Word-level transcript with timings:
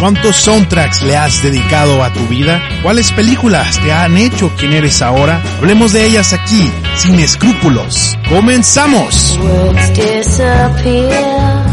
¿Cuántos 0.00 0.36
soundtracks 0.36 1.02
le 1.02 1.14
has 1.14 1.42
dedicado 1.42 2.02
a 2.02 2.10
tu 2.10 2.26
vida? 2.26 2.58
¿Cuáles 2.82 3.12
películas 3.12 3.78
te 3.80 3.92
han 3.92 4.16
hecho 4.16 4.50
quien 4.56 4.72
eres 4.72 5.02
ahora? 5.02 5.42
Hablemos 5.58 5.92
de 5.92 6.06
ellas 6.06 6.32
aquí, 6.32 6.72
sin 6.96 7.18
escrúpulos. 7.18 8.16
¡Comenzamos! 8.30 9.38
Words 9.38 9.92
disappear. 9.92 11.66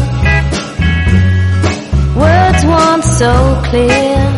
Words 2.16 2.64
once 2.66 3.18
so 3.18 3.62
clear. 3.70 4.28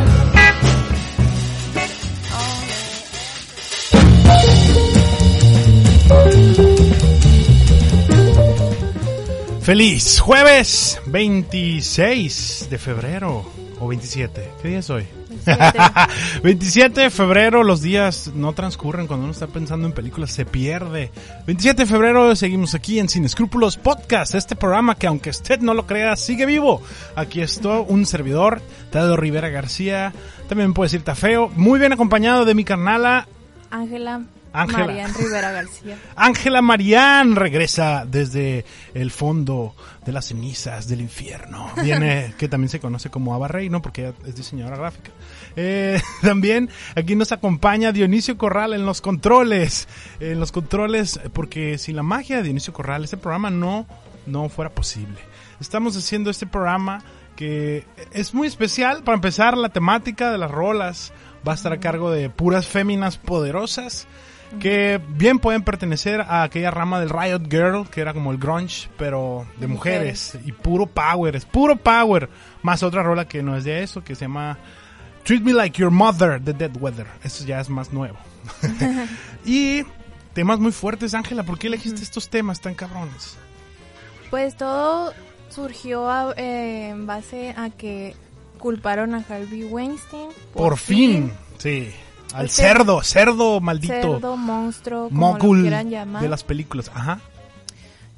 Feliz 9.63 10.21
jueves 10.21 11.01
26 11.07 12.69
de 12.71 12.79
febrero 12.79 13.60
o 13.81 13.89
27. 13.89 14.53
¿Qué 14.63 14.69
día 14.69 14.79
es 14.79 14.91
hoy? 14.91 15.05
27 16.43 17.01
de 17.03 17.11
febrero, 17.11 17.65
los 17.65 17.81
días 17.83 18.31
no 18.35 18.53
transcurren 18.53 19.07
cuando 19.07 19.25
uno 19.25 19.33
está 19.33 19.47
pensando 19.47 19.87
en 19.87 19.93
películas, 19.93 20.31
se 20.31 20.45
pierde. 20.45 21.11
27 21.47 21.83
de 21.83 21.87
febrero 21.87 22.37
seguimos 22.37 22.75
aquí 22.75 22.99
en 22.99 23.09
Sin 23.09 23.25
Escrúpulos 23.25 23.77
Podcast, 23.77 24.35
este 24.35 24.55
programa 24.55 24.95
que 24.95 25.07
aunque 25.07 25.31
usted 25.31 25.61
no 25.61 25.75
lo 25.75 25.87
crea, 25.87 26.15
sigue 26.17 26.47
vivo. 26.47 26.83
Aquí 27.17 27.41
estoy, 27.41 27.85
un 27.89 28.07
servidor, 28.07 28.61
Tado 28.91 29.17
Rivera 29.17 29.49
García, 29.49 30.13
también 30.49 30.75
puede 30.75 30.87
decir 30.87 31.03
Tafeo, 31.03 31.49
muy 31.57 31.81
bien 31.81 31.93
acompañado 31.93 32.45
de 32.45 32.55
mi 32.55 32.65
carnala 32.65 33.27
Ángela 33.71 34.23
Ángela. 34.53 34.87
Marian 34.87 35.15
Rivera 35.15 35.51
García. 35.53 35.99
Ángela 36.17 36.63
Marián 36.63 37.37
regresa 37.37 38.05
desde 38.05 38.65
el 38.95 39.11
fondo 39.11 39.75
de 40.05 40.13
las 40.13 40.27
cenizas 40.27 40.89
del 40.89 41.01
infierno. 41.01 41.71
Viene, 41.83 42.35
que 42.39 42.49
también 42.49 42.69
se 42.69 42.81
conoce 42.81 43.11
como 43.11 43.35
Ava 43.35 43.49
Rey, 43.49 43.69
¿no? 43.69 43.81
Porque 43.81 44.13
es 44.27 44.35
diseñadora 44.35 44.77
gráfica. 44.77 45.11
Eh, 45.57 46.01
también 46.23 46.69
aquí 46.97 47.15
nos 47.15 47.33
acompaña 47.33 47.93
Dionisio 47.93 48.37
Corral 48.37 48.73
en 48.73 48.87
los 48.87 49.01
controles. 49.01 49.89
En 50.19 50.41
los 50.41 50.53
controles, 50.53 51.21
porque 51.33 51.79
sin 51.79 51.97
la 51.97 52.03
magia 52.03 52.39
de 52.39 52.45
Dionisio 52.45 52.73
Corral, 52.73 53.05
este 53.05 53.17
programa 53.17 53.51
no, 53.51 53.87
no 54.27 54.49
fuera 54.49 54.71
posible. 54.71 55.19
Estamos 55.61 55.97
haciendo 55.97 56.31
este 56.31 56.47
programa 56.47 57.05
que 57.37 57.87
es 58.13 58.35
muy 58.35 58.49
especial. 58.49 59.03
Para 59.03 59.15
empezar, 59.15 59.57
la 59.57 59.69
temática 59.71 60.31
de 60.31 60.39
las 60.39 60.51
rolas 60.51 61.13
va 61.47 61.53
a 61.53 61.55
estar 61.55 61.73
a 61.73 61.81
cargo 61.81 62.11
de 62.11 62.29
puras 62.31 62.67
féminas 62.67 63.17
poderosas 63.17 64.07
que 64.59 65.01
bien 65.09 65.39
pueden 65.39 65.63
pertenecer 65.63 66.21
a 66.23 66.43
aquella 66.43 66.71
rama 66.71 66.99
del 67.01 67.11
Riot 67.11 67.43
Girl, 67.51 67.89
que 67.89 68.01
era 68.01 68.13
como 68.13 68.33
el 68.33 68.39
grunge, 68.39 68.89
pero 68.99 69.47
de 69.59 69.67
mujeres, 69.67 70.37
y 70.45 70.53
puro 70.53 70.87
power, 70.87 71.37
es 71.37 71.45
puro 71.45 71.77
power, 71.77 72.29
más 72.63 72.83
otra 72.83 73.03
rola 73.03 73.27
que 73.29 73.43
no 73.43 73.57
es 73.57 73.65
de 73.65 73.83
eso, 73.83 74.03
que 74.03 74.15
se 74.15 74.23
llama 74.23 74.59
Treat 75.25 75.43
Me 75.43 75.53
Like 75.53 75.79
Your 75.81 75.91
Mother, 75.91 76.43
The 76.45 76.53
Dead 76.53 76.73
Weather, 76.81 77.07
eso 77.23 77.45
ya 77.45 77.61
es 77.61 77.69
más 77.71 77.93
nuevo. 77.93 78.17
y 79.45 79.83
temas 80.33 80.59
muy 80.59 80.73
fuertes, 80.73 81.15
Ángela, 81.15 81.43
¿por 81.45 81.59
qué 81.59 81.69
elegiste 81.69 82.03
estos 82.03 82.29
temas 82.29 82.61
tan 82.61 82.75
cabrones? 82.75 83.37
Pues 84.31 84.57
todo 84.57 85.13
surgió 85.49 86.09
a- 86.11 86.33
eh, 86.37 86.89
en 86.91 87.07
base 87.07 87.55
a 87.57 87.71
que 87.71 88.15
culparon 88.59 89.15
a 89.15 89.25
Harvey 89.29 89.65
Weinstein. 89.65 90.29
Por, 90.55 90.77
fin, 90.77 91.33
sí, 91.59 91.91
al 92.35 92.51
cerdo, 92.51 93.03
cerdo 93.03 93.61
maldito, 93.61 93.95
Cerdo, 93.95 94.37
monstruo, 94.37 95.09
como 95.09 95.39
lo 95.39 95.63
quieran 95.63 95.91
llamar. 95.91 96.23
de 96.23 96.29
las 96.29 96.45
películas, 96.45 96.91
ajá. 96.95 97.21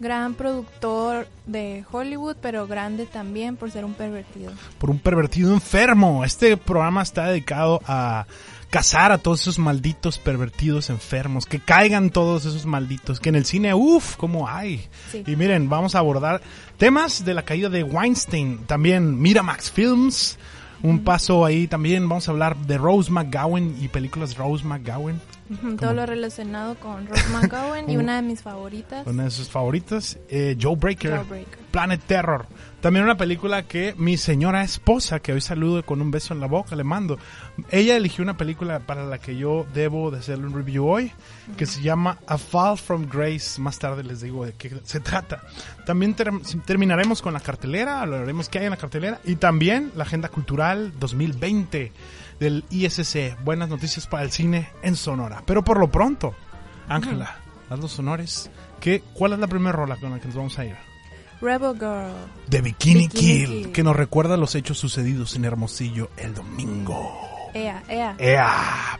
Gran 0.00 0.34
productor 0.34 1.28
de 1.46 1.84
Hollywood, 1.90 2.36
pero 2.42 2.66
grande 2.66 3.06
también 3.06 3.56
por 3.56 3.70
ser 3.70 3.84
un 3.84 3.94
pervertido. 3.94 4.52
por 4.78 4.90
un 4.90 4.98
pervertido 4.98 5.54
enfermo. 5.54 6.24
Este 6.24 6.56
programa 6.56 7.02
está 7.02 7.26
dedicado 7.28 7.80
a 7.86 8.26
cazar 8.68 9.12
a 9.12 9.18
todos 9.18 9.42
esos 9.42 9.58
malditos 9.60 10.18
pervertidos 10.18 10.90
enfermos, 10.90 11.44
que 11.46 11.60
caigan 11.60 12.10
todos 12.10 12.46
esos 12.46 12.66
malditos, 12.66 13.20
que 13.20 13.28
en 13.28 13.36
el 13.36 13.44
cine, 13.44 13.74
uff, 13.74 14.16
como 14.16 14.48
hay. 14.48 14.88
Sí. 15.12 15.22
Y 15.26 15.36
miren, 15.36 15.68
vamos 15.68 15.94
a 15.94 15.98
abordar 15.98 16.40
temas 16.78 17.24
de 17.24 17.34
la 17.34 17.42
caída 17.44 17.68
de 17.68 17.84
Weinstein, 17.84 18.64
también 18.66 19.20
Miramax 19.20 19.70
Films, 19.70 20.36
un 20.82 21.04
paso 21.04 21.44
ahí 21.44 21.66
también, 21.69 22.09
vamos 22.09 22.28
a 22.28 22.32
hablar 22.32 22.56
de 22.56 22.78
Rose 22.78 23.10
McGowan 23.10 23.76
y 23.81 23.88
películas 23.88 24.31
de 24.31 24.37
Rose 24.37 24.65
McGowan, 24.65 25.20
Todo 25.78 25.93
lo 25.93 26.06
relacionado 26.06 26.75
con 26.76 27.06
Rose 27.06 27.28
McGowan 27.28 27.91
y 27.91 27.97
una 27.98 28.16
de 28.16 28.22
mis 28.22 28.43
favoritas, 28.43 29.06
una 29.06 29.25
de 29.25 29.31
sus 29.31 29.48
favoritas, 29.48 30.19
eh, 30.28 30.56
Joe 30.60 30.76
Breaker. 30.76 31.12
Jawbreaker. 31.12 31.59
Planet 31.70 32.00
Terror. 32.06 32.47
También 32.82 33.04
una 33.04 33.16
película 33.16 33.62
que 33.62 33.94
mi 33.97 34.16
señora 34.16 34.65
esposa, 34.65 35.20
que 35.20 35.32
hoy 35.32 35.41
saludo 35.41 35.84
con 35.87 36.03
un 36.03 36.10
beso 36.10 36.34
en 36.34 36.41
la 36.41 36.48
boca, 36.48 36.75
le 36.75 36.82
mando. 36.82 37.16
Ella 37.70 37.97
eligió 37.97 38.25
una 38.25 38.37
película 38.37 38.81
para 38.81 39.04
la 39.06 39.19
que 39.19 39.37
yo 39.37 39.65
debo 39.72 40.10
de 40.10 40.19
hacerle 40.19 40.47
un 40.48 40.53
review 40.54 40.84
hoy, 40.88 41.12
que 41.56 41.65
se 41.65 41.81
llama 41.81 42.19
A 42.26 42.38
Fall 42.38 42.76
from 42.76 43.06
Grace. 43.09 43.60
Más 43.60 43.78
tarde 43.78 44.03
les 44.03 44.20
digo 44.20 44.44
de 44.44 44.54
qué 44.54 44.81
se 44.82 44.98
trata. 44.98 45.43
También 45.87 46.15
ter- 46.15 46.32
terminaremos 46.66 47.22
con 47.22 47.32
la 47.32 47.38
cartelera, 47.41 48.03
hablaremos 48.03 48.48
qué 48.48 48.59
hay 48.59 48.65
en 48.65 48.72
la 48.72 48.76
cartelera 48.76 49.20
y 49.25 49.37
también 49.37 49.93
la 49.94 50.03
Agenda 50.03 50.28
Cultural 50.28 50.93
2020 50.99 51.93
del 52.41 52.64
ISC. 52.69 53.37
Buenas 53.44 53.69
noticias 53.69 54.09
para 54.09 54.25
el 54.25 54.32
cine 54.32 54.70
en 54.82 54.97
Sonora. 54.97 55.44
Pero 55.47 55.62
por 55.62 55.78
lo 55.78 55.88
pronto, 55.88 56.34
Ángela, 56.88 57.37
haz 57.70 57.78
los 57.78 57.97
honores. 58.00 58.50
¿Qué, 58.81 59.04
¿Cuál 59.14 59.34
es 59.34 59.38
la 59.38 59.47
primera 59.47 59.70
rola 59.70 59.94
con 59.99 60.10
la 60.10 60.19
que 60.19 60.26
nos 60.26 60.34
vamos 60.37 60.59
a 60.59 60.64
ir? 60.64 60.75
Rebel 61.42 61.75
Girl. 61.75 62.12
de 62.47 62.60
Bikini, 62.62 63.08
Bikini 63.08 63.08
Kill, 63.08 63.47
Kill. 63.64 63.72
que 63.72 63.82
nos 63.82 63.97
recuerda 63.97 64.36
los 64.36 64.54
hechos 64.54 64.78
sucedidos 64.78 65.34
en 65.34 65.44
Hermosillo 65.44 66.08
el 66.16 66.34
domingo. 66.34 67.10
Ea, 67.53 67.82
ea. 67.88 68.14
¡Ea! 68.19 68.98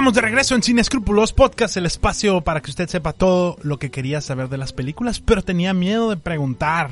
Estamos 0.00 0.14
de 0.14 0.22
regreso 0.22 0.54
en 0.54 0.62
Sin 0.62 0.78
Escrúpulos 0.78 1.34
Podcast, 1.34 1.76
el 1.76 1.84
espacio 1.84 2.40
para 2.40 2.62
que 2.62 2.70
usted 2.70 2.88
sepa 2.88 3.12
todo 3.12 3.58
lo 3.60 3.78
que 3.78 3.90
quería 3.90 4.22
saber 4.22 4.48
de 4.48 4.56
las 4.56 4.72
películas, 4.72 5.20
pero 5.20 5.42
tenía 5.42 5.74
miedo 5.74 6.08
de 6.08 6.16
preguntar. 6.16 6.90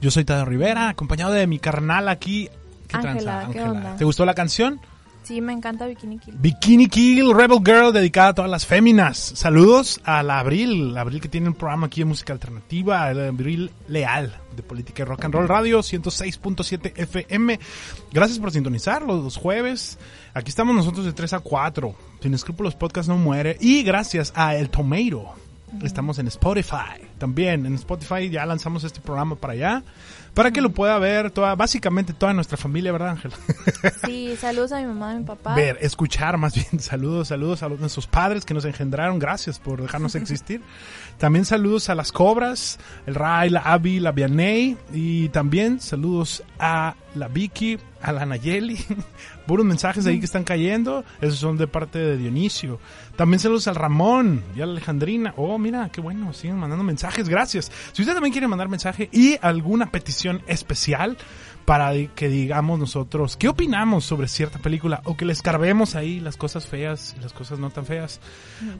Yo 0.00 0.10
soy 0.10 0.24
Tadeo 0.24 0.44
Rivera, 0.44 0.88
acompañado 0.88 1.30
de 1.30 1.46
mi 1.46 1.60
carnal 1.60 2.08
aquí. 2.08 2.48
¿Qué 2.88 2.96
Ángela, 2.96 3.14
tranza, 3.14 3.52
¿qué 3.52 3.58
Ángela? 3.60 3.70
onda? 3.70 3.96
¿Te 3.98 4.04
gustó 4.04 4.26
la 4.26 4.34
canción? 4.34 4.80
Sí, 5.24 5.40
me 5.40 5.54
encanta 5.54 5.86
Bikini 5.86 6.18
Kill. 6.18 6.34
Bikini 6.36 6.86
Kill, 6.86 7.34
Rebel 7.34 7.60
Girl, 7.64 7.94
dedicada 7.94 8.28
a 8.28 8.34
todas 8.34 8.50
las 8.50 8.66
féminas. 8.66 9.16
Saludos 9.16 10.00
a 10.04 10.22
la 10.22 10.38
Abril, 10.38 10.92
la 10.92 11.00
Abril 11.00 11.22
que 11.22 11.30
tiene 11.30 11.48
un 11.48 11.54
programa 11.54 11.86
aquí 11.86 12.02
de 12.02 12.04
música 12.04 12.34
alternativa, 12.34 13.10
el 13.10 13.28
Abril 13.28 13.70
Leal, 13.88 14.36
de 14.54 14.62
Política 14.62 15.02
y 15.02 15.06
Rock 15.06 15.24
and 15.24 15.34
Roll 15.34 15.48
Radio, 15.48 15.80
106.7 15.80 16.92
FM. 16.94 17.58
Gracias 18.12 18.38
por 18.38 18.50
sintonizar 18.50 19.00
los, 19.00 19.24
los 19.24 19.36
jueves. 19.38 19.98
Aquí 20.34 20.50
estamos 20.50 20.76
nosotros 20.76 21.06
de 21.06 21.14
3 21.14 21.32
a 21.32 21.40
4. 21.40 21.94
Sin 22.20 22.34
escrúpulos 22.34 22.74
podcast 22.74 23.08
no 23.08 23.16
muere. 23.16 23.56
Y 23.60 23.82
gracias 23.82 24.30
a 24.36 24.54
El 24.56 24.68
Tomato. 24.68 25.34
Estamos 25.82 26.18
en 26.18 26.28
Spotify. 26.28 27.00
También 27.18 27.64
en 27.64 27.74
Spotify 27.74 28.28
ya 28.28 28.44
lanzamos 28.44 28.84
este 28.84 29.00
programa 29.00 29.36
para 29.36 29.54
allá. 29.54 29.82
Para 30.34 30.50
que 30.50 30.60
lo 30.60 30.70
pueda 30.70 30.98
ver 30.98 31.30
toda, 31.30 31.54
básicamente 31.54 32.12
toda 32.12 32.32
nuestra 32.32 32.56
familia, 32.56 32.90
¿verdad, 32.90 33.10
Ángela? 33.10 33.36
Sí, 34.04 34.36
saludos 34.36 34.72
a 34.72 34.80
mi 34.80 34.86
mamá 34.86 35.12
a 35.12 35.14
mi 35.14 35.24
papá. 35.24 35.54
ver, 35.54 35.78
escuchar 35.80 36.36
más 36.38 36.54
bien. 36.54 36.80
Saludos, 36.80 37.28
saludos 37.28 37.62
a 37.62 37.68
nuestros 37.68 38.06
padres 38.06 38.44
que 38.44 38.52
nos 38.52 38.64
engendraron. 38.64 39.18
Gracias 39.18 39.58
por 39.58 39.80
dejarnos 39.80 40.14
existir. 40.16 40.60
También 41.18 41.44
saludos 41.44 41.88
a 41.88 41.94
las 41.94 42.10
cobras, 42.10 42.78
el 43.06 43.14
Ray, 43.14 43.50
la 43.50 43.60
Abby, 43.60 44.00
la 44.00 44.10
Vianey. 44.10 44.76
Y 44.92 45.28
también 45.28 45.80
saludos 45.80 46.42
a 46.58 46.96
la 47.14 47.28
Vicky, 47.28 47.78
a 48.02 48.12
la 48.12 48.26
Nayeli. 48.26 48.84
Puros 49.46 49.66
mensajes 49.66 50.06
ahí 50.06 50.18
que 50.18 50.24
están 50.24 50.44
cayendo. 50.44 51.04
Esos 51.20 51.38
son 51.38 51.56
de 51.56 51.66
parte 51.66 51.98
de 51.98 52.16
Dionisio. 52.16 52.80
También 53.16 53.40
saludos 53.40 53.68
al 53.68 53.74
Ramón 53.74 54.42
y 54.56 54.60
a 54.60 54.66
la 54.66 54.72
Alejandrina. 54.72 55.34
Oh, 55.36 55.58
mira, 55.58 55.88
qué 55.90 56.00
bueno. 56.00 56.32
Siguen 56.32 56.56
mandando 56.56 56.84
mensajes. 56.84 57.28
Gracias. 57.28 57.70
Si 57.92 58.02
usted 58.02 58.14
también 58.14 58.32
quiere 58.32 58.48
mandar 58.48 58.68
mensaje 58.68 59.08
y 59.12 59.36
alguna 59.42 59.90
petición 59.90 60.42
especial 60.46 61.16
para 61.64 61.92
que 62.14 62.28
digamos 62.28 62.78
nosotros 62.78 63.36
qué 63.36 63.48
opinamos 63.48 64.04
sobre 64.04 64.28
cierta 64.28 64.58
película 64.58 65.00
o 65.04 65.16
que 65.16 65.24
le 65.24 65.32
escarbemos 65.32 65.94
ahí 65.94 66.20
las 66.20 66.36
cosas 66.36 66.66
feas 66.66 67.14
y 67.18 67.22
las 67.22 67.32
cosas 67.32 67.58
no 67.58 67.70
tan 67.70 67.86
feas. 67.86 68.20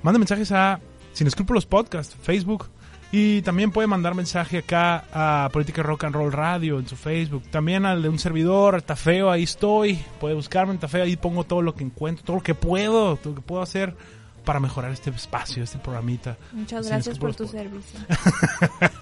Manda 0.02 0.18
mensajes 0.18 0.52
a 0.52 0.80
Sin 1.12 1.26
Escrúpulos 1.26 1.66
Podcast, 1.66 2.14
Facebook. 2.22 2.68
Y 3.16 3.42
también 3.42 3.70
puede 3.70 3.86
mandar 3.86 4.16
mensaje 4.16 4.58
acá 4.58 5.04
a 5.12 5.48
Política 5.52 5.84
Rock 5.84 6.02
and 6.02 6.16
Roll 6.16 6.32
Radio 6.32 6.80
en 6.80 6.88
su 6.88 6.96
Facebook. 6.96 7.44
También 7.48 7.86
al 7.86 8.02
de 8.02 8.08
un 8.08 8.18
servidor, 8.18 8.82
Tafeo, 8.82 9.30
ahí 9.30 9.44
estoy. 9.44 10.04
Puede 10.18 10.34
buscarme 10.34 10.72
en 10.72 10.80
Tafeo, 10.80 11.04
ahí 11.04 11.14
pongo 11.14 11.44
todo 11.44 11.62
lo 11.62 11.76
que 11.76 11.84
encuentro, 11.84 12.24
todo 12.24 12.38
lo 12.38 12.42
que 12.42 12.56
puedo, 12.56 13.14
todo 13.14 13.28
lo 13.30 13.36
que 13.36 13.46
puedo 13.46 13.62
hacer 13.62 13.94
para 14.44 14.58
mejorar 14.58 14.90
este 14.90 15.10
espacio, 15.10 15.62
este 15.62 15.78
programita. 15.78 16.36
Muchas 16.50 16.88
gracias 16.88 17.16
por 17.20 17.36
tu 17.36 17.46
servicio. 17.46 18.00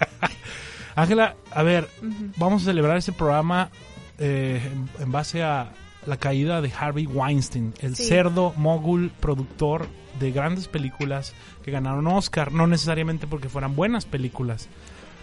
Ángela, 0.95 1.35
a 1.51 1.63
ver, 1.63 1.89
vamos 2.37 2.61
a 2.61 2.65
celebrar 2.67 2.99
este 2.99 3.13
programa 3.13 3.71
eh, 4.19 4.61
en, 4.63 5.05
en 5.05 5.11
base 5.11 5.43
a 5.43 5.73
la 6.07 6.17
caída 6.17 6.61
de 6.61 6.73
Harvey 6.79 7.07
Weinstein, 7.07 7.75
el 7.81 7.97
Sí. 7.97 8.05
cerdo 8.05 8.53
mogul 8.57 9.11
productor 9.21 9.87
de 10.19 10.31
grandes 10.33 10.69
películas 10.69 11.33
que 11.65 11.71
ganaron 11.71 12.07
Oscar, 12.07 12.53
no 12.53 12.67
necesariamente 12.67 13.27
porque 13.27 13.49
fueran 13.49 13.75
buenas 13.77 14.05
películas. 14.05 14.69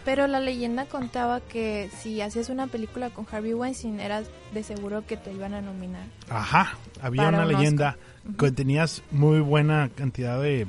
Pero 0.06 0.26
la 0.28 0.40
leyenda 0.40 0.86
contaba 0.86 1.42
que 1.42 1.90
si 2.02 2.22
hacías 2.22 2.50
una 2.50 2.68
película 2.68 3.10
con 3.10 3.28
Harvey 3.32 3.54
Weinstein, 3.54 4.00
eras 4.00 4.26
de 4.54 4.64
seguro 4.64 5.06
que 5.06 5.18
te 5.18 5.32
iban 5.34 5.54
a 5.54 5.62
nominar. 5.62 6.06
Ajá, 6.30 6.78
había 7.02 7.28
una 7.28 7.42
un 7.46 7.50
leyenda 7.50 7.98
que 8.38 8.52
tenías 8.52 9.04
muy 9.12 9.40
buena 9.42 9.90
cantidad 9.94 10.42
de 10.42 10.66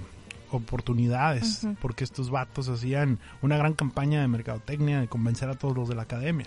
oportunidades 0.50 1.66
porque 1.80 2.04
estos 2.04 2.30
vatos 2.30 2.68
hacían 2.68 3.18
una 3.42 3.56
gran 3.56 3.74
campaña 3.74 4.20
de 4.20 4.28
mercadotecnia 4.28 5.00
de 5.00 5.08
convencer 5.08 5.48
a 5.48 5.54
todos 5.54 5.76
los 5.76 5.88
de 5.88 5.94
la 5.94 6.02
academia. 6.02 6.46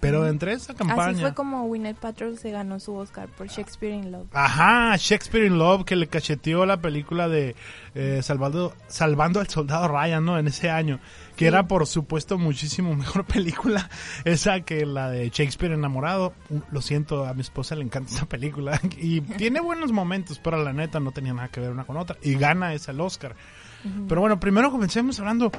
Pero 0.00 0.26
entre 0.26 0.52
esa 0.52 0.74
campaña 0.74 1.10
Así 1.10 1.20
fue 1.20 1.34
como 1.34 1.66
Gwyneth 1.66 1.96
Paltrow 1.98 2.36
se 2.36 2.50
ganó 2.50 2.80
su 2.80 2.94
Oscar 2.94 3.28
por 3.28 3.48
Shakespeare 3.48 3.94
in 3.94 4.12
Love. 4.12 4.28
Ajá, 4.32 4.96
Shakespeare 4.96 5.46
in 5.46 5.58
Love 5.58 5.84
que 5.84 5.96
le 5.96 6.06
cacheteó 6.06 6.66
la 6.66 6.78
película 6.80 7.28
de 7.28 7.54
eh, 7.94 8.20
Salvando, 8.22 8.74
Salvando 8.88 9.40
al 9.40 9.48
Soldado 9.48 9.88
Ryan, 9.88 10.24
¿no? 10.24 10.38
En 10.38 10.46
ese 10.48 10.70
año. 10.70 11.00
Que 11.36 11.46
Sí. 11.46 11.48
era, 11.48 11.66
por 11.66 11.86
supuesto, 11.86 12.38
muchísimo 12.38 12.94
mejor 12.94 13.24
película 13.26 13.88
esa 14.24 14.60
que 14.60 14.84
la 14.86 15.10
de 15.10 15.30
Shakespeare 15.30 15.72
enamorado. 15.72 16.34
Uh, 16.50 16.60
Lo 16.70 16.80
siento, 16.82 17.26
a 17.26 17.34
mi 17.34 17.40
esposa 17.40 17.74
le 17.74 17.82
encanta 17.84 18.12
esa 18.14 18.26
película. 18.26 18.80
Y 18.98 19.20
tiene 19.22 19.60
buenos 19.60 19.92
momentos, 19.92 20.38
pero 20.38 20.62
la 20.62 20.72
neta 20.72 21.00
no 21.00 21.10
tenía 21.12 21.32
nada 21.34 21.48
que 21.48 21.60
ver 21.60 21.70
una 21.70 21.84
con 21.84 21.96
otra. 21.96 22.16
Y 22.22 22.34
gana 22.34 22.74
ese 22.74 22.90
el 22.92 23.00
Oscar. 23.00 23.34
Pero 24.08 24.20
bueno, 24.20 24.38
primero 24.38 24.70
comencemos 24.70 25.18
hablando 25.18 25.50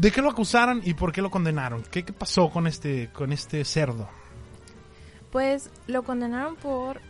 de 0.00 0.10
qué 0.10 0.22
lo 0.22 0.30
acusaron 0.30 0.80
y 0.82 0.94
por 0.94 1.12
qué 1.12 1.20
lo 1.20 1.30
condenaron. 1.30 1.82
¿Qué, 1.90 2.04
qué 2.04 2.12
pasó 2.12 2.48
con 2.50 2.66
este, 2.66 3.10
con 3.12 3.32
este 3.32 3.64
cerdo? 3.64 4.08
Pues 5.30 5.70
lo 5.86 6.02
condenaron 6.02 6.56
por 6.56 7.00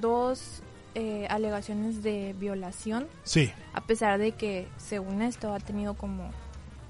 dos 0.00 0.62
eh, 0.94 1.26
alegaciones 1.30 2.02
de 2.02 2.34
violación, 2.38 3.06
Sí, 3.22 3.50
a 3.72 3.80
pesar 3.82 4.18
de 4.18 4.32
que, 4.32 4.68
según 4.76 5.22
esto, 5.22 5.54
ha 5.54 5.60
tenido 5.60 5.94
como 5.94 6.30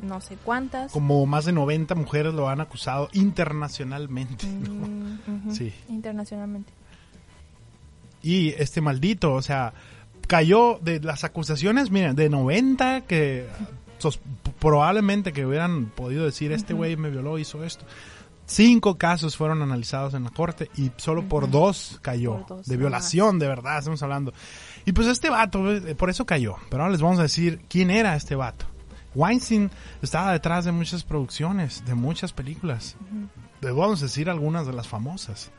no 0.00 0.20
sé 0.20 0.36
cuántas. 0.42 0.90
como 0.90 1.24
más 1.26 1.44
de 1.44 1.52
90 1.52 1.94
mujeres 1.94 2.34
lo 2.34 2.48
han 2.48 2.60
acusado 2.60 3.08
internacionalmente. 3.12 4.46
¿no? 4.46 4.86
Mm, 5.26 5.52
Sí. 5.52 5.72
Internacionalmente. 5.88 6.72
Y 8.22 8.48
este 8.50 8.80
maldito, 8.80 9.34
o 9.34 9.42
sea, 9.42 9.74
cayó 10.26 10.78
de 10.82 10.98
las 11.00 11.22
acusaciones, 11.24 11.90
miren, 11.90 12.16
de 12.16 12.28
90 12.30 13.02
que 13.02 13.46
sos- 14.02 14.20
probablemente 14.58 15.32
que 15.32 15.46
hubieran 15.46 15.86
podido 15.86 16.24
decir, 16.24 16.52
este 16.52 16.74
güey 16.74 16.96
me 16.96 17.10
violó, 17.10 17.38
hizo 17.38 17.64
esto. 17.64 17.84
Cinco 18.44 18.98
casos 18.98 19.36
fueron 19.36 19.62
analizados 19.62 20.14
en 20.14 20.24
la 20.24 20.30
corte 20.30 20.68
y 20.76 20.90
solo 20.96 21.22
por 21.28 21.44
Ujú. 21.44 21.52
dos 21.52 21.98
cayó. 22.02 22.38
Por 22.38 22.46
dos 22.58 22.66
de 22.66 22.76
violación, 22.76 23.38
de 23.38 23.46
verdad, 23.48 23.78
estamos 23.78 24.02
hablando. 24.02 24.32
Y 24.84 24.92
pues 24.92 25.06
este 25.08 25.30
vato, 25.30 25.72
eh, 25.72 25.94
por 25.94 26.10
eso 26.10 26.26
cayó. 26.26 26.56
Pero 26.68 26.82
ahora 26.82 26.92
les 26.92 27.00
vamos 27.00 27.18
a 27.20 27.22
decir 27.22 27.60
quién 27.68 27.90
era 27.90 28.16
este 28.16 28.34
vato. 28.34 28.66
Weinstein 29.14 29.70
estaba 30.02 30.32
detrás 30.32 30.64
de 30.64 30.72
muchas 30.72 31.04
producciones, 31.04 31.84
de 31.86 31.94
muchas 31.94 32.32
películas. 32.32 32.96
Les 33.60 33.74
vamos 33.74 34.00
a 34.02 34.06
decir 34.06 34.28
algunas 34.28 34.66
de 34.66 34.72
las 34.72 34.88
famosas. 34.88 35.50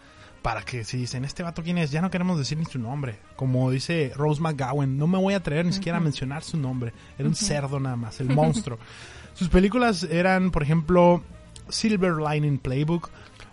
Para 0.43 0.61
que 0.61 0.83
si 0.83 0.97
dicen, 0.97 1.23
este 1.23 1.41
vato 1.41 1.63
quién 1.63 1.77
es, 1.77 1.89
ya 1.89 2.01
no 2.01 2.11
queremos 2.11 2.37
decir 2.37 2.57
ni 2.57 2.65
su 2.65 2.77
nombre. 2.77 3.17
Como 3.37 3.71
dice 3.71 4.11
Rose 4.15 4.41
McGowan, 4.41 4.97
no 4.97 5.07
me 5.07 5.17
voy 5.17 5.33
a 5.33 5.37
atrever 5.37 5.65
ni 5.65 5.71
siquiera 5.73 5.97
a 5.97 6.01
mencionar 6.01 6.43
su 6.43 6.57
nombre. 6.57 6.93
Era 7.17 7.27
un 7.29 7.33
cerdo 7.33 7.79
nada 7.79 7.95
más, 7.95 8.19
el 8.19 8.27
monstruo. 8.35 8.77
Sus 9.33 9.47
películas 9.47 10.03
eran, 10.03 10.51
por 10.51 10.61
ejemplo, 10.61 11.23
Silver 11.69 12.15
Lining 12.17 12.59
Playbook, 12.59 13.09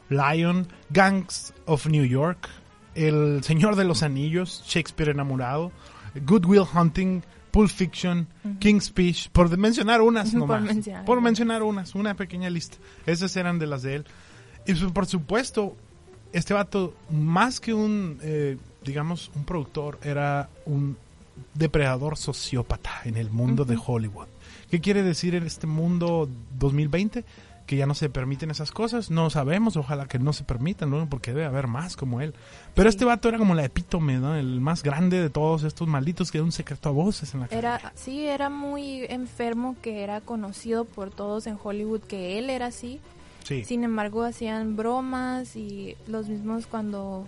Lion, 0.08 0.66
Gangs 0.90 1.54
of 1.64 1.86
New 1.86 2.04
York, 2.04 2.48
El 2.96 3.42
Señor 3.44 3.76
de 3.76 3.84
los 3.84 4.02
Anillos, 4.02 4.64
Shakespeare 4.66 5.12
enamorado, 5.12 5.70
Good 6.26 6.44
Will 6.44 6.64
Hunting, 6.74 7.22
Pulp 7.52 7.70
Fiction, 7.70 8.26
King's 8.58 8.86
Speech, 8.86 9.30
por 9.30 9.56
mencionar 9.56 10.00
unas 10.00 10.30
Por 10.30 10.40
nomás. 10.40 10.62
mencionar 10.62 11.04
por 11.04 11.20
mencionar 11.20 11.62
unas, 11.62 11.94
una 11.94 12.14
pequeña 12.14 12.50
lista. 12.50 12.78
Esas 13.06 13.36
eran 13.36 13.60
de 13.60 13.66
las 13.68 13.82
de 13.82 13.94
él. 13.94 14.04
Y 14.66 14.74
por 14.74 15.06
supuesto, 15.06 15.76
este 16.32 16.54
vato, 16.54 16.94
más 17.10 17.60
que 17.60 17.74
un, 17.74 18.18
eh, 18.22 18.56
digamos, 18.84 19.30
un 19.34 19.44
productor, 19.44 19.98
era 20.02 20.48
un 20.66 20.96
depredador 21.54 22.16
sociópata 22.16 22.90
en 23.04 23.16
el 23.16 23.30
mundo 23.30 23.64
de 23.64 23.78
Hollywood. 23.84 24.26
¿Qué 24.70 24.80
quiere 24.80 25.02
decir 25.02 25.34
en 25.34 25.44
este 25.46 25.66
mundo 25.66 26.28
2020? 26.58 27.24
Que 27.66 27.76
ya 27.76 27.86
no 27.86 27.94
se 27.94 28.08
permiten 28.08 28.50
esas 28.50 28.72
cosas. 28.72 29.10
No 29.10 29.30
sabemos, 29.30 29.76
ojalá 29.76 30.06
que 30.06 30.18
no 30.18 30.32
se 30.32 30.42
permitan, 30.44 30.90
¿no? 30.90 31.08
Porque 31.08 31.32
debe 31.32 31.46
haber 31.46 31.66
más 31.68 31.96
como 31.96 32.20
él. 32.20 32.34
Pero 32.74 32.90
Sí. 32.90 32.96
este 32.96 33.04
vato 33.04 33.28
era 33.28 33.38
como 33.38 33.54
la 33.54 33.64
epítome, 33.64 34.18
¿no? 34.18 34.34
El 34.36 34.60
más 34.60 34.82
grande 34.82 35.20
de 35.20 35.30
todos 35.30 35.62
estos 35.62 35.86
malditos 35.86 36.30
que 36.32 36.38
era 36.38 36.44
un 36.44 36.52
secreto 36.52 36.88
a 36.88 36.92
voces 36.92 37.32
en 37.34 37.40
la. 37.40 37.46
Era, 37.50 37.92
sí, 37.94 38.26
era 38.26 38.48
muy 38.50 39.04
enfermo 39.08 39.76
que 39.82 40.02
era 40.02 40.20
conocido 40.20 40.84
por 40.84 41.10
todos 41.10 41.46
en 41.46 41.56
Hollywood 41.62 42.00
que 42.02 42.38
él 42.38 42.50
era 42.50 42.66
así. 42.66 43.00
Sí. 43.50 43.64
Sin 43.64 43.82
embargo, 43.82 44.22
hacían 44.22 44.76
bromas 44.76 45.56
y 45.56 45.96
los 46.06 46.28
mismos 46.28 46.68
cuando 46.68 47.26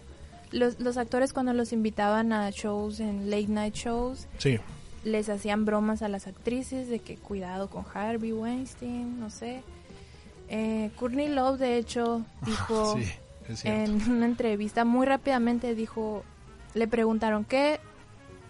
los, 0.53 0.79
los 0.79 0.97
actores 0.97 1.33
cuando 1.33 1.53
los 1.53 1.73
invitaban 1.73 2.33
a 2.33 2.49
shows 2.51 3.01
en 3.01 3.29
late 3.29 3.49
night 3.49 3.75
shows 3.75 4.29
Sí. 4.39 4.61
les 5.03 5.29
hacían 5.29 5.65
bromas 5.65 6.01
a 6.03 6.09
las 6.09 6.29
actrices 6.29 6.89
de 6.89 7.01
que 7.01 7.17
cuidado 7.17 7.69
con 7.69 7.85
Harvey 7.93 8.33
Weinstein, 8.33 9.19
no 9.19 9.31
sé. 9.31 9.63
Eh, 10.49 10.91
Courtney 10.97 11.27
Love 11.29 11.59
de 11.59 11.77
hecho 11.77 12.25
dijo 12.47 12.97
Sí, 12.97 13.69
en 13.69 14.01
una 14.09 14.27
entrevista 14.27 14.85
muy 14.85 15.05
rápidamente 15.07 15.75
dijo 15.75 16.23
le 16.75 16.87
preguntaron 16.87 17.45
qué 17.45 17.81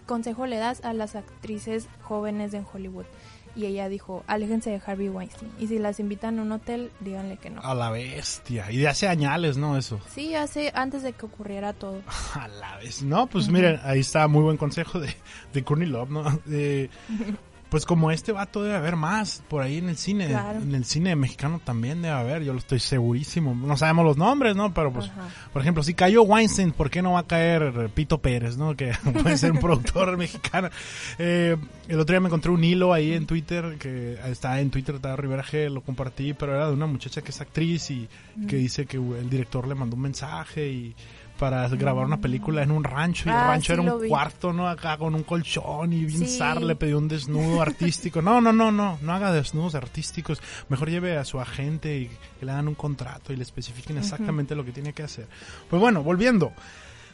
consejo 0.05 0.45
le 0.45 0.57
das 0.57 0.85
a 0.85 0.93
las 0.93 1.15
actrices 1.15 1.87
jóvenes 2.03 2.53
en 2.53 2.65
Hollywood 2.71 3.05
y 3.55 3.65
ella 3.65 3.87
dijo, 3.89 4.23
aléjense 4.27 4.69
de 4.71 4.81
Harvey 4.85 5.09
Weinstein. 5.09 5.51
Y 5.59 5.67
si 5.67 5.79
las 5.79 5.99
invitan 5.99 6.39
a 6.39 6.41
un 6.41 6.51
hotel, 6.51 6.91
díganle 6.99 7.37
que 7.37 7.49
no. 7.49 7.61
A 7.61 7.75
la 7.75 7.89
bestia. 7.91 8.71
Y 8.71 8.77
de 8.77 8.87
hace 8.87 9.07
añales, 9.07 9.57
¿no? 9.57 9.77
Eso. 9.77 9.99
Sí, 10.13 10.33
hace, 10.35 10.71
antes 10.73 11.03
de 11.03 11.13
que 11.13 11.25
ocurriera 11.25 11.73
todo. 11.73 12.01
A 12.33 12.47
la 12.47 12.77
vez. 12.77 13.03
No, 13.03 13.27
pues 13.27 13.49
miren, 13.49 13.79
ahí 13.83 13.99
está 13.99 14.27
muy 14.27 14.41
buen 14.43 14.57
consejo 14.57 14.99
de, 14.99 15.13
de 15.53 15.63
Courtney 15.63 15.87
Love, 15.87 16.09
¿no? 16.09 16.23
De- 16.45 16.89
pues 17.73 17.87
como 17.87 18.11
este 18.11 18.31
vato 18.31 18.61
debe 18.61 18.75
haber 18.75 18.95
más 18.95 19.41
por 19.47 19.63
ahí 19.63 19.79
en 19.79 19.89
el 19.89 19.97
cine. 19.97 20.27
Claro. 20.27 20.59
En 20.59 20.75
el 20.75 20.85
cine 20.85 21.15
mexicano 21.15 21.59
también 21.65 22.03
debe 22.03 22.13
haber, 22.13 22.43
yo 22.43 22.53
lo 22.53 22.59
estoy 22.59 22.77
segurísimo. 22.77 23.55
No 23.55 23.75
sabemos 23.77 24.05
los 24.05 24.15
nombres, 24.15 24.55
¿no? 24.55 24.71
Pero 24.75 24.93
pues, 24.93 25.07
Ajá. 25.07 25.27
por 25.51 25.63
ejemplo, 25.63 25.81
si 25.81 25.95
cayó 25.95 26.21
Weinstein, 26.21 26.71
¿por 26.71 26.91
qué 26.91 27.01
no 27.01 27.13
va 27.13 27.21
a 27.21 27.25
caer 27.25 27.89
Pito 27.95 28.19
Pérez, 28.19 28.57
¿no? 28.57 28.75
Que 28.75 28.91
puede 29.23 29.39
ser 29.39 29.53
un 29.53 29.57
productor 29.57 30.15
mexicano. 30.17 30.69
Eh, 31.17 31.57
el 31.87 31.99
otro 31.99 32.13
día 32.13 32.19
me 32.19 32.27
encontré 32.27 32.51
un 32.51 32.63
hilo 32.63 32.93
ahí 32.93 33.13
en 33.13 33.25
Twitter, 33.25 33.75
que 33.79 34.19
está 34.27 34.61
en 34.61 34.69
Twitter, 34.69 34.93
estaba 34.93 35.15
Rivera 35.15 35.43
G, 35.43 35.67
lo 35.71 35.81
compartí, 35.81 36.35
pero 36.35 36.53
era 36.53 36.67
de 36.67 36.73
una 36.73 36.85
muchacha 36.85 37.23
que 37.23 37.31
es 37.31 37.41
actriz 37.41 37.89
y 37.89 38.07
que 38.47 38.55
dice 38.57 38.85
que 38.85 38.97
el 38.97 39.31
director 39.31 39.67
le 39.67 39.73
mandó 39.73 39.95
un 39.95 40.03
mensaje 40.03 40.67
y 40.67 40.95
para 41.39 41.67
grabar 41.69 42.05
una 42.05 42.21
película 42.21 42.63
en 42.63 42.71
un 42.71 42.83
rancho 42.83 43.27
y 43.27 43.31
el 43.31 43.37
Ah, 43.37 43.47
rancho 43.47 43.73
sí 43.75 43.81
era 43.81 43.93
un 43.93 44.07
cuarto, 44.07 44.53
¿no? 44.53 44.67
Acá 44.67 44.97
con 44.97 45.15
un 45.15 45.23
colchón 45.23 45.91
y 45.93 46.09
Sí. 46.09 46.27
zar 46.37 46.61
le 46.61 46.75
pidió 46.75 46.97
un 46.97 47.07
desnudo 47.07 47.61
artístico. 47.61 48.21
No, 48.21 48.39
no, 48.39 48.53
no, 48.53 48.71
no, 48.71 48.97
no 49.01 49.13
haga 49.13 49.31
desnudos 49.31 49.75
artísticos. 49.75 50.41
Mejor 50.69 50.89
lleve 50.89 51.17
a 51.17 51.25
su 51.25 51.39
agente 51.39 51.97
y 51.97 52.07
que 52.39 52.45
le 52.45 52.51
hagan 52.51 52.67
un 52.67 52.75
contrato 52.75 53.33
y 53.33 53.35
le 53.35 53.43
especifiquen 53.43 53.97
exactamente 53.97 54.55
lo 54.55 54.63
que 54.63 54.71
tiene 54.71 54.93
que 54.93 55.03
hacer. 55.03 55.27
Pues 55.69 55.79
bueno, 55.81 56.03
volviendo. 56.03 56.53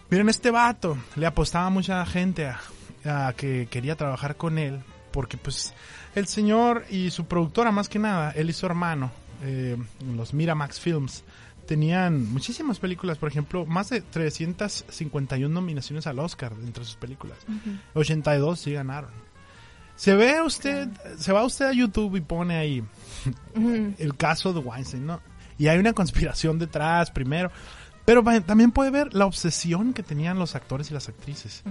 Miren, 0.10 0.30
este 0.30 0.52
vato 0.52 0.98
le 1.16 1.26
apostaba 1.26 1.70
mucha 1.70 2.06
gente 2.06 2.48
a, 2.48 2.60
a 3.28 3.34
que 3.34 3.68
quería 3.70 3.96
trabajar 3.96 4.36
con 4.36 4.58
él 4.58 4.80
porque 5.12 5.38
pues 5.38 5.74
el 6.16 6.28
señor 6.28 6.86
y 6.90 7.10
su 7.12 7.26
productora 7.26 7.72
más 7.72 7.90
que 7.90 8.00
nada, 8.00 8.32
él 8.32 8.50
y 8.50 8.54
su 8.54 8.66
hermano, 8.66 9.12
eh, 9.44 9.78
los 10.16 10.34
Miramax 10.34 10.80
Films, 10.80 11.24
tenían 11.70 12.34
muchísimas 12.34 12.80
películas, 12.80 13.20
por 13.20 13.30
ejemplo, 13.30 13.64
más 13.68 13.92
de 13.92 14.02
351 14.02 15.54
nominaciones 15.54 16.08
al 16.08 16.18
Oscar 16.18 16.52
entre 16.64 16.84
sus 16.84 16.96
películas. 16.96 17.38
82 17.94 18.60
sí 18.60 18.74
ganaron. 18.74 19.12
Se 19.96 20.16
ve 20.16 20.42
usted, 20.42 20.90
se 21.20 21.32
va 21.32 21.44
usted 21.44 21.68
a 21.68 21.74
YouTube 21.74 22.16
y 22.16 22.22
pone 22.22 22.56
ahí 22.58 22.84
el 24.00 24.16
caso 24.18 24.52
de 24.52 24.62
Weinstein, 24.62 25.06
¿no? 25.06 25.22
Y 25.60 25.68
hay 25.68 25.78
una 25.78 25.94
conspiración 25.94 26.58
detrás 26.58 27.12
primero, 27.12 27.52
pero 28.04 28.24
también 28.42 28.72
puede 28.72 28.90
ver 28.90 29.14
la 29.14 29.28
obsesión 29.28 29.94
que 29.94 30.02
tenían 30.02 30.40
los 30.40 30.56
actores 30.56 30.90
y 30.90 30.96
las 30.96 31.08
actrices, 31.08 31.62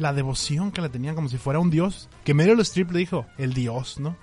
la 0.00 0.12
devoción 0.12 0.72
que 0.72 0.80
la 0.80 0.88
tenían 0.88 1.14
como 1.14 1.28
si 1.28 1.38
fuera 1.38 1.60
un 1.60 1.70
dios, 1.70 2.08
que 2.24 2.34
Meryl 2.34 2.58
Streep 2.58 2.90
le 2.90 2.98
dijo, 2.98 3.24
el 3.38 3.54
dios, 3.54 4.00
¿no? 4.00 4.16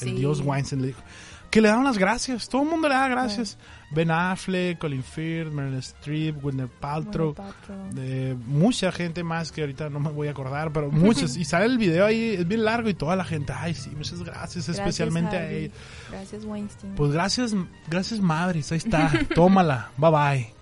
El 0.00 0.08
Sí. 0.08 0.14
dios 0.16 0.40
Weinstein 0.40 0.82
le 0.82 0.88
dijo. 0.88 1.02
Que 1.50 1.60
le 1.60 1.68
daban 1.68 1.84
las 1.84 1.98
gracias, 1.98 2.48
todo 2.48 2.62
el 2.62 2.68
mundo 2.68 2.88
le 2.88 2.94
da 2.94 3.08
gracias. 3.08 3.56
Ben 3.90 4.10
Affleck, 4.10 4.78
Colin 4.78 5.02
Firth, 5.02 5.52
Meryl 5.52 5.78
Streep, 5.78 6.42
Gwyneth 6.42 6.70
Paltrow, 6.80 7.34
Paltrow. 7.34 7.88
de 7.92 8.36
mucha 8.46 8.90
gente 8.90 9.22
más 9.22 9.52
que 9.52 9.60
ahorita 9.60 9.88
no 9.88 10.00
me 10.00 10.10
voy 10.10 10.26
a 10.26 10.32
acordar, 10.32 10.72
pero 10.72 10.90
muchos. 10.90 11.36
y 11.36 11.44
sale 11.44 11.66
el 11.66 11.78
video 11.78 12.04
ahí, 12.04 12.34
es 12.34 12.48
bien 12.48 12.64
largo 12.64 12.88
y 12.88 12.94
toda 12.94 13.14
la 13.14 13.24
gente, 13.24 13.52
ay, 13.56 13.74
sí, 13.74 13.90
muchas 13.90 14.22
gracias, 14.24 14.66
Gracias, 14.66 14.68
especialmente 14.70 15.36
a 15.36 15.50
ella. 15.50 15.72
Gracias, 16.10 16.44
Weinstein. 16.44 16.94
Pues 16.96 17.12
gracias, 17.12 17.54
gracias 17.88 18.20
madres, 18.20 18.72
ahí 18.72 18.78
está, 18.78 19.12
tómala, 19.34 19.90
bye 19.96 20.10
bye, 20.10 20.54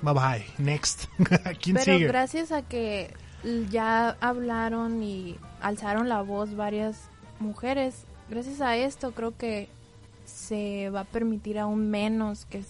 bye 0.00 0.14
bye, 0.14 0.46
next. 0.58 1.06
¿Quién 1.60 1.76
Pero 1.76 1.96
sigue? 1.96 2.06
gracias 2.06 2.52
a 2.52 2.62
que 2.62 3.12
ya 3.70 4.16
hablaron 4.20 5.02
y 5.02 5.36
alzaron 5.60 6.08
la 6.08 6.22
voz 6.22 6.54
varias 6.54 7.08
mujeres, 7.40 8.04
gracias 8.30 8.60
a 8.60 8.76
esto 8.76 9.10
creo 9.12 9.36
que 9.36 9.68
se 10.28 10.90
va 10.90 11.00
a 11.00 11.04
permitir 11.04 11.58
aún 11.58 11.90
menos 11.90 12.44
que 12.46 12.62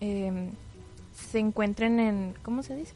em, 0.00 0.50
se 1.30 1.38
encuentren 1.38 2.00
en, 2.00 2.34
¿cómo 2.42 2.62
se 2.62 2.74
dice? 2.76 2.94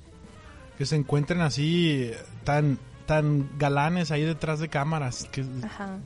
Que 0.78 0.86
se 0.86 0.96
encuentren 0.96 1.40
así 1.40 2.10
tan 2.44 2.78
tan 3.06 3.50
galanes 3.58 4.10
ahí 4.10 4.22
detrás 4.24 4.60
de 4.60 4.70
cámaras 4.70 5.28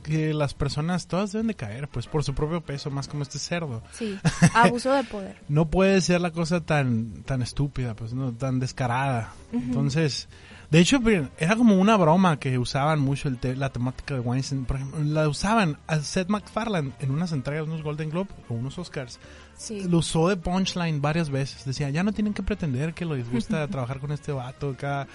que 0.03 0.33
las 0.33 0.53
personas 0.53 1.07
todas 1.07 1.31
deben 1.31 1.47
de 1.47 1.53
caer 1.55 1.87
pues 1.87 2.07
por 2.07 2.25
su 2.25 2.33
propio 2.35 2.59
peso 2.59 2.91
más 2.91 3.07
como 3.07 3.23
este 3.23 3.39
cerdo 3.39 3.81
Sí, 3.93 4.19
abuso 4.53 4.91
de 4.91 5.05
poder. 5.05 5.37
no 5.47 5.69
puede 5.69 6.01
ser 6.01 6.19
la 6.19 6.31
cosa 6.31 6.59
tan 6.59 7.23
tan 7.23 7.41
estúpida 7.41 7.95
pues 7.95 8.13
no 8.13 8.33
tan 8.33 8.59
descarada 8.59 9.31
entonces 9.53 10.27
de 10.71 10.79
hecho 10.79 10.99
era 11.39 11.55
como 11.55 11.75
una 11.75 11.97
broma 11.97 12.39
que 12.39 12.57
usaban 12.57 12.99
mucho 12.99 13.27
el 13.27 13.37
te- 13.37 13.55
la 13.55 13.69
temática 13.71 14.13
de 14.13 14.19
Weinstein 14.19 14.65
por 14.65 14.75
ejemplo 14.77 14.99
la 15.03 15.27
usaban 15.27 15.77
a 15.87 15.99
Seth 15.99 16.29
MacFarlane 16.29 16.91
en 16.99 17.11
unas 17.11 17.31
entregas 17.31 17.65
unos 17.65 17.81
Golden 17.81 18.09
Globe 18.09 18.29
o 18.49 18.53
unos 18.53 18.77
Oscars 18.77 19.19
Sí. 19.57 19.83
lo 19.89 19.97
usó 19.97 20.29
de 20.29 20.37
punchline 20.37 21.01
varias 21.01 21.29
veces. 21.29 21.65
Decía, 21.65 21.89
ya 21.89 22.01
no 22.01 22.13
tienen 22.13 22.33
que 22.33 22.41
pretender 22.41 22.93
que 22.93 23.03
les 23.03 23.29
gusta 23.29 23.67
trabajar 23.67 23.99
con 23.99 24.13
este 24.13 24.31
vato 24.31 24.69
acá. 24.69 25.05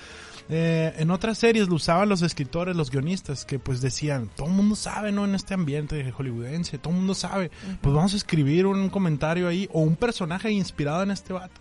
Eh, 0.51 0.93
en 0.99 1.11
otras 1.11 1.39
series 1.39 1.67
lo 1.69 1.77
usaban 1.77 2.11
los 2.11 2.21
escritores, 2.21 2.77
los 2.77 2.91
guionistas, 2.91 3.47
que 3.47 3.59
pues 3.59 3.81
decían, 3.81 4.29
todo 4.37 4.49
el 4.49 4.53
mundo 4.53 4.77
sabe, 4.77 5.13
¿no? 5.13 5.25
En 5.25 5.35
este 5.35 5.55
ambiente 5.55 6.13
hollywoodense, 6.13 6.77
todo 6.77 6.91
el 6.93 6.99
mundo 6.99 7.15
sabe. 7.15 7.51
Pues 7.81 7.95
vamos 7.95 8.13
a 8.13 8.17
escribir 8.19 8.67
un 8.67 8.91
comentario 8.91 9.49
ahí 9.49 9.67
o 9.73 9.81
un 9.81 9.97
personaje 9.97 10.51
inspirado 10.51 11.03
en 11.03 11.13
este 11.13 11.33
vato. 11.33 11.59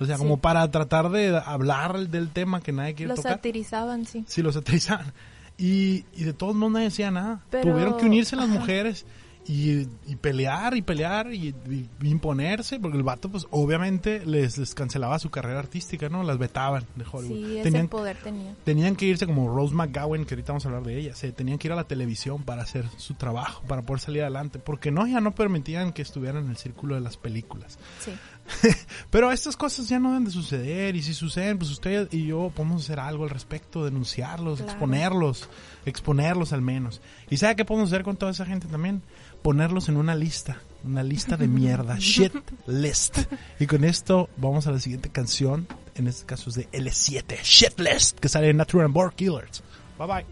O 0.00 0.04
sea, 0.06 0.16
Sí. 0.16 0.22
como 0.22 0.38
para 0.38 0.68
tratar 0.70 1.10
de 1.10 1.36
hablar 1.44 2.08
del 2.08 2.30
tema 2.30 2.60
que 2.60 2.72
nadie 2.72 2.94
quiere 2.94 3.10
Lo 3.10 3.16
tocar. 3.16 3.32
satirizaban, 3.34 4.06
sí. 4.06 4.24
Sí, 4.26 4.42
los 4.42 4.54
satirizaban. 4.54 5.12
Y, 5.58 6.06
y 6.16 6.24
de 6.24 6.32
todos 6.32 6.54
modos 6.54 6.72
nadie 6.72 6.86
decía 6.86 7.10
nada. 7.10 7.40
Pero- 7.50 7.72
Tuvieron 7.72 7.96
que 7.98 8.06
unirse 8.06 8.34
las 8.34 8.48
ajá. 8.48 8.58
mujeres 8.60 9.04
y, 9.46 9.88
y 10.06 10.16
pelear 10.20 10.76
y 10.76 10.82
pelear 10.82 11.32
y, 11.34 11.54
y 11.68 11.88
imponerse, 12.02 12.78
porque 12.78 12.96
el 12.98 13.02
vato, 13.02 13.28
pues 13.30 13.46
obviamente 13.50 14.24
les, 14.24 14.58
les 14.58 14.74
cancelaba 14.74 15.18
su 15.18 15.30
carrera 15.30 15.58
artística, 15.58 16.08
¿no? 16.08 16.22
Las 16.22 16.38
vetaban 16.38 16.84
de 16.94 17.04
Hollywood. 17.10 17.36
Sí, 17.36 17.54
ese 17.54 17.62
tenían, 17.64 17.88
poder 17.88 18.16
tenía. 18.18 18.54
tenían 18.64 18.96
que 18.96 19.06
irse 19.06 19.26
como 19.26 19.54
Rose 19.54 19.74
McGowan, 19.74 20.24
que 20.24 20.34
ahorita 20.34 20.52
vamos 20.52 20.66
a 20.66 20.68
hablar 20.68 20.84
de 20.84 20.98
ella, 20.98 21.14
se 21.16 21.32
tenían 21.32 21.58
que 21.58 21.68
ir 21.68 21.72
a 21.72 21.76
la 21.76 21.84
televisión 21.84 22.42
para 22.44 22.62
hacer 22.62 22.86
su 22.96 23.14
trabajo, 23.14 23.62
para 23.66 23.82
poder 23.82 24.00
salir 24.00 24.22
adelante, 24.22 24.58
porque 24.60 24.90
no, 24.90 25.06
ya 25.06 25.20
no 25.20 25.34
permitían 25.34 25.92
que 25.92 26.02
estuvieran 26.02 26.44
en 26.44 26.50
el 26.50 26.56
círculo 26.56 26.94
de 26.94 27.00
las 27.00 27.16
películas. 27.16 27.78
Sí. 27.98 28.12
Pero 29.10 29.30
estas 29.32 29.56
cosas 29.56 29.88
ya 29.88 29.98
no 29.98 30.08
deben 30.10 30.24
de 30.24 30.30
suceder 30.30 30.96
y 30.96 31.02
si 31.02 31.14
suceden, 31.14 31.58
pues 31.58 31.70
usted 31.70 32.08
y 32.12 32.26
yo 32.26 32.50
podemos 32.54 32.84
hacer 32.84 33.00
algo 33.00 33.24
al 33.24 33.30
respecto, 33.30 33.84
denunciarlos, 33.84 34.58
Claro. 34.58 34.72
exponerlos, 34.72 35.48
exponerlos 35.86 36.52
al 36.52 36.62
menos. 36.62 37.00
¿Y 37.30 37.36
sabe 37.36 37.56
qué 37.56 37.64
podemos 37.64 37.90
hacer 37.92 38.02
con 38.02 38.16
toda 38.16 38.32
esa 38.32 38.46
gente 38.46 38.66
también? 38.66 39.02
Ponerlos 39.42 39.88
en 39.88 39.96
una 39.96 40.14
lista, 40.14 40.58
una 40.84 41.02
lista 41.02 41.36
de 41.36 41.48
mierda, 41.48 41.96
shit 41.98 42.34
list. 42.66 43.18
Y 43.58 43.66
con 43.66 43.84
esto 43.84 44.28
vamos 44.36 44.66
a 44.66 44.72
la 44.72 44.80
siguiente 44.80 45.08
canción, 45.10 45.66
en 45.94 46.08
este 46.08 46.26
caso 46.26 46.50
es 46.50 46.56
de 46.56 46.68
L7, 46.72 47.42
shit 47.42 47.78
list, 47.80 48.18
que 48.18 48.28
sale 48.28 48.50
en 48.50 48.56
Natural 48.58 48.88
Born 48.88 49.12
Killers. 49.16 49.62
Bye 49.98 50.06
bye. 50.06 50.26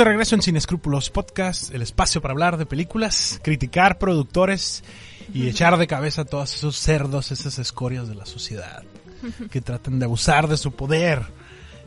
De 0.00 0.04
regreso 0.04 0.34
en 0.34 0.42
Sin 0.42 0.56
Escrúpulos 0.56 1.10
Podcast, 1.10 1.74
el 1.74 1.82
espacio 1.82 2.20
para 2.22 2.32
hablar 2.32 2.56
de 2.56 2.64
películas, 2.66 3.38
criticar 3.42 3.98
productores 3.98 4.82
y 5.34 5.46
echar 5.48 5.76
de 5.76 5.86
cabeza 5.86 6.22
a 6.22 6.24
todos 6.24 6.54
esos 6.54 6.76
cerdos, 6.76 7.30
esas 7.32 7.58
escorias 7.58 8.08
de 8.08 8.14
la 8.14 8.24
sociedad 8.26 8.82
que 9.50 9.60
tratan 9.60 9.98
de 9.98 10.06
abusar 10.06 10.48
de 10.48 10.56
su 10.56 10.72
poder. 10.72 11.22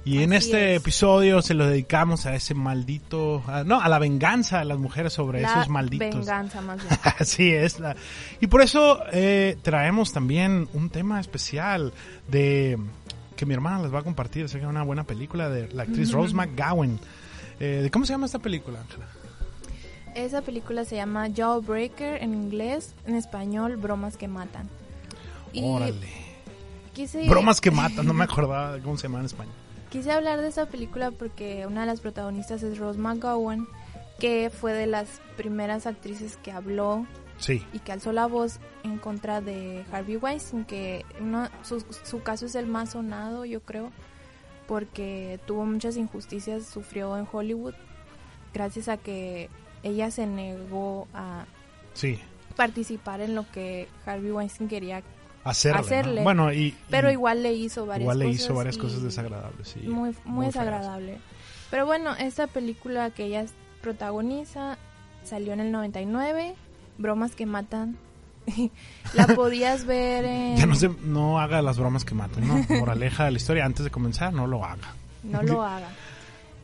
Y 0.06 0.22
en 0.22 0.34
este 0.34 0.76
es. 0.76 0.82
episodio 0.82 1.42
se 1.42 1.54
lo 1.56 1.66
dedicamos 1.66 2.26
a 2.28 2.36
ese 2.36 2.54
maldito, 2.54 3.42
a- 3.48 3.64
no, 3.64 3.82
a 3.82 3.90
la 3.90 3.98
venganza 4.00 4.60
de 4.60 4.66
las 4.66 4.78
mujeres 4.78 5.14
sobre 5.14 5.42
La 5.42 5.52
esos 5.54 5.70
malditos. 5.70 6.14
venganza 6.14 6.62
más 6.62 6.78
bien. 6.88 7.00
Así 7.20 7.50
es. 7.52 7.80
La... 7.80 7.96
Y 8.42 8.48
por 8.48 8.62
eso 8.62 9.00
eh, 9.12 9.58
traemos 9.64 10.12
también 10.14 10.68
un 10.74 10.90
tema 10.90 11.20
especial 11.20 11.94
de 12.28 12.78
que 13.36 13.46
mi 13.48 13.54
hermana 13.56 13.82
les 13.82 13.94
va 13.94 14.00
a 14.00 14.04
compartir. 14.04 14.48
Sé 14.50 14.60
que 14.60 14.66
es 14.66 14.70
una 14.70 14.84
buena 14.84 15.04
película 15.06 15.50
de 15.50 15.68
la 15.74 15.84
actriz 15.84 16.12
Rose 16.12 16.36
McGowan. 16.36 17.00
Eh, 17.60 17.80
¿de 17.84 17.92
¿Cómo 17.92 18.06
se 18.06 18.14
llama 18.14 18.26
esta 18.26 18.40
película, 18.40 18.80
Ángela? 18.82 19.08
Esa 20.16 20.42
película 20.42 20.86
se 20.86 20.96
llama 20.96 21.28
Jawbreaker 21.34 22.22
en 22.22 22.34
inglés, 22.34 22.94
en 23.08 23.16
español, 23.16 23.78
Bromas 23.78 24.16
que 24.18 24.28
matan. 24.28 24.70
Órale. 25.56 26.08
quise, 26.94 27.28
Bromas 27.28 27.62
que 27.62 27.72
matan, 27.72 28.06
no 28.06 28.14
me 28.14 28.24
acordaba 28.24 28.74
de 28.74 28.82
cómo 28.82 28.98
se 28.98 29.04
llama 29.04 29.20
en 29.20 29.26
español. 29.26 29.54
quise 29.90 30.12
hablar 30.12 30.42
de 30.42 30.50
esa 30.50 30.68
película 30.68 31.12
porque 31.12 31.66
una 31.68 31.82
de 31.82 31.88
las 31.88 32.00
protagonistas 32.00 32.62
es 32.64 32.78
Rose 32.78 33.00
McGowan, 33.00 33.68
que 34.20 34.52
fue 34.52 34.74
de 34.74 34.86
las 34.88 35.08
primeras 35.38 35.88
actrices 35.88 36.38
que 36.38 36.52
habló 36.52 37.06
Sí, 37.40 37.64
y 37.74 37.80
que 37.80 37.92
alzó 37.92 38.14
la 38.14 38.28
voz 38.28 38.60
en 38.84 39.00
contra 39.00 39.42
de 39.42 39.84
Harvey 39.92 40.18
Weinstein, 40.18 40.64
que 40.66 41.04
uno, 41.20 41.50
su, 41.64 41.84
su 42.04 42.22
caso 42.22 42.46
es 42.46 42.54
el 42.56 42.68
más 42.68 42.92
sonado, 42.92 43.44
yo 43.46 43.60
creo, 43.62 43.92
porque 44.68 45.40
tuvo 45.46 45.66
muchas 45.66 45.98
injusticias, 45.98 46.66
sufrió 46.66 47.18
en 47.18 47.28
Hollywood, 47.32 47.74
gracias 48.54 48.88
a 48.90 48.98
que 48.98 49.50
ella 49.84 50.12
se 50.12 50.26
negó 50.28 51.08
a 51.14 51.46
sí. 51.94 52.20
participar 52.56 53.22
en 53.22 53.36
lo 53.36 53.50
que 53.52 53.88
Harvey 54.06 54.32
Weinstein 54.32 54.70
quería, 54.70 55.04
Hacerle. 55.46 55.78
¿no? 55.80 55.86
Hacerle. 55.86 56.24
Bueno, 56.24 56.54
y, 56.54 56.74
pero 56.90 57.10
y 57.10 57.14
igual 57.14 57.44
le 57.44 57.54
hizo 57.54 57.86
varias 57.86 58.04
igual 58.06 58.20
le 58.20 58.26
cosas. 58.28 58.42
hizo 58.42 58.54
varias 58.56 58.78
cosas 58.78 59.04
desagradables. 59.04 59.68
Sí, 59.68 59.80
Muy, 59.82 59.90
muy, 59.90 60.16
muy 60.26 60.46
feas. 60.46 60.54
desagradable. 60.54 61.18
Pero 61.70 61.86
bueno, 61.86 62.16
esta 62.16 62.48
película 62.48 63.10
que 63.10 63.26
ella 63.26 63.46
protagoniza 63.82 64.78
salió 65.24 65.52
en 65.54 65.60
el 65.60 65.72
99, 65.74 66.56
Bromas 66.98 67.36
que 67.36 67.46
matan. 67.46 67.98
la 69.14 69.28
podías 69.28 69.86
ver 69.86 70.26
en... 70.26 70.58
Ya 70.58 70.66
no, 70.66 70.76
se, 70.76 70.90
no 71.04 71.40
haga 71.40 71.62
las 71.62 71.78
bromas 71.78 72.04
que 72.06 72.14
matan, 72.16 72.48
¿no? 72.48 72.66
Moraleja 72.80 73.26
de 73.26 73.32
la 73.32 73.38
historia, 73.38 73.66
antes 73.66 73.84
de 73.84 73.92
comenzar, 73.92 74.34
no 74.34 74.48
lo 74.48 74.64
haga. 74.66 74.94
No 75.24 75.42
lo 75.44 75.64
haga. 75.64 75.90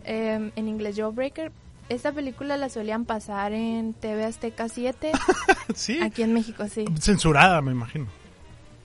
Eh, 0.05 0.51
en 0.55 0.67
inglés, 0.67 0.95
Jawbreaker. 0.97 1.51
Esta 1.89 2.11
película 2.11 2.55
la 2.57 2.69
solían 2.69 3.05
pasar 3.05 3.51
en 3.53 3.93
TV 3.93 4.23
Azteca 4.25 4.69
7, 4.69 5.11
sí, 5.75 5.99
aquí 6.01 6.21
en 6.21 6.33
México, 6.33 6.67
sí. 6.67 6.85
censurada, 6.99 7.61
me 7.61 7.71
imagino. 7.71 8.05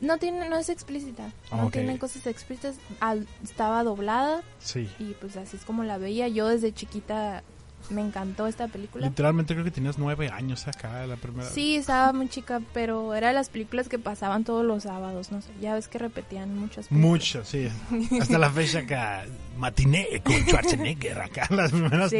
No 0.00 0.16
tiene, 0.18 0.48
no 0.48 0.56
es 0.56 0.68
explícita, 0.70 1.30
no 1.52 1.66
Ok. 1.66 1.72
tiene 1.72 1.98
cosas 1.98 2.26
explícitas. 2.26 2.76
Al- 3.00 3.26
estaba 3.42 3.84
doblada 3.84 4.42
Sí. 4.58 4.88
y 4.98 5.12
pues 5.20 5.36
así 5.36 5.56
es 5.56 5.64
como 5.64 5.82
la 5.84 5.98
veía. 5.98 6.28
Yo 6.28 6.48
desde 6.48 6.72
chiquita 6.72 7.42
me 7.90 8.00
encantó 8.00 8.46
esta 8.46 8.68
película. 8.68 9.06
Literalmente 9.08 9.52
creo 9.54 9.64
que 9.64 9.70
tenías 9.70 9.98
nueve 9.98 10.28
años 10.30 10.66
acá 10.66 11.06
la 11.06 11.16
primera. 11.16 11.48
Sí, 11.48 11.76
estaba 11.76 12.12
muy 12.12 12.28
chica, 12.28 12.60
pero 12.72 13.14
era 13.14 13.28
de 13.28 13.34
las 13.34 13.48
películas 13.50 13.88
que 13.88 13.98
pasaban 13.98 14.44
todos 14.44 14.64
los 14.64 14.84
sábados, 14.84 15.30
no 15.32 15.42
sé. 15.42 15.50
Ya 15.60 15.74
ves 15.74 15.88
que 15.88 15.98
repetían 15.98 16.56
muchas 16.58 16.88
películas. 16.88 17.10
Mucho, 17.10 17.44
sí. 17.44 17.68
Hasta 18.20 18.38
la 18.38 18.50
fecha 18.50 18.78
acá, 18.80 19.24
matiné 19.58 20.22
con 20.24 20.34
Schwarzenegger 20.34 21.20
acá, 21.20 21.46
las 21.50 21.70
primeras. 21.72 22.10
Sí, 22.10 22.18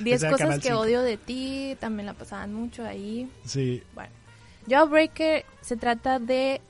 Diez 0.00 0.24
cosas 0.24 0.56
que 0.60 0.68
5. 0.68 0.78
odio 0.80 1.02
de 1.02 1.16
ti, 1.16 1.76
también 1.80 2.06
la 2.06 2.14
pasaban 2.14 2.52
mucho 2.52 2.84
ahí. 2.84 3.30
Sí, 3.44 3.82
Bueno, 3.94 4.10
Jawbreaker 4.68 5.44
se 5.62 5.76
trata 5.76 6.18
de 6.18 6.60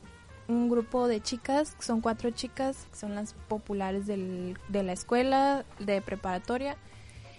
un 0.47 0.71
grupo 0.71 1.09
de 1.09 1.21
chicas, 1.21 1.75
son 1.81 2.01
cuatro 2.01 2.31
chicas, 2.31 2.87
son 2.99 3.15
las 3.15 3.35
populares 3.49 4.07
del- 4.07 4.57
de 4.69 4.83
la 4.83 4.93
escuela, 4.93 5.65
de 5.79 6.01
preparatoria, 6.01 6.77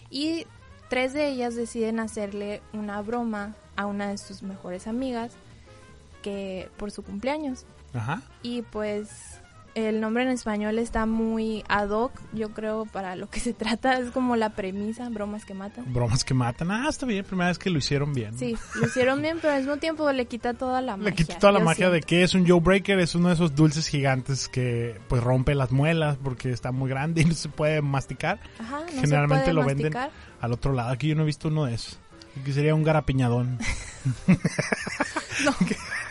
y 0.09 0.45
tres 0.89 1.13
de 1.13 1.27
ellas 1.27 1.55
deciden 1.55 1.99
hacerle 1.99 2.61
una 2.73 3.01
broma 3.01 3.55
a 3.75 3.85
una 3.85 4.09
de 4.09 4.17
sus 4.17 4.43
mejores 4.43 4.87
amigas 4.87 5.31
que 6.21 6.69
por 6.77 6.91
su 6.91 7.03
cumpleaños. 7.03 7.65
ajá. 7.93 8.21
Y 8.41 8.63
pues 8.63 9.39
el 9.75 10.01
nombre 10.01 10.23
en 10.23 10.29
español 10.29 10.79
está 10.79 11.05
muy 11.05 11.63
ad 11.67 11.89
hoc, 11.89 12.11
yo 12.33 12.49
creo, 12.51 12.85
para 12.85 13.15
lo 13.15 13.29
que 13.29 13.39
se 13.39 13.53
trata, 13.53 13.97
es 13.99 14.11
como 14.11 14.35
la 14.35 14.51
premisa, 14.51 15.09
bromas 15.09 15.45
que 15.45 15.53
matan. 15.53 15.91
Bromas 15.93 16.23
que 16.23 16.33
matan. 16.33 16.71
Ah, 16.71 16.87
está 16.89 17.05
bien, 17.05 17.25
primera 17.25 17.49
vez 17.49 17.59
que 17.59 17.69
lo 17.69 17.77
hicieron 17.77 18.13
bien. 18.13 18.37
Sí, 18.37 18.57
lo 18.75 18.87
hicieron 18.87 19.21
bien, 19.21 19.37
pero 19.41 19.53
al 19.53 19.59
mismo 19.59 19.77
tiempo 19.77 20.11
le 20.11 20.25
quita 20.25 20.53
toda 20.53 20.81
la 20.81 20.97
magia. 20.97 21.09
Le 21.09 21.15
quita 21.15 21.39
toda 21.39 21.53
la 21.53 21.59
magia 21.59 21.89
de 21.89 22.01
que 22.01 22.23
es 22.23 22.33
un 22.33 22.47
Joe 22.47 22.59
Breaker, 22.59 22.99
es 22.99 23.15
uno 23.15 23.29
de 23.29 23.35
esos 23.35 23.55
dulces 23.55 23.87
gigantes 23.87 24.47
que 24.47 24.99
pues 25.07 25.23
rompe 25.23 25.55
las 25.55 25.71
muelas 25.71 26.17
porque 26.23 26.51
está 26.51 26.71
muy 26.71 26.89
grande 26.89 27.21
y 27.21 27.25
no 27.25 27.33
se 27.33 27.49
puede 27.49 27.81
masticar. 27.81 28.39
Ajá, 28.59 28.79
no 28.79 29.01
Generalmente 29.01 29.45
se 29.45 29.53
puede 29.53 29.53
lo 29.53 29.65
venden 29.65 29.93
al 30.41 30.51
otro 30.51 30.73
lado. 30.73 30.91
Aquí 30.91 31.07
yo 31.07 31.15
no 31.15 31.23
he 31.23 31.25
visto 31.25 31.47
uno 31.47 31.65
de 31.65 31.75
esos. 31.75 31.99
Aquí 32.41 32.53
sería 32.53 32.75
un 32.75 32.83
garapiñadón. 32.83 33.59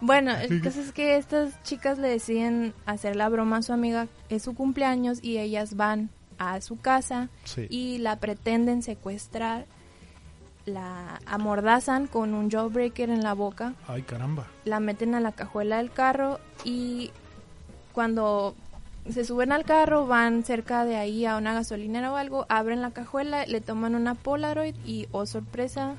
Bueno, 0.00 0.32
el 0.36 0.60
caso 0.62 0.80
es 0.80 0.92
que 0.92 1.16
estas 1.16 1.62
chicas 1.62 1.98
le 1.98 2.08
deciden 2.08 2.74
hacer 2.84 3.16
la 3.16 3.28
broma 3.28 3.58
a 3.58 3.62
su 3.62 3.72
amiga, 3.72 4.08
es 4.28 4.42
su 4.42 4.54
cumpleaños 4.54 5.22
y 5.22 5.38
ellas 5.38 5.76
van 5.76 6.10
a 6.38 6.60
su 6.60 6.78
casa 6.80 7.28
Sí. 7.44 7.66
y 7.70 7.98
la 7.98 8.16
pretenden 8.16 8.82
secuestrar, 8.82 9.66
la 10.66 11.20
amordazan 11.26 12.06
con 12.08 12.34
un 12.34 12.50
jawbreaker 12.50 13.08
en 13.10 13.22
la 13.22 13.34
boca, 13.34 13.74
Ay, 13.86 14.02
caramba. 14.02 14.46
la 14.64 14.80
meten 14.80 15.14
a 15.14 15.20
la 15.20 15.32
cajuela 15.32 15.76
del 15.78 15.90
carro 15.92 16.40
y 16.64 17.10
cuando 17.92 18.54
se 19.08 19.24
suben 19.24 19.52
al 19.52 19.64
carro 19.64 20.06
van 20.08 20.42
cerca 20.44 20.84
de 20.84 20.96
ahí 20.96 21.24
a 21.24 21.36
una 21.36 21.54
gasolinera 21.54 22.12
o 22.12 22.16
algo, 22.16 22.44
abren 22.48 22.82
la 22.82 22.90
cajuela, 22.90 23.46
le 23.46 23.60
toman 23.60 23.94
una 23.94 24.14
Polaroid 24.16 24.74
y, 24.84 25.06
oh 25.12 25.24
sorpresa, 25.26 25.94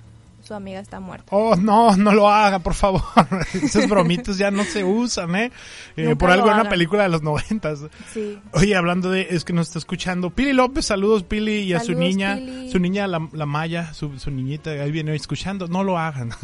su 0.48 0.54
amiga 0.54 0.80
está 0.80 1.02
muerta. 1.02 1.28
Oh, 1.32 1.58
no, 1.58 1.98
no 1.98 2.14
lo 2.14 2.30
haga, 2.30 2.60
por 2.60 2.74
favor. 2.74 3.02
Esos 3.54 3.88
bromitos 3.90 4.38
ya 4.38 4.50
no 4.50 4.64
se 4.64 4.84
usan, 4.84 5.36
¿eh? 5.36 5.52
Eh, 5.98 6.16
por 6.16 6.32
algo 6.32 6.48
era 6.48 6.62
una 6.62 6.70
película 6.70 7.04
de 7.04 7.10
los 7.10 7.22
noventas. 7.22 7.80
Sí. 8.14 8.40
Oye, 8.54 8.76
hablando 8.76 9.12
de, 9.12 9.28
es 9.30 9.44
que 9.44 9.52
nos 9.52 9.68
está 9.68 9.80
escuchando 9.80 10.30
Pili 10.30 10.54
López, 10.54 10.86
saludos 10.86 11.24
Pili 11.24 11.60
y 11.60 11.74
a 11.74 11.82
su 11.82 11.94
niña, 11.94 12.36
Pili. 12.36 12.72
su 12.72 12.80
niña 12.80 13.08
la, 13.08 13.28
la 13.34 13.46
Maya, 13.46 13.94
su, 13.94 14.18
su 14.20 14.32
niñita, 14.32 14.72
ahí 14.72 14.90
viene 14.90 15.14
escuchando, 15.16 15.68
no 15.68 15.84
lo 15.84 15.98
hagan. 15.98 16.30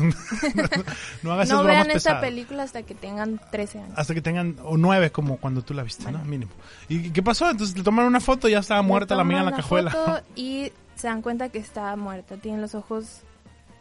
no 1.23 1.31
hagan 1.31 1.43
esas 1.45 1.57
No 1.57 1.63
vean 1.63 1.89
esta 1.91 2.19
película 2.19 2.63
hasta 2.63 2.83
que 2.83 2.95
tengan 2.95 3.39
13 3.51 3.79
años. 3.79 3.93
Hasta 3.95 4.13
que 4.13 4.21
tengan, 4.21 4.57
o 4.63 4.75
nueve 4.75 5.11
como 5.11 5.37
cuando 5.37 5.61
tú 5.61 5.73
la 5.73 5.83
viste, 5.83 6.11
¿no? 6.11 6.19
Mínimo. 6.25 6.51
¿Y 6.89 7.11
qué 7.11 7.23
pasó? 7.23 7.49
Entonces 7.49 7.77
le 7.77 7.83
tomaron 7.83 8.09
una 8.09 8.19
foto 8.19 8.49
y 8.49 8.51
ya 8.51 8.59
estaba 8.59 8.81
muerta 8.81 9.15
la 9.15 9.21
amiga 9.21 9.39
en 9.39 9.45
la 9.45 9.55
cajuela. 9.55 10.23
y 10.35 10.73
se 10.95 11.07
dan 11.07 11.21
cuenta 11.21 11.47
que 11.47 11.59
está 11.59 11.95
muerta. 11.95 12.35
Tienen 12.35 12.61
los 12.61 12.75
ojos 12.75 13.21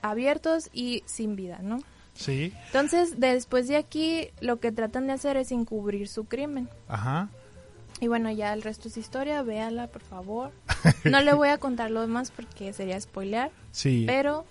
abiertos 0.02 0.68
y 0.72 1.02
sin 1.06 1.36
vida, 1.36 1.60
¿no? 1.62 1.78
sí, 2.14 2.52
Entonces, 2.66 3.18
después 3.18 3.68
de 3.68 3.76
aquí, 3.76 4.28
lo 4.40 4.60
que 4.60 4.70
tratan 4.72 5.06
de 5.06 5.14
hacer 5.14 5.36
es 5.38 5.50
encubrir 5.52 6.08
su 6.08 6.24
crimen. 6.24 6.68
ajá. 6.88 7.28
Y 8.00 8.08
bueno, 8.08 8.30
ya 8.32 8.52
el 8.52 8.62
resto 8.62 8.88
es 8.88 8.96
historia, 8.96 9.42
véala, 9.42 9.86
por 9.86 10.02
favor. 10.02 10.50
No 11.04 11.20
le 11.20 11.32
voy 11.34 11.48
a 11.50 11.58
contar 11.58 11.90
lo 11.92 12.00
demás 12.00 12.32
porque 12.34 12.72
sería 12.72 13.00
spoilear, 13.00 13.50
Sí. 13.70 14.04
pero 14.08 14.44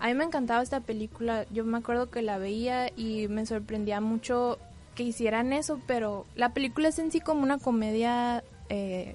a 0.00 0.08
mí 0.08 0.14
me 0.14 0.24
encantaba 0.24 0.60
esta 0.62 0.80
película. 0.80 1.46
Yo 1.52 1.64
me 1.64 1.78
acuerdo 1.78 2.10
que 2.10 2.20
la 2.22 2.36
veía 2.38 2.90
y 2.96 3.28
me 3.28 3.46
sorprendía 3.46 4.00
mucho 4.00 4.58
que 4.96 5.04
hicieran 5.04 5.52
eso, 5.52 5.80
pero 5.86 6.26
la 6.34 6.52
película 6.52 6.88
es 6.88 6.98
en 6.98 7.12
sí 7.12 7.20
como 7.20 7.42
una 7.44 7.58
comedia 7.58 8.42
eh, 8.70 9.14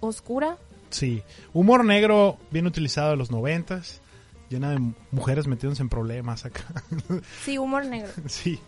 oscura. 0.00 0.58
Sí, 0.90 1.22
humor 1.52 1.84
negro 1.84 2.36
bien 2.50 2.66
utilizado 2.66 3.10
de 3.10 3.16
los 3.16 3.30
noventas, 3.30 4.00
llena 4.48 4.70
de 4.70 4.80
mujeres 5.10 5.46
metiéndose 5.46 5.82
en 5.82 5.88
problemas 5.88 6.44
acá. 6.44 6.64
Sí, 7.44 7.58
humor 7.58 7.84
negro. 7.86 8.10
sí, 8.26 8.58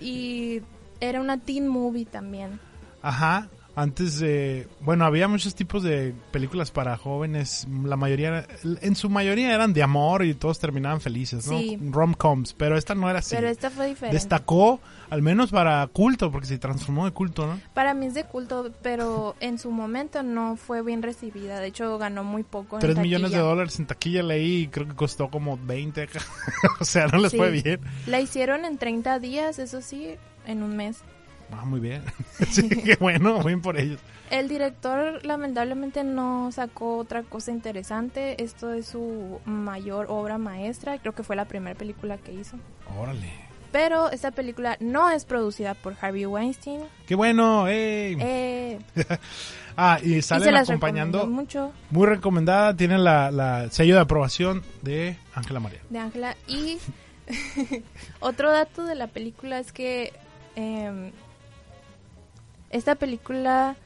Y 0.00 0.62
era 1.00 1.20
una 1.20 1.38
teen 1.38 1.68
movie 1.68 2.04
también. 2.06 2.60
ajá. 3.02 3.48
Antes 3.78 4.18
de, 4.18 4.66
bueno, 4.80 5.04
había 5.04 5.28
muchos 5.28 5.54
tipos 5.54 5.84
de 5.84 6.12
películas 6.32 6.72
para 6.72 6.96
jóvenes, 6.96 7.64
la 7.84 7.94
mayoría, 7.96 8.44
en 8.80 8.96
su 8.96 9.08
mayoría 9.08 9.54
eran 9.54 9.72
de 9.72 9.84
amor 9.84 10.24
y 10.24 10.34
todos 10.34 10.58
terminaban 10.58 11.00
felices, 11.00 11.46
¿no? 11.46 11.56
Sí. 11.58 11.78
Rom-coms, 11.80 12.54
pero 12.54 12.76
esta 12.76 12.96
no 12.96 13.08
era 13.08 13.20
así. 13.20 13.36
Pero 13.36 13.46
esta 13.48 13.70
fue 13.70 13.86
diferente. 13.86 14.16
Destacó, 14.16 14.80
al 15.10 15.22
menos 15.22 15.52
para 15.52 15.86
culto, 15.86 16.32
porque 16.32 16.48
se 16.48 16.58
transformó 16.58 17.04
de 17.04 17.12
culto, 17.12 17.46
¿no? 17.46 17.60
Para 17.72 17.94
mí 17.94 18.06
es 18.06 18.14
de 18.14 18.24
culto, 18.24 18.72
pero 18.82 19.36
en 19.38 19.60
su 19.60 19.70
momento 19.70 20.24
no 20.24 20.56
fue 20.56 20.82
bien 20.82 21.00
recibida. 21.00 21.60
De 21.60 21.68
hecho, 21.68 21.98
ganó 21.98 22.24
muy 22.24 22.42
poco. 22.42 22.78
Tres 22.80 22.98
millones 22.98 23.30
de 23.30 23.38
dólares 23.38 23.78
en 23.78 23.86
taquilla 23.86 24.24
leí 24.24 24.62
y 24.62 24.66
creo 24.66 24.88
que 24.88 24.94
costó 24.96 25.28
como 25.30 25.56
20 25.56 26.02
acá. 26.02 26.18
o 26.80 26.84
sea, 26.84 27.06
no 27.06 27.18
les 27.18 27.30
Sí. 27.30 27.36
fue 27.36 27.52
bien. 27.52 27.80
La 28.08 28.20
hicieron 28.20 28.64
en 28.64 28.76
30 28.76 29.20
días, 29.20 29.60
eso 29.60 29.80
sí, 29.82 30.16
en 30.46 30.64
un 30.64 30.76
mes. 30.76 31.04
Ah, 31.52 31.64
muy 31.64 31.80
bien. 31.80 32.02
sí, 32.50 32.68
qué 32.68 32.96
bueno, 33.00 33.42
bien 33.42 33.60
por 33.62 33.78
ellos. 33.78 34.00
El 34.30 34.48
director 34.48 35.24
lamentablemente 35.24 36.04
no 36.04 36.52
sacó 36.52 36.98
otra 36.98 37.22
cosa 37.22 37.50
interesante. 37.50 38.42
Esto 38.42 38.72
es 38.74 38.86
su 38.88 39.40
mayor 39.46 40.06
obra 40.10 40.36
maestra. 40.36 40.98
Creo 40.98 41.14
que 41.14 41.22
fue 41.22 41.34
la 41.36 41.46
primera 41.46 41.76
película 41.76 42.18
que 42.18 42.32
hizo. 42.32 42.56
Órale. 42.98 43.32
Pero 43.72 44.10
esta 44.10 44.30
película 44.30 44.76
no 44.80 45.10
es 45.10 45.24
producida 45.24 45.74
por 45.74 45.94
Harvey 46.00 46.24
Weinstein. 46.26 46.80
Qué 47.06 47.14
bueno, 47.14 47.68
¡ey! 47.68 48.16
Eh, 48.18 48.78
ah, 49.76 49.98
y 50.02 50.22
salen 50.22 50.56
acompañando. 50.56 51.26
mucho 51.26 51.72
Muy 51.90 52.06
recomendada, 52.06 52.74
tiene 52.74 52.96
la, 52.98 53.30
la 53.30 53.70
sello 53.70 53.94
de 53.96 54.00
aprobación 54.00 54.62
de 54.82 55.18
Ángela 55.34 55.60
María. 55.60 55.80
de 55.90 55.98
Ángela. 55.98 56.36
Y 56.46 56.78
otro 58.20 58.50
dato 58.50 58.84
de 58.84 58.94
la 58.94 59.06
película 59.06 59.58
es 59.58 59.70
que 59.72 60.14
em, 60.56 61.12
esta 62.70 62.94
película... 62.94 63.76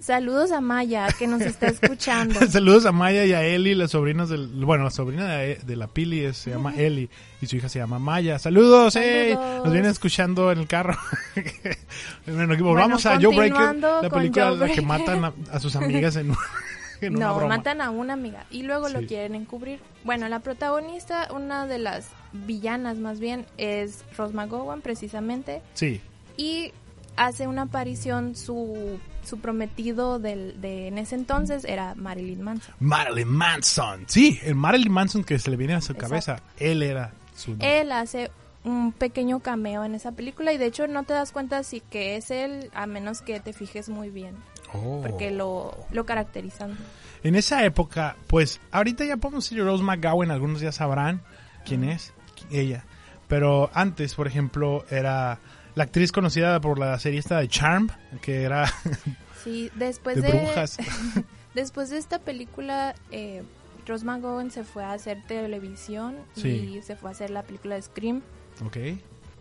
Saludos 0.00 0.52
a 0.52 0.60
Maya, 0.60 1.06
que 1.18 1.26
nos 1.26 1.40
está 1.40 1.66
escuchando. 1.68 2.38
Saludos 2.48 2.84
a 2.84 2.92
Maya 2.92 3.24
y 3.24 3.32
a 3.32 3.42
Eli, 3.42 3.74
las 3.74 3.92
sobrinas 3.92 4.28
del... 4.28 4.48
Bueno, 4.48 4.84
la 4.84 4.90
sobrina 4.90 5.26
de, 5.38 5.54
de 5.56 5.76
la 5.76 5.86
Pili 5.86 6.20
es- 6.26 6.36
se 6.36 6.50
llama 6.50 6.74
Eli 6.76 7.08
y 7.40 7.46
su 7.46 7.56
hija 7.56 7.70
se 7.70 7.78
llama 7.78 7.98
Maya. 7.98 8.38
¡Saludos! 8.38 8.96
¡ey! 8.96 9.32
Saludos. 9.32 9.64
Nos 9.64 9.72
vienen 9.72 9.90
escuchando 9.90 10.52
en 10.52 10.58
el 10.58 10.66
carro. 10.66 10.98
bueno, 12.26 12.54
volvamos 12.62 13.06
a 13.06 13.18
Joe 13.20 13.34
Breaker, 13.34 13.76
la 13.76 14.10
película 14.10 14.50
la 14.50 14.68
que 14.68 14.82
matan 14.82 15.24
a, 15.24 15.32
a 15.52 15.58
sus 15.60 15.74
amigas 15.74 16.16
en, 16.16 16.34
en 17.00 17.16
una 17.16 17.28
No, 17.28 17.36
broma. 17.36 17.56
matan 17.56 17.80
a 17.80 17.88
una 17.88 18.12
amiga 18.12 18.44
y 18.50 18.64
luego 18.64 18.88
Sí. 18.88 18.94
lo 18.94 19.06
quieren 19.06 19.34
encubrir. 19.34 19.80
Bueno, 20.04 20.28
la 20.28 20.40
protagonista, 20.40 21.28
una 21.32 21.66
de 21.66 21.78
las 21.78 22.08
villanas 22.32 22.98
más 22.98 23.20
bien, 23.20 23.46
es 23.56 24.04
Rose 24.18 24.34
McGowan 24.34 24.82
precisamente 24.82 25.62
Sí, 25.72 26.02
y 26.36 26.72
hace 27.16 27.46
una 27.46 27.62
aparición 27.62 28.34
su, 28.36 28.98
su 29.24 29.38
prometido 29.38 30.18
del, 30.18 30.60
de 30.60 30.88
en 30.88 30.98
ese 30.98 31.14
entonces 31.14 31.64
era 31.64 31.94
Marilyn 31.94 32.42
Manson. 32.42 32.74
Marilyn 32.80 33.28
Manson. 33.28 34.04
Sí, 34.06 34.38
el 34.42 34.54
Marilyn 34.54 34.92
Manson 34.92 35.24
que 35.24 35.38
se 35.38 35.50
le 35.50 35.56
viene 35.56 35.74
a 35.74 35.80
su 35.80 35.92
Exacto. 35.92 36.08
cabeza, 36.10 36.42
él 36.58 36.82
era 36.82 37.12
su... 37.34 37.56
Él 37.60 37.92
hace 37.92 38.30
un 38.64 38.92
pequeño 38.92 39.40
cameo 39.40 39.84
en 39.84 39.94
esa 39.94 40.12
película 40.12 40.52
y 40.52 40.56
de 40.58 40.66
hecho 40.66 40.86
no 40.86 41.02
te 41.04 41.12
das 41.12 41.32
cuenta 41.32 41.62
si 41.64 41.80
que 41.80 42.16
es 42.16 42.30
él 42.30 42.70
a 42.74 42.86
menos 42.86 43.20
que 43.20 43.38
te 43.40 43.52
fijes 43.52 43.88
muy 43.88 44.10
bien 44.10 44.34
Oh. 44.76 45.00
porque 45.06 45.30
lo, 45.30 45.76
lo 45.92 46.04
caracterizan. 46.04 46.76
En 47.22 47.36
esa 47.36 47.64
época, 47.64 48.16
pues 48.26 48.60
ahorita 48.72 49.04
ya 49.04 49.16
podemos 49.18 49.44
decir 49.44 49.62
Rose 49.62 49.84
McGowan, 49.84 50.32
algunos 50.32 50.60
ya 50.60 50.72
sabrán 50.72 51.22
quién 51.64 51.84
es 51.84 52.12
ella. 52.50 52.84
Pero 53.28 53.70
antes, 53.72 54.14
por 54.14 54.26
ejemplo, 54.26 54.84
era 54.90 55.38
la 55.74 55.84
actriz 55.84 56.12
conocida 56.12 56.60
por 56.60 56.78
la 56.78 56.98
serie 56.98 57.18
esta 57.20 57.38
de 57.38 57.48
Charm, 57.48 57.88
que 58.22 58.42
era 58.42 58.66
Sí, 59.44 59.70
después 59.74 60.16
de 60.16 60.22
de, 60.22 60.38
brujas. 60.38 60.78
Después 61.54 61.90
de 61.90 61.98
esta 61.98 62.18
película, 62.18 62.94
eh, 63.12 63.42
Rose 63.86 64.04
McGowan 64.04 64.50
se 64.50 64.64
fue 64.64 64.82
a 64.82 64.92
hacer 64.92 65.22
televisión 65.28 66.16
Sí. 66.34 66.48
y 66.78 66.82
se 66.82 66.96
fue 66.96 67.10
a 67.10 67.12
hacer 67.12 67.30
la 67.30 67.42
película 67.44 67.76
de 67.76 67.82
Scream 67.82 68.22
ok. 68.66 68.76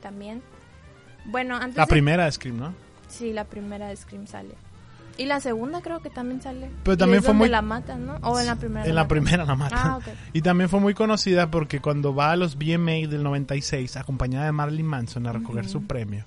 también. 0.02 0.41
Bueno, 1.26 1.56
antes 1.56 1.76
La 1.78 1.86
de- 1.86 1.89
primera 1.89 2.26
de 2.26 2.32
Scream, 2.34 2.58
¿no? 2.58 2.74
Sí, 3.08 3.32
la 3.34 3.46
primera 3.46 3.88
de 3.88 3.96
Scream 3.96 4.28
sale. 4.28 4.54
Y 5.17 5.26
la 5.26 5.39
segunda 5.39 5.82
creo 5.82 6.02
que 6.02 6.10
también 6.10 6.41
sale. 6.41 6.71
Pero 6.84 6.97
también 6.97 7.21
fue 7.21 7.34
muy- 7.34 7.49
la 7.49 7.62
matan, 7.62 8.06
¿no? 8.06 8.15
O 8.23 8.39
en 8.39 8.47
la 8.47 8.56
primera. 8.56 8.86
En 8.86 8.95
la 8.95 9.08
primera 9.08 9.45
la 9.45 9.56
matan. 9.56 9.80
Ah, 9.82 9.97
ok. 9.97 10.04
Y 10.34 10.41
también 10.41 10.69
fue 10.69 10.80
muy 10.80 10.93
conocida 10.95 11.52
porque 11.52 11.80
cuando 11.82 12.15
va 12.15 12.32
a 12.32 12.36
los 12.36 12.58
BMA 12.58 13.08
del 13.08 13.21
96, 13.21 13.95
acompañada 13.97 14.45
de 14.45 14.52
Marilyn 14.52 14.88
Manson 14.88 15.28
a 15.28 15.32
recoger 15.34 15.67
su 15.69 15.84
premio, 15.84 16.26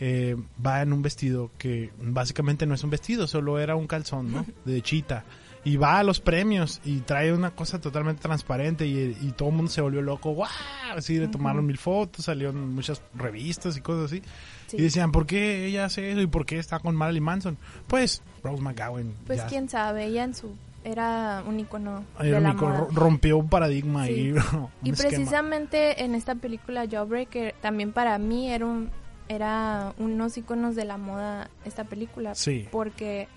eh, 0.00 0.36
va 0.64 0.80
en 0.82 0.92
un 0.92 1.02
vestido 1.02 1.50
que 1.58 1.90
básicamente 2.00 2.66
no 2.66 2.74
es 2.74 2.82
un 2.82 2.90
vestido, 2.90 3.26
solo 3.26 3.58
era 3.58 3.76
un 3.76 3.86
calzón, 3.86 4.32
¿no? 4.32 4.46
De 4.64 4.80
chita. 4.80 5.24
Y 5.66 5.76
va 5.78 5.98
a 5.98 6.02
los 6.02 6.20
premios 6.20 6.80
y 6.84 7.00
trae 7.00 7.32
una 7.32 7.50
cosa 7.52 7.80
totalmente 7.80 8.20
transparente 8.20 8.86
y, 8.86 9.16
y 9.22 9.32
todo 9.32 9.48
el 9.48 9.54
mundo 9.54 9.70
se 9.70 9.80
volvió 9.80 10.02
loco, 10.02 10.32
¡guau! 10.32 10.50
Así 10.94 11.16
de 11.16 11.26
tomaron 11.28 11.64
mil 11.64 11.78
fotos, 11.78 12.26
salieron 12.26 12.74
muchas 12.74 13.00
revistas 13.14 13.74
y 13.76 13.80
cosas 13.80 14.12
así. 14.12 14.22
Sí. 14.66 14.76
Y 14.78 14.82
decían, 14.82 15.12
¿por 15.12 15.26
qué 15.26 15.66
ella 15.66 15.84
hace 15.86 16.10
eso 16.10 16.20
y 16.20 16.26
por 16.26 16.46
qué 16.46 16.58
está 16.58 16.78
con 16.78 16.96
Marilyn 16.96 17.22
Manson? 17.22 17.56
Pues 17.86 18.22
Rose 18.42 18.62
McGowan. 18.62 19.12
Pues 19.26 19.38
ya 19.38 19.46
quién 19.46 19.68
sabe, 19.68 20.06
ella 20.06 20.24
en 20.24 20.34
su 20.34 20.52
era 20.84 21.42
un 21.46 21.58
icono 21.60 22.04
de 22.20 22.28
era 22.28 22.40
la 22.40 22.50
único, 22.50 22.66
moda. 22.66 22.78
ro- 22.80 22.88
rompió 22.92 23.38
un 23.38 23.48
paradigma 23.48 24.06
Sí. 24.06 24.12
y 24.12 24.32
un 24.56 24.68
Y 24.82 24.92
precisamente 24.92 26.04
en 26.04 26.14
esta 26.14 26.34
película 26.34 26.86
Jawbreaker 26.90 27.54
también 27.62 27.92
para 27.92 28.18
mí 28.18 28.50
era 28.52 28.66
un 28.66 28.90
era 29.26 29.94
unos 29.96 30.36
iconos 30.36 30.76
de 30.76 30.84
la 30.84 30.98
moda 30.98 31.48
esta 31.64 31.84
película 31.84 32.34
Sí. 32.34 32.68
porque 32.70 33.28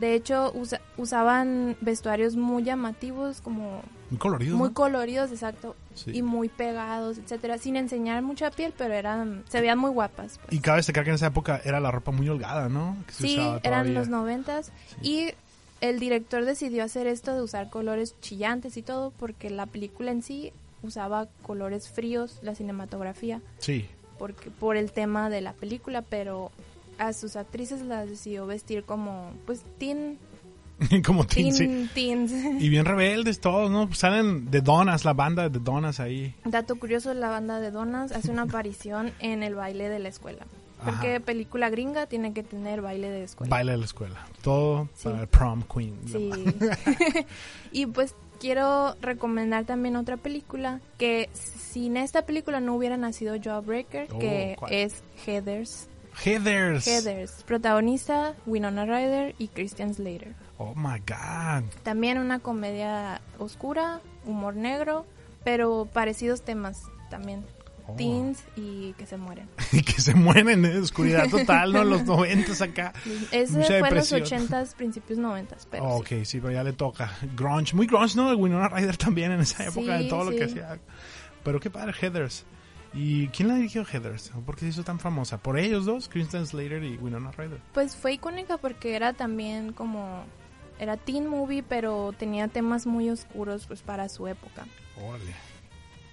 de 0.00 0.14
hecho 0.14 0.52
usa- 0.54 0.80
usaban 0.96 1.76
vestuarios 1.80 2.36
muy 2.36 2.62
llamativos 2.64 3.40
como 3.40 3.82
Muy 4.10 4.18
colorido. 4.18 4.56
muy 4.56 4.68
¿no? 4.68 4.74
coloridos 4.74 5.30
exacto 5.30 5.76
Sí. 5.94 6.10
y 6.14 6.22
muy 6.22 6.48
pegados 6.48 7.18
etcétera 7.18 7.58
sin 7.58 7.76
enseñar 7.76 8.22
mucha 8.22 8.50
piel 8.50 8.72
pero 8.76 8.94
eran 8.94 9.44
se 9.48 9.60
veían 9.60 9.78
muy 9.78 9.90
guapas 9.90 10.38
pues. 10.38 10.52
Y 10.52 10.60
cabe 10.60 10.78
destacar 10.78 11.04
que 11.04 11.10
en 11.10 11.16
esa 11.16 11.26
época 11.26 11.60
era 11.64 11.80
la 11.80 11.90
ropa 11.90 12.10
muy 12.12 12.28
holgada, 12.28 12.68
¿no? 12.68 12.96
Que 13.06 13.12
se 13.12 13.22
sí 13.24 13.38
usaba 13.38 13.60
eran 13.62 13.92
los 13.94 14.08
noventas 14.08 14.72
y 15.02 15.28
el 15.82 15.98
director 16.00 16.44
decidió 16.44 16.84
hacer 16.84 17.06
esto 17.06 17.34
de 17.34 17.42
usar 17.42 17.68
colores 17.68 18.14
chillantes 18.20 18.76
y 18.76 18.82
todo 18.82 19.12
porque 19.18 19.50
la 19.50 19.66
película 19.66 20.10
en 20.12 20.22
sí 20.22 20.52
usaba 20.82 21.28
colores 21.42 21.88
fríos 21.90 22.38
la 22.42 22.54
cinematografía 22.54 23.40
Sí. 23.58 23.86
porque 24.18 24.50
por 24.50 24.76
el 24.76 24.92
tema 24.92 25.28
de 25.30 25.40
la 25.42 25.52
película, 25.52 26.02
pero 26.02 26.50
a 26.98 27.12
sus 27.12 27.36
actrices 27.36 27.82
las 27.82 28.08
decidió 28.08 28.46
vestir 28.46 28.84
como 28.84 29.32
pues 29.46 29.62
teen, 29.78 30.18
Como 31.06 31.24
teen, 31.26 31.54
teen 31.56 31.84
sí. 31.86 31.90
teens. 31.94 32.32
Y 32.60 32.68
bien 32.68 32.84
rebeldes 32.84 33.40
todos, 33.40 33.70
¿no? 33.70 33.86
Pues 33.86 33.98
Salen 33.98 34.50
de 34.50 34.60
Donas, 34.62 35.04
la 35.04 35.12
banda 35.12 35.48
de 35.48 35.58
Donas 35.60 36.00
ahí. 36.00 36.34
Dato 36.44 36.76
curioso, 36.76 37.14
la 37.14 37.28
banda 37.28 37.60
de 37.60 37.70
Donas 37.70 38.10
hace 38.12 38.30
una 38.30 38.42
aparición 38.42 39.12
en 39.20 39.42
el 39.42 39.54
baile 39.54 39.88
de 39.88 39.98
la 40.00 40.08
escuela. 40.08 40.44
Porque 40.84 41.16
Ajá. 41.16 41.24
película 41.24 41.70
gringa 41.70 42.06
tiene 42.06 42.32
que 42.32 42.42
tener 42.42 42.82
baile 42.82 43.08
de 43.08 43.22
escuela. 43.22 43.48
Baile 43.50 43.72
de 43.72 43.78
la 43.78 43.84
escuela. 43.84 44.26
Todo 44.42 44.88
Sí. 44.94 45.04
para 45.04 45.20
el 45.20 45.28
prom 45.28 45.62
queen. 45.72 45.94
Sí. 46.08 46.30
y 47.72 47.86
pues 47.86 48.16
quiero 48.40 48.96
recomendar 49.00 49.64
también 49.64 49.94
otra 49.94 50.16
película 50.16 50.80
que 50.98 51.30
sin 51.34 51.96
esta 51.96 52.26
película 52.26 52.58
no 52.58 52.74
hubiera 52.74 52.96
nacido 52.96 53.36
Jawbreaker, 53.40 54.08
Oh, 54.12 54.18
que 54.18 54.56
¿cuál? 54.58 54.72
es 54.72 55.04
Heathers. 55.24 55.88
Heathers. 56.24 56.86
Heathers, 56.86 57.42
protagonista 57.46 58.34
Winona 58.46 58.84
Ryder 58.84 59.34
y 59.38 59.48
Christian 59.48 59.94
Slater. 59.94 60.34
Oh 60.58 60.74
my 60.76 60.98
God. 61.00 61.64
También 61.82 62.18
una 62.18 62.38
comedia 62.38 63.20
oscura, 63.38 64.00
humor 64.24 64.54
negro, 64.54 65.06
pero 65.44 65.88
parecidos 65.92 66.42
temas 66.42 66.82
también. 67.10 67.44
Oh. 67.88 67.94
Teens 67.96 68.44
y 68.54 68.92
que 68.92 69.06
se 69.06 69.16
mueren. 69.16 69.48
Y 69.72 69.82
que 69.82 70.00
se 70.00 70.14
mueren 70.14 70.62
de 70.62 70.78
oscuridad 70.78 71.28
total, 71.28 71.72
¿no? 71.72 71.82
Los 71.82 72.04
noventas 72.04 72.62
acá. 72.62 72.92
Ese 73.32 73.54
Mucha 73.58 73.78
fue 73.80 73.88
en 73.88 73.94
los 73.96 74.12
ochentas, 74.12 74.74
principios 74.74 75.18
noventas, 75.18 75.66
pero 75.68 75.84
Oh, 75.84 76.04
sí. 76.06 76.16
ok, 76.18 76.24
sí, 76.24 76.38
pero 76.40 76.52
ya 76.52 76.62
le 76.62 76.74
toca. 76.74 77.10
Grunge, 77.34 77.74
muy 77.74 77.86
grunge, 77.86 78.14
¿no? 78.16 78.30
Winona 78.36 78.68
Ryder 78.68 78.96
también 78.96 79.32
en 79.32 79.40
esa 79.40 79.64
época 79.64 79.94
de 79.96 80.04
Sí, 80.04 80.08
todo 80.08 80.24
lo 80.24 80.30
que 80.30 80.46
sí. 80.48 80.58
hacía. 80.60 80.78
Pero 81.42 81.58
qué 81.58 81.70
padre, 81.70 81.92
Heathers. 82.00 82.44
¿Y 82.94 83.28
quién 83.28 83.48
la 83.48 83.54
dirigió 83.54 83.84
Heathers? 83.84 84.32
¿Por 84.44 84.54
qué 84.54 84.62
se 84.62 84.68
hizo 84.68 84.84
tan 84.84 84.98
famosa? 84.98 85.38
¿Por 85.38 85.58
ellos 85.58 85.86
dos? 85.86 86.08
Kristen 86.08 86.46
Slater 86.46 86.84
y 86.84 86.96
Winona 86.96 87.30
Ryder. 87.30 87.60
Pues 87.72 87.96
fue 87.96 88.14
icónica 88.14 88.58
porque 88.58 88.94
era 88.94 89.14
también 89.14 89.72
como 89.72 90.24
era 90.78 90.96
teen 90.96 91.26
movie, 91.26 91.62
pero 91.62 92.12
tenía 92.18 92.48
temas 92.48 92.86
muy 92.86 93.08
oscuros 93.08 93.66
pues 93.66 93.82
para 93.82 94.08
su 94.08 94.26
época. 94.26 94.66
Órale. 95.00 95.32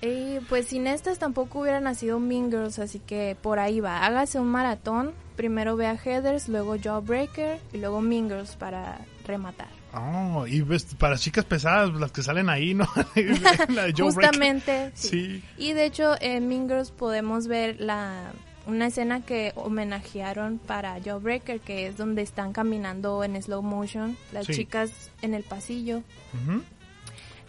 Y 0.01 0.39
pues 0.47 0.67
sin 0.67 0.87
estas 0.87 1.19
tampoco 1.19 1.59
hubiera 1.59 1.81
nacido 1.81 2.19
Mean 2.19 2.49
Girls, 2.49 2.79
así 2.79 2.99
que 2.99 3.35
por 3.41 3.59
ahí 3.59 3.81
va. 3.81 4.05
Hágase 4.05 4.39
un 4.39 4.47
maratón. 4.47 5.13
Primero 5.35 5.75
vea 5.75 5.97
Heathers, 5.97 6.47
luego 6.47 6.77
Jawbreaker 6.81 7.59
y 7.73 7.77
luego 7.79 7.99
Mean 7.99 8.29
Girls 8.29 8.55
para 8.55 8.99
rematar. 9.25 9.78
Oh, 9.93 10.45
y 10.45 10.61
ves, 10.61 10.85
para 10.97 11.17
chicas 11.17 11.45
pesadas, 11.45 11.91
las 11.93 12.11
que 12.11 12.21
salen 12.21 12.49
ahí, 12.49 12.73
¿no? 12.75 12.87
la 13.69 13.85
de. 13.85 13.93
Justamente. 13.97 14.91
sí. 14.93 15.09
Sí. 15.09 15.43
Y 15.57 15.73
de 15.73 15.85
hecho 15.85 16.15
en 16.21 16.47
Mean 16.47 16.67
Girls 16.67 16.91
podemos 16.91 17.47
ver 17.47 17.79
la 17.81 18.31
una 18.67 18.85
escena 18.87 19.21
que 19.25 19.51
homenajearon 19.55 20.59
para 20.59 21.01
Jawbreaker, 21.01 21.59
que 21.59 21.87
es 21.87 21.97
donde 21.97 22.21
están 22.21 22.53
caminando 22.53 23.23
en 23.23 23.41
slow 23.41 23.63
motion 23.63 24.15
las 24.31 24.45
Sí. 24.45 24.53
chicas 24.53 24.91
en 25.23 25.33
el 25.33 25.41
pasillo. 25.43 26.03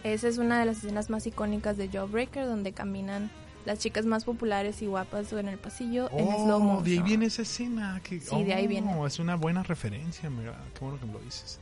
Esa 0.03 0.27
es 0.27 0.37
una 0.39 0.59
de 0.59 0.65
las 0.65 0.77
escenas 0.77 1.09
más 1.11 1.27
icónicas 1.27 1.77
de 1.77 1.89
Jawbreaker, 1.89 2.45
donde 2.47 2.71
caminan 2.71 3.29
las 3.65 3.77
chicas 3.77 4.05
más 4.07 4.23
populares 4.23 4.81
y 4.81 4.87
guapas 4.87 5.31
en 5.33 5.47
el 5.47 5.59
pasillo 5.59 6.09
en 6.11 6.25
slow 6.25 6.55
Oh, 6.55 6.59
motion. 6.59 6.83
de 6.85 6.91
ahí 6.93 6.99
viene 7.03 7.25
esa 7.27 7.43
escena. 7.43 8.01
Que, 8.03 8.19
Sí, 8.19 8.43
de 8.43 8.55
ahí 8.55 8.65
oh, 8.65 8.69
viene. 8.69 9.05
Es 9.05 9.19
una 9.19 9.35
buena 9.35 9.61
referencia, 9.61 10.27
mira, 10.31 10.59
qué 10.73 10.79
bueno 10.83 10.99
que 10.99 11.05
me 11.05 11.13
lo 11.13 11.19
dices. 11.19 11.59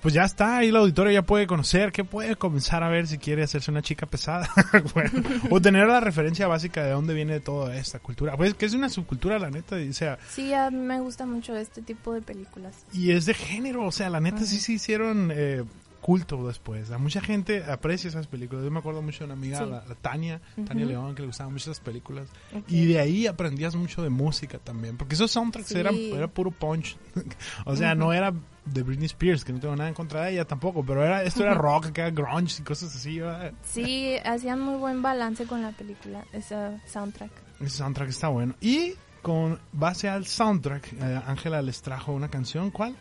Pues 0.00 0.14
ya 0.14 0.24
está, 0.24 0.58
ahí 0.58 0.68
el 0.68 0.76
auditorio 0.76 1.12
ya 1.12 1.22
puede 1.22 1.46
conocer, 1.46 1.92
que 1.92 2.04
puede 2.04 2.36
comenzar 2.36 2.82
a 2.82 2.88
ver 2.88 3.06
si 3.06 3.18
quiere 3.18 3.42
hacerse 3.42 3.70
una 3.70 3.82
chica 3.82 4.06
pesada, 4.06 4.48
Bueno, 4.94 5.10
o 5.50 5.60
tener 5.60 5.86
la 5.86 6.00
referencia 6.00 6.46
básica 6.46 6.84
de 6.84 6.90
dónde 6.90 7.14
viene 7.14 7.40
toda 7.40 7.76
esta 7.76 7.98
cultura, 7.98 8.36
pues 8.36 8.54
que 8.54 8.66
es 8.66 8.74
una 8.74 8.88
subcultura, 8.88 9.38
la 9.38 9.50
neta, 9.50 9.76
o 9.76 9.92
sea, 9.92 10.18
Sí, 10.28 10.52
a 10.52 10.70
mí 10.70 10.78
me 10.78 11.00
gusta 11.00 11.26
mucho 11.26 11.56
este 11.56 11.82
tipo 11.82 12.12
de 12.12 12.22
películas. 12.22 12.74
y 12.92 13.10
es 13.12 13.26
de 13.26 13.34
género, 13.34 13.84
o 13.84 13.92
sea, 13.92 14.10
la 14.10 14.20
neta 14.20 14.44
sí 14.44 14.58
se 14.58 14.72
hicieron 14.72 15.30
eh, 15.34 15.64
culto 16.00 16.46
después, 16.46 16.90
a 16.90 16.98
mucha 16.98 17.20
gente 17.20 17.64
aprecia 17.64 18.08
esas 18.08 18.26
películas, 18.26 18.64
yo 18.64 18.70
me 18.70 18.78
acuerdo 18.78 19.02
mucho 19.02 19.20
de 19.20 19.24
una 19.26 19.34
amiga, 19.34 19.58
Sí. 19.58 19.64
la, 19.70 19.84
la 19.86 19.94
Tania, 19.96 20.40
Tania 20.66 20.84
Ujú. 20.84 20.92
León, 20.92 21.14
que 21.14 21.22
le 21.22 21.26
gustaban 21.28 21.52
mucho 21.52 21.70
esas 21.70 21.82
películas, 21.82 22.28
Ok. 22.54 22.64
y 22.68 22.86
de 22.86 23.00
ahí 23.00 23.26
aprendías 23.26 23.74
mucho 23.74 24.02
de 24.02 24.10
música 24.10 24.58
también, 24.58 24.96
porque 24.96 25.14
esos 25.14 25.30
soundtracks 25.30 25.68
Sí. 25.68 25.78
eran 25.78 25.94
era 25.96 26.28
puro 26.28 26.50
punch. 26.50 26.96
o 27.66 27.74
sea, 27.76 27.94
no 27.94 28.12
era 28.12 28.32
de 28.64 28.82
Britney 28.82 29.06
Spears, 29.06 29.44
que 29.44 29.52
no 29.52 29.60
tengo 29.60 29.74
nada 29.76 29.88
en 29.88 29.94
contra 29.94 30.24
de 30.24 30.32
ella 30.32 30.44
tampoco, 30.44 30.84
pero 30.84 31.04
era 31.04 31.22
esto 31.22 31.42
era 31.42 31.54
rock, 31.54 31.90
que 31.92 32.00
era 32.00 32.10
grunge 32.10 32.60
y 32.60 32.64
cosas 32.64 32.94
así. 32.94 33.18
¿verdad? 33.20 33.52
Sí, 33.62 34.14
hacían 34.24 34.60
muy 34.60 34.76
buen 34.78 35.02
balance 35.02 35.46
con 35.46 35.62
la 35.62 35.72
película, 35.72 36.24
esa 36.32 36.80
soundtrack. 36.86 37.30
Ese 37.60 37.78
soundtrack 37.78 38.08
está 38.08 38.28
bueno. 38.28 38.54
Y 38.60 38.94
con 39.22 39.58
base 39.72 40.08
al 40.08 40.26
soundtrack, 40.26 40.92
eh, 40.92 41.20
Ángela 41.26 41.62
les 41.62 41.80
trajo 41.82 42.12
una 42.12 42.28
canción, 42.28 42.70
¿cuál? 42.70 42.96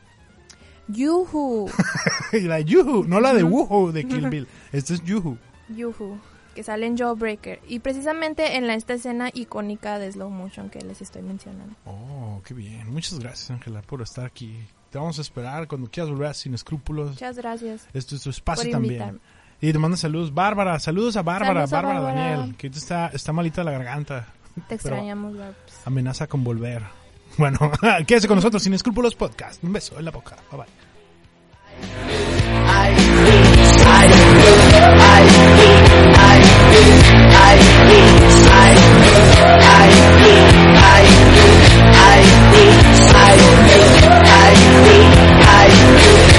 Yuhu, 0.88 1.67
la 2.48 2.60
Yuhu, 2.60 3.06
no 3.06 3.19
la 3.19 3.34
de 3.34 3.43
Woohoo 3.43 3.91
de 3.91 4.06
Kill 4.06 4.30
Bill. 4.30 4.48
Esta 4.71 4.93
es 4.93 5.04
Yuhu. 5.04 5.38
Yuhu, 5.69 6.19
que 6.54 6.63
sale 6.63 6.86
en 6.86 6.98
Jawbreaker. 6.98 7.60
Y 7.67 7.80
precisamente 7.80 8.58
en 8.58 8.67
la, 8.67 8.76
esta 8.76 8.93
escena 8.93 9.30
icónica 9.34 10.00
de 10.00 10.12
slow 10.12 10.30
motion 10.30 10.69
que 10.69 10.80
les 10.82 11.02
estoy 11.02 11.21
mencionando. 11.21 11.76
Oh, 11.86 12.41
qué 12.45 12.54
bien. 12.54 12.91
Muchas 12.91 13.19
gracias, 13.19 13.52
Ángela, 13.52 13.82
por 13.82 14.02
estar 14.02 14.26
aquí. 14.26 14.56
Te 14.89 14.98
vamos 14.98 15.17
a 15.17 15.21
esperar 15.21 15.67
cuando 15.67 15.89
quieras 15.89 16.10
volver 16.10 16.34
Sin 16.36 16.54
Escrúpulos. 16.54 17.12
Muchas 17.12 17.38
gracias. 17.38 17.88
Esto 17.93 18.15
es 18.15 18.21
tu 18.21 18.30
espacio 18.30 18.69
también. 18.71 19.19
Y 19.62 19.71
te 19.71 19.80
mando 19.80 19.98
saludos, 19.98 20.34
Bárbara. 20.34 20.80
Saludos 20.80 21.17
a 21.17 21.21
Bárbara, 21.21 21.65
Saludos 21.67 21.74
a 21.74 21.76
Bárbara, 21.76 22.00
Bárbara. 22.00 22.30
Daniel, 22.38 22.56
que 22.56 22.67
está, 22.67 23.08
está 23.08 23.34
malita 23.34 23.63
la 23.63 23.71
garganta. 23.71 24.28
Te 24.67 24.76
extrañamos, 24.76 25.38
Barbs. 25.38 25.82
amenaza 25.86 26.28
con 26.28 26.43
volver. 26.43 26.84
Bueno, 27.38 27.60
quédese 28.08 28.30
con 28.30 28.38
nosotros, 28.38 28.63
Sin 28.63 28.74
Escrúpulos 28.74 29.13
Podcast. 29.13 29.62
Un 29.62 29.74
beso 29.74 30.00
en 30.00 30.06
la 30.06 30.12
boca. 30.12 30.38
Bye 30.50 30.60
bye. 30.60 30.85
I, 32.86 32.91
do, 32.91 33.04
I, 33.88 34.08
do, 34.08 34.54
I, 35.02 35.26
do, 35.26 35.69
I, 36.15 36.38
do, 36.71 36.84
I, 37.26 37.56
do, 37.56 37.98
I 37.98 38.76
do, 38.76 38.91
I 43.06 43.36
do, 43.36 43.80
I 44.26 44.54
do, 44.54 45.02
I 45.41 46.30
do. 46.30 46.35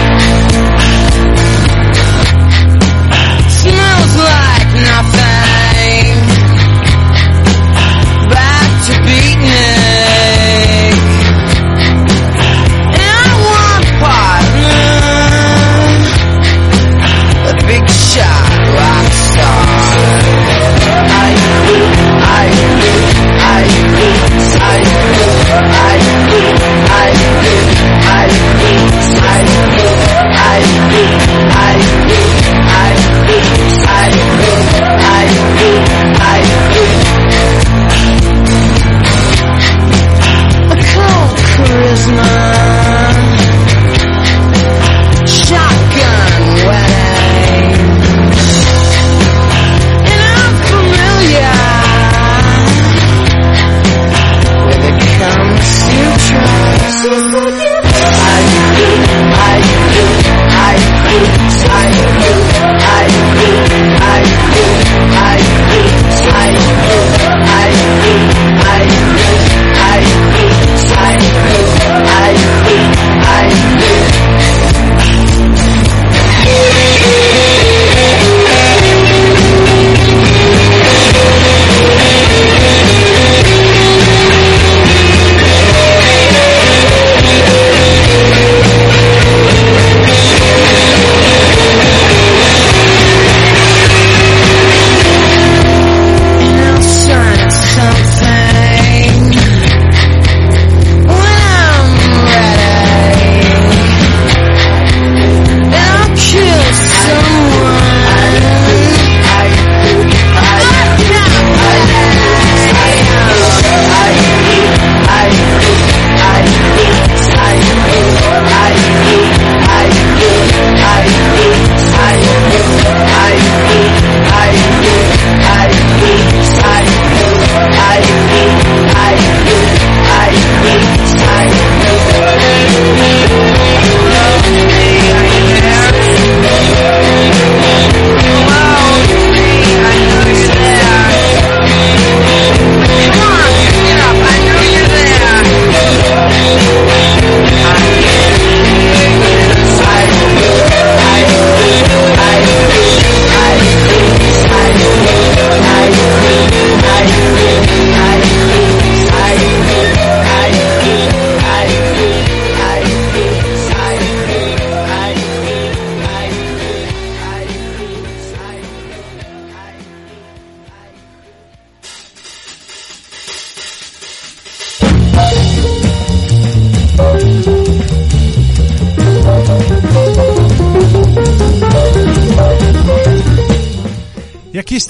I, 26.38 26.66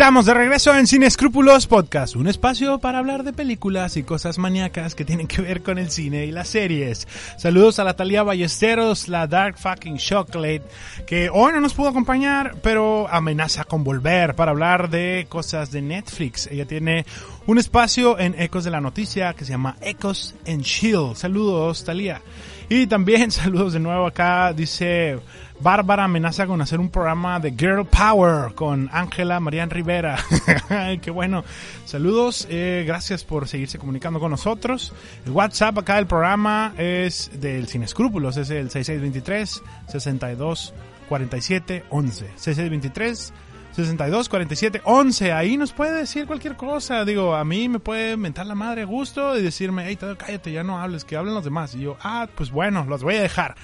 estamos 0.07 0.27
de 0.27 0.35
regreso 0.35 0.73
en 0.73 0.87
Sin 0.87 1.03
Escrúpulos 1.03 1.67
Podcast, 1.67 2.15
un 2.15 2.29
espacio 2.29 2.79
para 2.79 2.99
hablar 2.99 3.25
de 3.25 3.33
películas 3.33 3.97
y 3.97 4.05
cosas 4.05 4.39
maníacas 4.39 4.95
que 4.95 5.05
tienen 5.05 5.27
que 5.27 5.43
ver 5.43 5.65
con 5.65 5.79
el 5.79 5.91
cine 5.91 6.27
y 6.27 6.31
las 6.31 6.47
series. 6.47 7.09
Saludos 7.37 7.81
a 7.81 7.85
la 7.85 7.97
Talía 7.97 8.23
Ballesteros, 8.23 9.09
la 9.09 9.27
Dark 9.27 9.59
Fucking 9.59 9.97
Chocolate, 9.97 10.63
que 11.09 11.29
hoy 11.29 11.53
no 11.53 11.61
nos 11.61 11.75
pudo 11.75 11.89
acompañar, 11.89 12.55
pero 12.63 13.09
amenaza 13.09 13.65
con 13.65 13.83
volver 13.83 14.37
para 14.37 14.53
hablar 14.53 14.91
de 14.91 15.27
cosas 15.29 15.73
de 15.73 15.83
Netflix. 15.83 16.47
Ella 16.53 16.67
tiene 16.67 17.05
un 17.49 17.59
espacio 17.59 18.17
en 18.17 18.41
Ecos 18.41 18.63
de 18.63 18.71
la 18.71 18.81
Noticia 18.81 19.35
que 19.35 19.45
se 19.45 19.51
llama 19.51 19.75
Ecos 19.81 20.37
en 20.45 20.63
Chill. 20.63 21.17
Saludos, 21.17 21.85
Talía. 21.85 22.23
Y 22.69 22.87
también 22.87 23.31
saludos 23.31 23.75
de 23.75 23.81
nuevo 23.81 24.07
acá, 24.07 24.53
dice 24.53 25.19
Bárbara 25.61 26.05
amenaza 26.05 26.47
con 26.47 26.61
hacer 26.61 26.81
un 26.81 26.91
programa 26.91 27.39
de 27.41 27.53
Girl 27.53 27.87
Power 27.87 28.55
con 28.55 28.91
Ángela 28.93 29.41
Marian 29.41 29.71
Rivera. 29.71 30.19
Qué 31.03 31.11
bueno. 31.11 31.45
Saludos, 31.85 32.47
eh, 32.51 32.85
gracias 32.87 33.25
por 33.25 33.49
seguirse 33.49 33.79
comunicando 33.79 34.21
con 34.21 34.31
nosotros. 34.31 34.93
El 35.25 35.33
WhatsApp 35.33 35.79
acá 35.79 35.97
del 35.97 36.07
programa 36.07 36.75
es 36.77 37.31
del 37.41 37.69
Sin 37.69 37.85
Escrúpulos, 37.85 38.37
es 38.37 38.51
el 38.51 38.71
6623 38.71 39.63
62 39.87 40.75
47 41.09 41.85
11. 41.89 42.27
6623 42.37 43.33
62 43.77 44.31
47 44.31 44.81
11. 44.85 45.33
Ahí 45.33 45.59
nos 45.59 45.75
puede 45.75 45.93
decir 45.93 46.27
cualquier 46.27 46.57
cosa. 46.57 47.05
Digo, 47.05 47.35
a 47.35 47.45
mí 47.45 47.69
me 47.69 47.79
puede 47.79 48.17
mentar 48.17 48.47
la 48.47 48.55
madre 48.55 48.83
a 48.83 48.85
gusto 48.87 49.37
y 49.37 49.43
decirme, 49.43 49.85
hey, 49.87 49.99
cállate, 50.17 50.51
ya 50.51 50.65
no 50.65 50.79
hables, 50.79 51.05
que 51.05 51.15
hablen 51.15 51.35
los 51.35 51.45
demás. 51.45 51.75
Y 51.75 51.81
yo, 51.81 51.99
ah, 52.01 52.27
pues 52.35 52.51
bueno, 52.51 52.87
los 52.89 53.03
voy 53.03 53.17
a 53.17 53.21
dejar. 53.21 53.55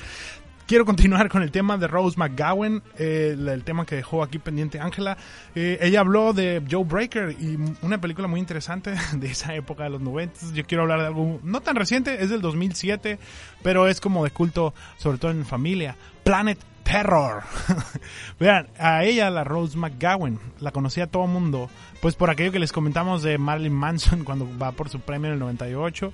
Quiero 0.66 0.84
continuar 0.84 1.30
con 1.30 1.42
el 1.42 1.50
tema 1.50 1.78
de 1.78 1.86
Rose 1.88 2.18
McGowan, 2.18 2.82
eh, 2.98 3.34
el, 3.38 3.64
tema 3.64 3.86
que 3.86 3.96
dejó 3.96 4.22
aquí 4.22 4.38
pendiente 4.38 4.80
Ángela. 4.80 5.16
Eh, 5.54 5.78
ella 5.80 6.00
habló 6.00 6.34
de 6.34 6.62
Joe 6.70 6.84
Breaker 6.84 7.34
y 7.40 7.58
una 7.80 7.98
película 7.98 8.28
muy 8.28 8.38
interesante 8.38 8.94
de 9.14 9.26
esa 9.28 9.54
época 9.54 9.84
de 9.84 9.90
los 9.90 10.02
90. 10.02 10.52
Yo 10.52 10.64
quiero 10.66 10.82
hablar 10.82 11.00
de 11.00 11.06
algo 11.06 11.40
no 11.42 11.62
tan 11.62 11.76
reciente, 11.76 12.22
es 12.22 12.28
del 12.28 12.42
2007, 12.42 13.18
pero 13.62 13.88
es 13.88 13.98
como 13.98 14.24
de 14.24 14.30
culto, 14.30 14.74
sobre 14.98 15.16
todo 15.16 15.30
en 15.30 15.46
familia. 15.46 15.96
Planet 16.22 16.58
Terror. 16.82 17.42
Vean, 18.40 18.68
a 18.78 19.04
ella, 19.04 19.30
la 19.30 19.44
Rose 19.44 19.76
McGowan, 19.76 20.38
la 20.60 20.72
conocía 20.72 21.06
todo 21.06 21.26
mundo, 21.26 21.70
pues 22.00 22.14
por 22.14 22.30
aquello 22.30 22.52
que 22.52 22.58
les 22.58 22.72
comentamos 22.72 23.22
de 23.22 23.38
Marilyn 23.38 23.72
Manson 23.72 24.24
cuando 24.24 24.48
va 24.58 24.72
por 24.72 24.88
su 24.88 25.00
premio 25.00 25.28
en 25.28 25.34
el 25.34 25.40
98. 25.40 26.12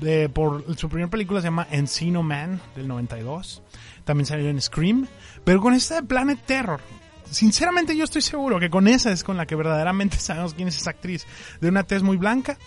De, 0.00 0.28
por 0.30 0.64
su 0.78 0.88
primera 0.88 1.10
película 1.10 1.40
se 1.40 1.48
llama 1.48 1.66
Encino 1.70 2.22
Man 2.22 2.60
del 2.74 2.88
92. 2.88 3.62
También 4.04 4.26
salió 4.26 4.48
en 4.48 4.60
Scream. 4.60 5.06
Pero 5.44 5.60
con 5.60 5.74
esta 5.74 5.96
de 5.96 6.02
Planet 6.04 6.38
Terror, 6.46 6.80
sinceramente 7.30 7.96
yo 7.96 8.04
estoy 8.04 8.22
seguro 8.22 8.58
que 8.58 8.70
con 8.70 8.88
esa 8.88 9.12
es 9.12 9.24
con 9.24 9.36
la 9.36 9.46
que 9.46 9.56
verdaderamente 9.56 10.16
sabemos 10.18 10.54
quién 10.54 10.68
es 10.68 10.76
esa 10.76 10.90
actriz. 10.90 11.26
De 11.60 11.68
una 11.68 11.84
tez 11.84 12.02
muy 12.02 12.16
blanca. 12.16 12.58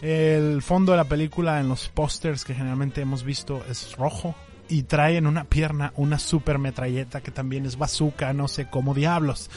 El 0.00 0.62
fondo 0.62 0.92
de 0.92 0.98
la 0.98 1.04
película 1.04 1.60
en 1.60 1.68
los 1.68 1.88
pósters 1.88 2.44
que 2.44 2.54
generalmente 2.54 3.00
hemos 3.00 3.24
visto 3.24 3.62
es 3.68 3.96
rojo. 3.96 4.34
Y 4.68 4.82
trae 4.82 5.16
en 5.16 5.26
una 5.26 5.44
pierna 5.44 5.92
una 5.96 6.18
super 6.18 6.58
metralleta 6.58 7.20
que 7.20 7.30
también 7.30 7.64
es 7.64 7.78
bazooka, 7.78 8.32
no 8.32 8.48
sé 8.48 8.68
cómo 8.68 8.94
diablos. 8.94 9.50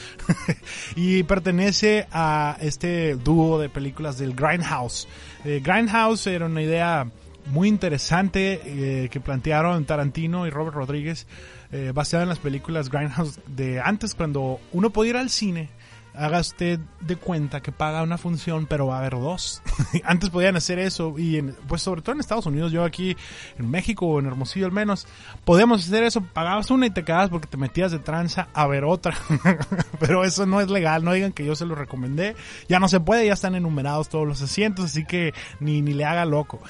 y 0.96 1.22
pertenece 1.24 2.06
a 2.12 2.56
este 2.60 3.16
dúo 3.16 3.58
de 3.58 3.68
películas 3.68 4.18
del 4.18 4.34
Grindhouse. 4.34 5.06
Eh, 5.44 5.60
Grindhouse 5.62 6.26
era 6.28 6.46
una 6.46 6.62
idea 6.62 7.06
muy 7.46 7.68
interesante 7.68 8.60
eh, 8.64 9.08
que 9.08 9.20
plantearon 9.20 9.84
Tarantino 9.84 10.46
y 10.46 10.50
Robert 10.50 10.76
Rodríguez 10.76 11.26
eh, 11.72 11.92
basada 11.94 12.22
en 12.22 12.28
las 12.28 12.38
películas 12.38 12.90
Grindhouse 12.90 13.40
de 13.46 13.80
antes 13.80 14.14
cuando 14.14 14.60
uno 14.72 14.90
podía 14.90 15.10
ir 15.10 15.16
al 15.16 15.30
cine 15.30 15.68
haga 16.14 16.40
usted 16.40 16.78
de 17.00 17.16
cuenta 17.16 17.60
que 17.62 17.72
paga 17.72 18.02
una 18.02 18.18
función 18.18 18.66
pero 18.66 18.86
va 18.86 18.96
a 18.96 18.98
haber 19.00 19.12
dos. 19.12 19.62
Antes 20.04 20.30
podían 20.30 20.56
hacer 20.56 20.78
eso 20.78 21.14
y 21.18 21.38
en- 21.38 21.56
pues 21.68 21.82
sobre 21.82 22.02
todo 22.02 22.14
en 22.14 22.20
Estados 22.20 22.46
Unidos 22.46 22.70
yo 22.72 22.84
aquí 22.84 23.16
en 23.58 23.70
México 23.70 24.06
o 24.06 24.20
en 24.20 24.26
Hermosillo 24.26 24.66
al 24.66 24.72
menos 24.72 25.06
podíamos 25.44 25.86
hacer 25.86 26.02
eso 26.04 26.20
pagabas 26.22 26.70
una 26.70 26.86
y 26.86 26.90
te 26.90 27.04
quedabas 27.04 27.30
porque 27.30 27.46
te 27.48 27.56
metías 27.56 27.92
de 27.92 27.98
tranza 27.98 28.48
a 28.52 28.66
ver 28.66 28.84
otra. 28.84 29.14
Pero 29.98 30.24
eso 30.24 30.46
no 30.46 30.60
es 30.60 30.68
legal 30.70 31.04
no 31.04 31.12
digan 31.12 31.32
que 31.32 31.44
yo 31.44 31.54
se 31.54 31.66
lo 31.66 31.74
recomendé. 31.74 32.36
Ya 32.68 32.78
no 32.78 32.88
se 32.88 33.00
puede 33.00 33.26
ya 33.26 33.32
están 33.32 33.54
enumerados 33.54 34.08
todos 34.08 34.26
los 34.26 34.42
asientos 34.42 34.84
así 34.86 35.04
que 35.04 35.32
ni, 35.60 35.82
ni 35.82 35.94
le 35.94 36.04
haga 36.04 36.24
loco 36.24 36.60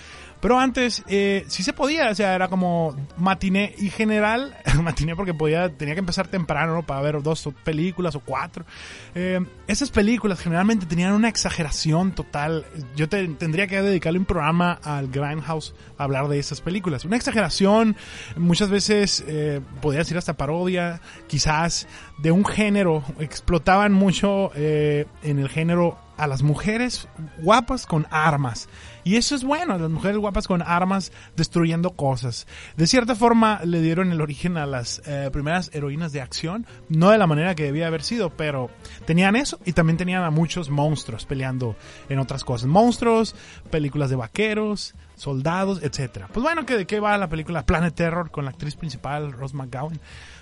pero 0.42 0.58
antes 0.58 1.02
eh, 1.06 1.44
sí 1.46 1.62
se 1.62 1.72
podía, 1.72 2.10
o 2.10 2.14
sea, 2.14 2.34
era 2.34 2.48
como 2.48 2.94
matiné 3.16 3.74
y 3.78 3.88
general, 3.88 4.54
matiné 4.82 5.16
porque 5.16 5.32
podía, 5.32 5.70
tenía 5.70 5.94
que 5.94 6.00
empezar 6.00 6.28
temprano 6.28 6.74
¿no? 6.74 6.82
para 6.82 7.00
ver 7.00 7.22
dos 7.22 7.48
películas 7.64 8.14
o 8.16 8.20
cuatro. 8.20 8.66
Eh, 9.14 9.40
esas 9.68 9.90
películas 9.90 10.40
generalmente 10.40 10.84
tenían 10.84 11.12
una 11.12 11.28
exageración 11.28 12.12
total. 12.12 12.66
Yo 12.96 13.08
te- 13.08 13.28
tendría 13.28 13.66
que 13.68 13.80
dedicarle 13.80 14.18
un 14.18 14.24
programa 14.26 14.78
al 14.82 15.08
Grindhouse 15.08 15.74
a 15.96 16.04
hablar 16.04 16.26
de 16.28 16.38
esas 16.40 16.60
películas. 16.60 17.04
Una 17.04 17.16
exageración, 17.16 17.96
muchas 18.36 18.68
veces 18.68 19.24
eh, 19.28 19.60
podría 19.80 20.00
decir 20.00 20.18
hasta 20.18 20.34
parodia, 20.36 21.00
quizás 21.28 21.86
de 22.18 22.32
un 22.32 22.44
género. 22.44 23.04
Explotaban 23.20 23.92
mucho 23.92 24.50
eh, 24.56 25.06
en 25.22 25.38
el 25.38 25.48
género 25.48 25.96
a 26.16 26.26
las 26.26 26.42
mujeres 26.42 27.08
guapas 27.38 27.86
con 27.86 28.06
armas. 28.10 28.68
Y 29.04 29.16
eso 29.16 29.34
es 29.34 29.44
bueno, 29.44 29.78
las 29.78 29.90
mujeres 29.90 30.18
guapas 30.18 30.46
con 30.46 30.62
armas 30.62 31.12
destruyendo 31.36 31.90
cosas. 31.90 32.46
De 32.76 32.86
cierta 32.86 33.14
forma 33.14 33.60
le 33.64 33.80
dieron 33.80 34.12
el 34.12 34.20
origen 34.20 34.56
a 34.56 34.66
las 34.66 35.02
eh, 35.06 35.28
primeras 35.32 35.70
heroínas 35.74 36.12
de 36.12 36.20
acción, 36.20 36.66
no 36.88 37.10
de 37.10 37.18
la 37.18 37.26
manera 37.26 37.54
que 37.54 37.64
debía 37.64 37.88
haber 37.88 38.02
sido, 38.02 38.30
pero 38.30 38.70
tenían 39.04 39.36
eso 39.36 39.58
y 39.64 39.72
también 39.72 39.96
tenían 39.96 40.22
a 40.22 40.30
muchos 40.30 40.70
monstruos 40.70 41.26
peleando 41.26 41.76
en 42.08 42.18
otras 42.18 42.44
cosas. 42.44 42.68
Monstruos, 42.68 43.34
películas 43.70 44.10
de 44.10 44.16
vaqueros, 44.16 44.94
soldados, 45.16 45.82
etcétera. 45.82 46.28
Pues 46.32 46.42
bueno, 46.42 46.64
¿que 46.64 46.76
¿de 46.76 46.86
qué 46.86 47.00
va 47.00 47.18
la 47.18 47.28
película 47.28 47.66
Planet 47.66 47.94
Terror 47.94 48.30
con 48.30 48.44
la 48.44 48.52
actriz 48.52 48.76
principal 48.76 49.32
Rose 49.32 49.56
McGowan? 49.56 50.00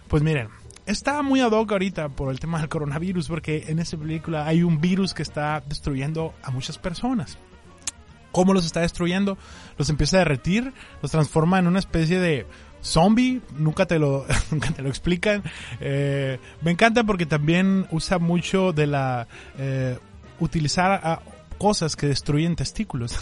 Pues 0.08 0.22
miren, 0.22 0.48
está 0.86 1.22
muy 1.22 1.40
ad 1.40 1.52
hoc 1.52 1.72
ahorita 1.72 2.11
por 2.11 2.30
el 2.30 2.40
tema 2.40 2.58
del 2.58 2.68
coronavirus, 2.68 3.28
porque 3.28 3.64
en 3.68 3.78
esta 3.78 3.96
película 3.96 4.46
hay 4.46 4.62
un 4.62 4.80
virus 4.80 5.14
que 5.14 5.22
está 5.22 5.62
destruyendo 5.66 6.34
a 6.42 6.50
muchas 6.50 6.78
personas. 6.78 7.38
¿Cómo 8.33 8.55
los 8.55 8.66
está 8.66 8.81
destruyendo? 8.81 9.39
Los 9.78 9.91
empieza 9.91 10.16
a 10.16 10.20
derretir, 10.20 10.72
los 11.03 11.11
transforma 11.11 11.59
en 11.59 11.66
una 11.66 11.78
especie 11.78 12.18
de 12.18 12.47
zombie, 12.83 13.41
nunca 13.57 13.87
te 13.87 13.99
lo, 13.99 14.26
nunca 14.51 14.70
te 14.70 14.83
lo 14.83 14.89
explican. 14.89 15.43
Eh, 15.81 16.39
me 16.62 16.70
encanta 16.70 17.05
porque 17.05 17.26
también 17.26 17.87
usa 17.91 18.18
mucho 18.18 18.72
de 18.72 18.87
la, 18.87 19.26
eh, 19.59 19.99
utilizar 20.39 20.93
a 20.93 21.20
cosas 21.61 21.94
que 21.94 22.06
destruyen 22.06 22.56
testículos. 22.56 23.18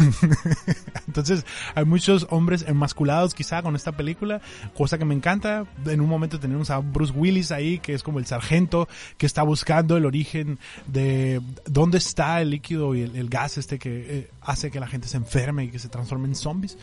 Entonces, 1.08 1.44
hay 1.74 1.84
muchos 1.84 2.28
hombres 2.30 2.64
enmasculados 2.68 3.34
quizá 3.34 3.62
con 3.62 3.74
esta 3.74 3.90
película, 3.90 4.40
cosa 4.76 4.96
que 4.96 5.04
me 5.04 5.12
encanta. 5.12 5.66
En 5.86 6.00
un 6.00 6.08
momento 6.08 6.38
tenemos 6.38 6.70
a 6.70 6.78
Bruce 6.78 7.12
Willis 7.12 7.50
ahí, 7.50 7.80
que 7.80 7.94
es 7.94 8.04
como 8.04 8.20
el 8.20 8.26
sargento 8.26 8.86
que 9.16 9.26
está 9.26 9.42
buscando 9.42 9.96
el 9.96 10.06
origen 10.06 10.60
de 10.86 11.40
dónde 11.66 11.98
está 11.98 12.40
el 12.40 12.50
líquido 12.50 12.94
y 12.94 13.02
el, 13.02 13.16
el 13.16 13.28
gas 13.28 13.58
este 13.58 13.80
que 13.80 14.06
eh, 14.08 14.30
hace 14.40 14.70
que 14.70 14.78
la 14.78 14.86
gente 14.86 15.08
se 15.08 15.16
enferme 15.16 15.64
y 15.64 15.68
que 15.70 15.80
se 15.80 15.88
transforme 15.88 16.28
en 16.28 16.36
zombies. 16.36 16.78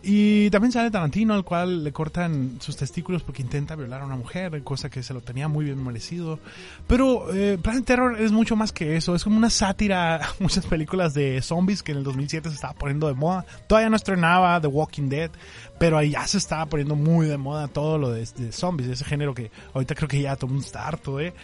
Y 0.00 0.48
también 0.50 0.70
sale 0.70 0.90
Tarantino, 0.90 1.34
al 1.34 1.44
cual 1.44 1.82
le 1.82 1.92
cortan 1.92 2.58
sus 2.60 2.76
testículos 2.76 3.24
porque 3.24 3.42
intenta 3.42 3.74
violar 3.74 4.02
a 4.02 4.06
una 4.06 4.16
mujer, 4.16 4.62
cosa 4.62 4.88
que 4.88 5.02
se 5.02 5.12
lo 5.12 5.20
tenía 5.20 5.48
muy 5.48 5.64
bien 5.64 5.84
merecido. 5.84 6.38
Pero 6.86 7.34
eh, 7.34 7.58
Planet 7.60 7.84
Terror 7.84 8.20
es 8.20 8.30
mucho 8.30 8.54
más 8.54 8.72
que 8.72 8.96
eso, 8.96 9.14
es 9.16 9.24
como 9.24 9.36
una 9.36 9.50
sátira 9.50 10.20
muchas 10.38 10.66
películas 10.66 11.14
de 11.14 11.42
zombies 11.42 11.82
que 11.82 11.92
en 11.92 11.98
el 11.98 12.04
2007 12.04 12.48
se 12.48 12.54
estaba 12.54 12.74
poniendo 12.74 13.08
de 13.08 13.14
moda. 13.14 13.44
Todavía 13.66 13.90
no 13.90 13.96
estrenaba 13.96 14.60
The 14.60 14.68
Walking 14.68 15.08
Dead, 15.08 15.30
pero 15.78 15.98
ahí 15.98 16.10
ya 16.10 16.26
se 16.28 16.38
estaba 16.38 16.66
poniendo 16.66 16.94
muy 16.94 17.26
de 17.26 17.36
moda 17.36 17.66
todo 17.66 17.98
lo 17.98 18.10
de, 18.10 18.24
de 18.36 18.52
zombies, 18.52 18.88
ese 18.88 19.04
género 19.04 19.34
que 19.34 19.50
ahorita 19.74 19.96
creo 19.96 20.08
que 20.08 20.22
ya 20.22 20.36
todo 20.36 20.48
mundo 20.48 20.64
está 20.64 20.86
harto, 20.86 21.18
¿eh? 21.18 21.34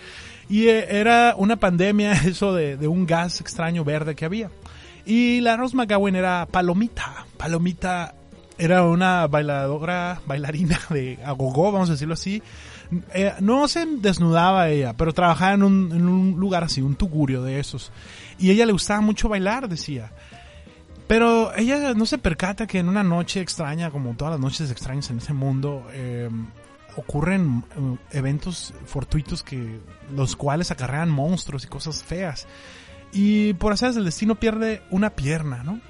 Y 0.49 0.69
eh, 0.69 0.87
era 0.91 1.35
una 1.37 1.57
pandemia 1.57 2.13
eso 2.25 2.55
de, 2.55 2.77
de 2.77 2.87
un 2.87 3.05
gas 3.05 3.41
extraño 3.41 3.83
verde 3.85 4.15
que 4.15 4.25
había. 4.25 4.51
Y 5.07 5.41
la 5.41 5.57
Rose 5.57 5.77
McGowan 5.77 6.17
era 6.17 6.47
Palomita. 6.51 7.27
Palomita 7.37 8.15
era 8.59 8.85
una 8.85 9.27
bailadora, 9.27 10.21
bailarina 10.27 10.81
de 10.91 11.19
agogó, 11.25 11.73
vamos 11.73 11.89
a 11.89 11.93
decirlo 11.93 12.15
así. 12.15 12.43
Eh, 13.13 13.33
no 13.41 13.67
se 13.69 13.87
desnudaba 13.87 14.69
ella, 14.69 14.93
pero 14.95 15.13
trabajaba 15.13 15.55
en 15.55 15.63
un, 15.63 15.93
un 15.93 16.37
lugar 16.39 16.65
así, 16.65 16.81
un 16.81 16.95
tugurio 16.95 17.43
de 17.43 17.59
esos. 17.59 17.91
Y 18.39 18.51
ella 18.51 18.67
le 18.67 18.73
gustaba 18.73 19.01
mucho 19.01 19.29
bailar, 19.29 19.69
decía. 19.69 20.13
Pero 21.07 21.55
ella 21.57 21.95
no 21.95 22.07
se 22.07 22.19
percata 22.19 22.67
que 22.67 22.79
en 22.79 22.89
una 22.89 23.03
noche 23.03 23.41
extraña, 23.41 23.91
como 23.91 24.15
todas 24.15 24.33
las 24.33 24.41
noches 24.41 24.71
extrañas 24.71 25.11
en 25.11 25.19
ese 25.19 25.35
mundo, 25.35 25.87
eh, 25.93 26.31
ocurren 26.97 27.65
eh, 27.77 28.17
eventos 28.19 28.73
fortuitos 28.87 29.43
que 29.43 29.81
los 30.15 30.37
cuales 30.37 30.71
acarrean 30.71 31.11
monstruos 31.11 31.65
y 31.65 31.69
cosas 31.69 32.03
feas. 32.03 32.47
Y 33.13 33.53
por 33.55 33.73
hacer 33.73 33.91
el 33.97 34.05
destino 34.05 34.35
pierde 34.35 34.83
una 34.91 35.11
pierna, 35.11 35.63
¿no? 35.63 35.81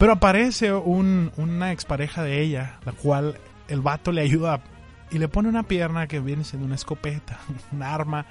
Pero 0.00 0.12
aparece 0.12 0.72
un, 0.72 1.30
una 1.36 1.72
expareja 1.72 2.22
de 2.22 2.40
ella, 2.40 2.78
la 2.86 2.92
cual 2.92 3.38
el 3.68 3.82
vato 3.82 4.12
le 4.12 4.22
ayuda 4.22 4.62
y 5.10 5.18
le 5.18 5.28
pone 5.28 5.50
una 5.50 5.64
pierna 5.64 6.06
que 6.06 6.20
viene 6.20 6.42
siendo 6.42 6.64
una 6.64 6.76
escopeta, 6.76 7.38
un 7.70 7.82
arma 7.82 8.24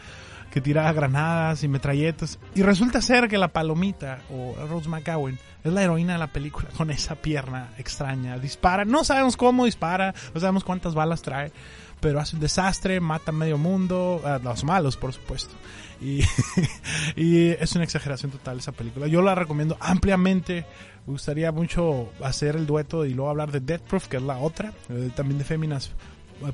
que 0.49 0.61
tira 0.61 0.91
granadas 0.93 1.63
y 1.63 1.67
metralletas. 1.67 2.39
Y 2.55 2.63
resulta 2.63 3.03
ser 3.03 3.27
que 3.27 3.37
la 3.37 3.49
palomita, 3.49 4.17
o 4.31 4.55
Rose 4.67 4.89
McGowan, 4.89 5.37
es 5.63 5.71
la 5.71 5.83
heroína 5.83 6.13
de 6.13 6.19
la 6.19 6.33
película, 6.33 6.69
con 6.75 6.89
esa 6.89 7.13
pierna 7.13 7.69
extraña. 7.77 8.39
Dispara, 8.39 8.83
no 8.83 9.03
sabemos 9.03 9.37
cómo 9.37 9.65
dispara, 9.65 10.15
no 10.33 10.39
sabemos 10.39 10.63
cuántas 10.63 10.95
balas 10.95 11.21
trae, 11.21 11.51
pero 11.99 12.19
hace 12.19 12.35
un 12.35 12.41
desastre, 12.41 12.99
mata 12.99 13.31
a 13.31 13.33
medio 13.33 13.57
mundo, 13.57 14.21
a 14.23 14.39
los 14.39 14.63
malos, 14.63 14.97
por 14.97 15.13
supuesto. 15.13 15.53
Y, 16.01 16.21
y 17.15 17.47
es 17.49 17.75
una 17.75 17.83
exageración 17.83 18.31
total 18.31 18.59
esa 18.59 18.71
película. 18.71 19.07
Yo 19.07 19.21
la 19.21 19.35
recomiendo 19.35 19.77
ampliamente. 19.79 20.65
Me 21.05 21.13
gustaría 21.13 21.51
mucho 21.51 22.11
hacer 22.23 22.55
el 22.55 22.65
dueto 22.65 23.05
y 23.05 23.13
luego 23.13 23.29
hablar 23.29 23.51
de 23.51 23.59
Death 23.59 23.81
Proof, 23.81 24.07
que 24.07 24.17
es 24.17 24.23
la 24.23 24.37
otra, 24.37 24.73
eh, 24.89 25.09
también 25.15 25.37
de 25.39 25.43
féminas 25.43 25.91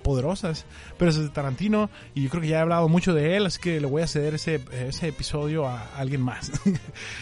poderosas, 0.01 0.65
pero 0.97 1.11
es 1.11 1.17
de 1.17 1.29
Tarantino 1.29 1.89
y 2.13 2.23
yo 2.23 2.29
creo 2.29 2.41
que 2.41 2.47
ya 2.47 2.57
he 2.57 2.61
hablado 2.61 2.88
mucho 2.89 3.13
de 3.13 3.36
él, 3.36 3.45
así 3.45 3.59
que 3.59 3.79
le 3.79 3.88
voy 3.88 4.01
a 4.01 4.07
ceder 4.07 4.36
ese, 4.36 4.61
ese 4.71 5.07
episodio 5.07 5.67
a 5.67 5.89
alguien 5.97 6.21
más. 6.21 6.51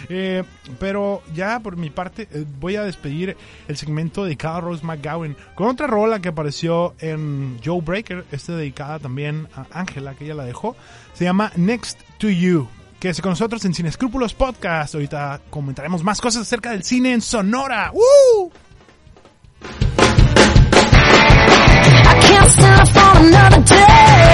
Eh, 0.10 0.44
pero 0.80 1.24
ya 1.34 1.60
por 1.60 1.78
mi 1.78 1.90
parte 1.90 2.28
eh, 2.32 2.46
voy 2.60 2.76
a 2.76 2.84
despedir 2.84 3.38
el 3.68 3.78
segmento 3.78 4.26
dedicado 4.26 4.58
a 4.58 4.62
Rose 4.62 4.86
McGowan 4.86 5.36
con 5.56 5.68
otra 5.68 5.88
rola 5.88 6.20
que 6.20 6.30
apareció 6.30 6.94
en 7.00 7.60
Joe 7.64 7.82
Breaker, 7.82 8.26
este 8.32 8.52
dedicada 8.52 9.00
también 9.00 9.48
a 9.56 9.66
Ángela, 9.72 10.14
que 10.16 10.26
ella 10.26 10.36
la 10.36 10.46
dejó, 10.46 10.76
se 11.14 11.24
llama 11.24 11.52
Next 11.56 12.00
to 12.18 12.30
You. 12.30 12.68
Quédese 13.00 13.22
con 13.22 13.32
nosotros 13.32 13.64
en 13.66 13.74
Sin 13.74 13.86
Escrúpulos 13.86 14.34
Podcast. 14.34 14.96
Ahorita 14.96 15.42
comentaremos 15.50 16.04
más 16.04 16.22
cosas 16.22 16.44
acerca 16.44 16.72
del 16.72 16.84
cine 16.84 17.14
en 17.14 17.22
Sonora. 17.22 17.92
myself 22.44 22.90
for 22.92 23.26
another 23.26 23.62
day. 23.64 24.33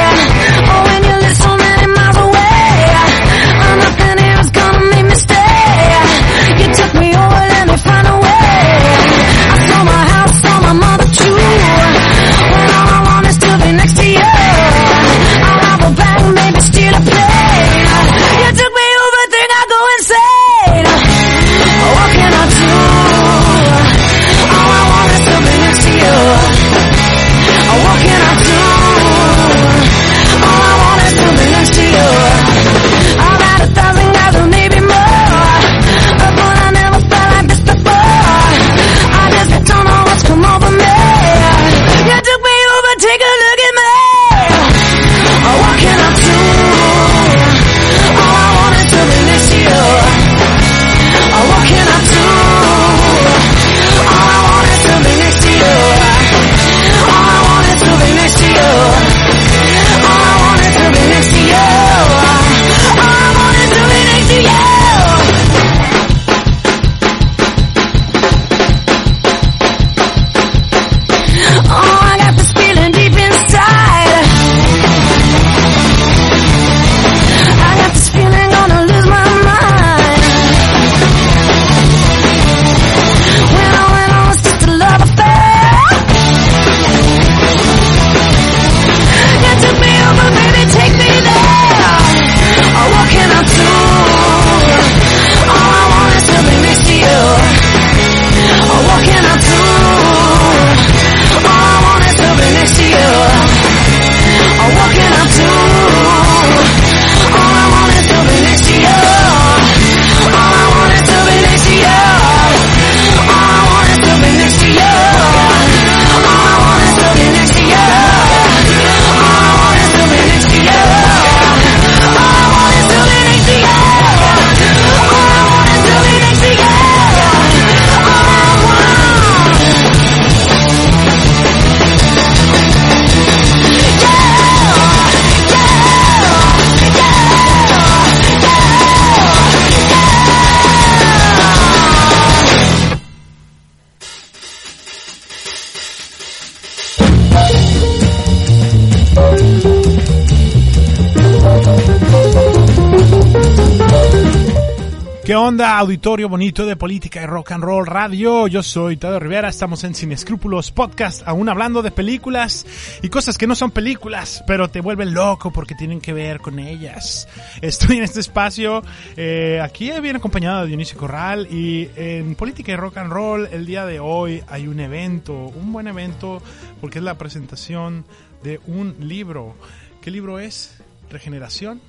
¿Qué 155.30 155.36
onda, 155.36 155.78
auditorio 155.78 156.28
bonito 156.28 156.66
de 156.66 156.76
política 156.76 157.22
y 157.22 157.28
rock 157.28 157.52
and 157.52 157.64
roll 157.64 157.86
radio? 157.86 158.48
Yo 158.48 158.64
soy 158.64 158.98
Tadeo 158.98 159.20
Rivera, 159.20 159.50
estamos 159.50 159.84
en 159.84 159.94
Sin 159.94 160.12
Escrúpulos 160.12 160.72
Podcast, 160.72 161.22
aún 161.28 161.50
hablando 161.50 161.84
de 161.84 161.92
películas 161.92 162.66
y 163.04 163.10
cosas 163.10 163.38
que 163.38 163.46
no 163.46 163.54
son 163.54 163.70
películas, 163.70 164.44
pero 164.48 164.72
te 164.72 164.82
vuelven 164.82 165.14
loco 165.14 165.52
porque 165.52 165.76
tienen 165.76 166.02
que 166.02 166.14
ver 166.14 166.40
con 166.40 166.58
ellas. 166.58 167.28
Estoy 167.62 167.98
en 167.98 168.06
este 168.06 168.22
espacio, 168.22 168.82
eh, 169.18 169.62
aquí 169.62 169.92
bien 170.02 170.16
acompañado 170.16 170.62
de 170.62 170.68
Dionisio 170.70 170.98
Corral 170.98 171.48
y 171.52 171.92
en 171.96 172.34
política 172.34 172.72
y 172.72 172.76
rock 172.76 172.98
and 172.98 173.12
roll 173.12 173.48
el 173.52 173.68
día 173.68 173.86
de 173.86 174.00
hoy 174.00 174.44
hay 174.48 174.68
un 174.68 174.80
evento, 174.80 175.36
un 175.36 175.72
buen 175.72 175.86
evento 175.86 176.42
porque 176.82 176.98
es 176.98 177.04
la 177.04 177.20
presentación 177.20 178.04
de 178.44 178.60
un 178.68 178.96
libro. 179.00 179.56
¿Qué 180.02 180.12
libro 180.12 180.40
es? 180.40 180.78
¿Regeneración? 181.10 181.82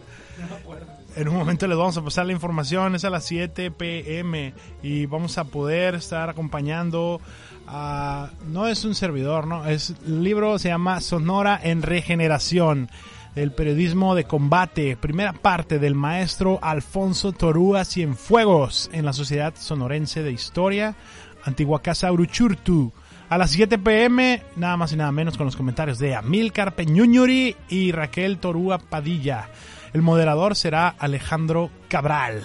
En 1.14 1.28
un 1.28 1.36
momento 1.36 1.68
les 1.68 1.78
vamos 1.78 1.98
a 1.98 2.04
pasar 2.04 2.26
la 2.26 2.32
información, 2.32 2.96
es 2.96 3.04
a 3.04 3.10
las 3.10 3.26
7 3.26 3.70
pm 3.72 4.54
y 4.82 5.08
vamos 5.08 5.38
a 5.38 5.44
poder 5.44 5.96
estar 5.96 6.30
acompañando 6.30 7.20
a... 7.68 8.30
No 8.48 8.68
es 8.68 8.86
un 8.86 8.96
servidor, 8.96 9.46
¿no? 9.46 9.66
Es, 9.68 9.94
el 10.06 10.24
libro 10.24 10.58
se 10.58 10.70
llama 10.70 11.02
Sonora 11.02 11.60
en 11.62 11.82
Regeneración, 11.82 12.90
el 13.36 13.52
periodismo 13.52 14.16
de 14.16 14.24
combate, 14.24 14.96
primera 14.96 15.34
parte 15.34 15.80
del 15.80 15.96
maestro 15.96 16.60
Alfonso 16.62 17.34
Torúa 17.34 17.84
Cienfuegos 17.84 18.90
en 18.94 19.04
la 19.04 19.12
Sociedad 19.12 19.54
Sonorense 19.58 20.24
de 20.24 20.32
Historia, 20.32 20.96
Antigua 21.44 21.82
Casa 21.82 22.10
Uruchurtu. 22.10 22.94
A 23.32 23.38
las 23.38 23.52
7 23.52 23.78
pm, 23.78 24.44
nada 24.58 24.76
más 24.76 24.92
y 24.92 24.98
nada 24.98 25.14
menos 25.14 25.38
con 25.38 25.46
los 25.46 25.56
comentarios 25.56 26.00
de 26.00 26.16
Amilcar 26.16 26.76
Peñuñuri 26.76 27.56
y 27.70 27.94
Raquel 27.94 28.40
Torúa 28.40 28.78
Padilla. 28.78 29.48
El 29.94 30.02
moderador 30.02 30.54
será 30.54 30.90
Alejandro 30.90 31.72
Cabral. 31.88 32.44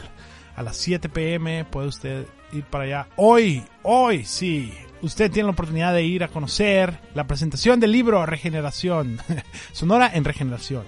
A 0.54 0.62
las 0.62 0.76
7 0.76 1.08
pm 1.08 1.64
puede 1.64 1.88
usted 1.88 2.26
ir 2.52 2.62
para 2.62 2.84
allá. 2.84 3.08
Hoy, 3.16 3.64
hoy 3.82 4.24
sí. 4.24 4.72
Usted 5.02 5.28
tiene 5.28 5.48
la 5.48 5.54
oportunidad 5.54 5.92
de 5.92 6.04
ir 6.04 6.22
a 6.22 6.28
conocer 6.28 7.00
la 7.16 7.26
presentación 7.26 7.80
del 7.80 7.90
libro 7.90 8.24
Regeneración. 8.24 9.18
Sonora 9.72 10.12
en 10.14 10.22
Regeneración. 10.22 10.84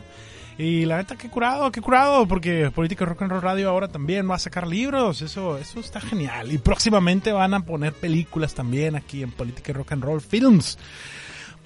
Y 0.59 0.87
la 0.87 0.97
neta, 0.97 1.15
qué 1.15 1.29
curado, 1.29 1.71
qué 1.71 1.81
curado, 1.81 2.27
porque 2.27 2.73
Política 2.75 3.05
Rock 3.05 3.23
and 3.23 3.31
Roll 3.31 3.43
Radio 3.43 3.71
ahora 3.71 3.87
también 3.87 4.29
va 4.29 4.35
a 4.35 4.41
sacar 4.41 4.67
libros, 4.67 5.23
eso, 5.23 5.57
eso 5.57 5.79
está 5.79 6.01
genial. 6.01 6.51
Y 6.51 6.59
próximamente 6.59 7.31
van 7.31 7.55
a 7.55 7.61
poner 7.61 7.93
películas 7.93 8.55
también 8.55 8.97
aquí 8.97 9.23
en 9.23 9.31
Política 9.31 9.73
Rock 9.73 9.93
and 9.93 10.03
Roll 10.03 10.21
Films. 10.21 10.77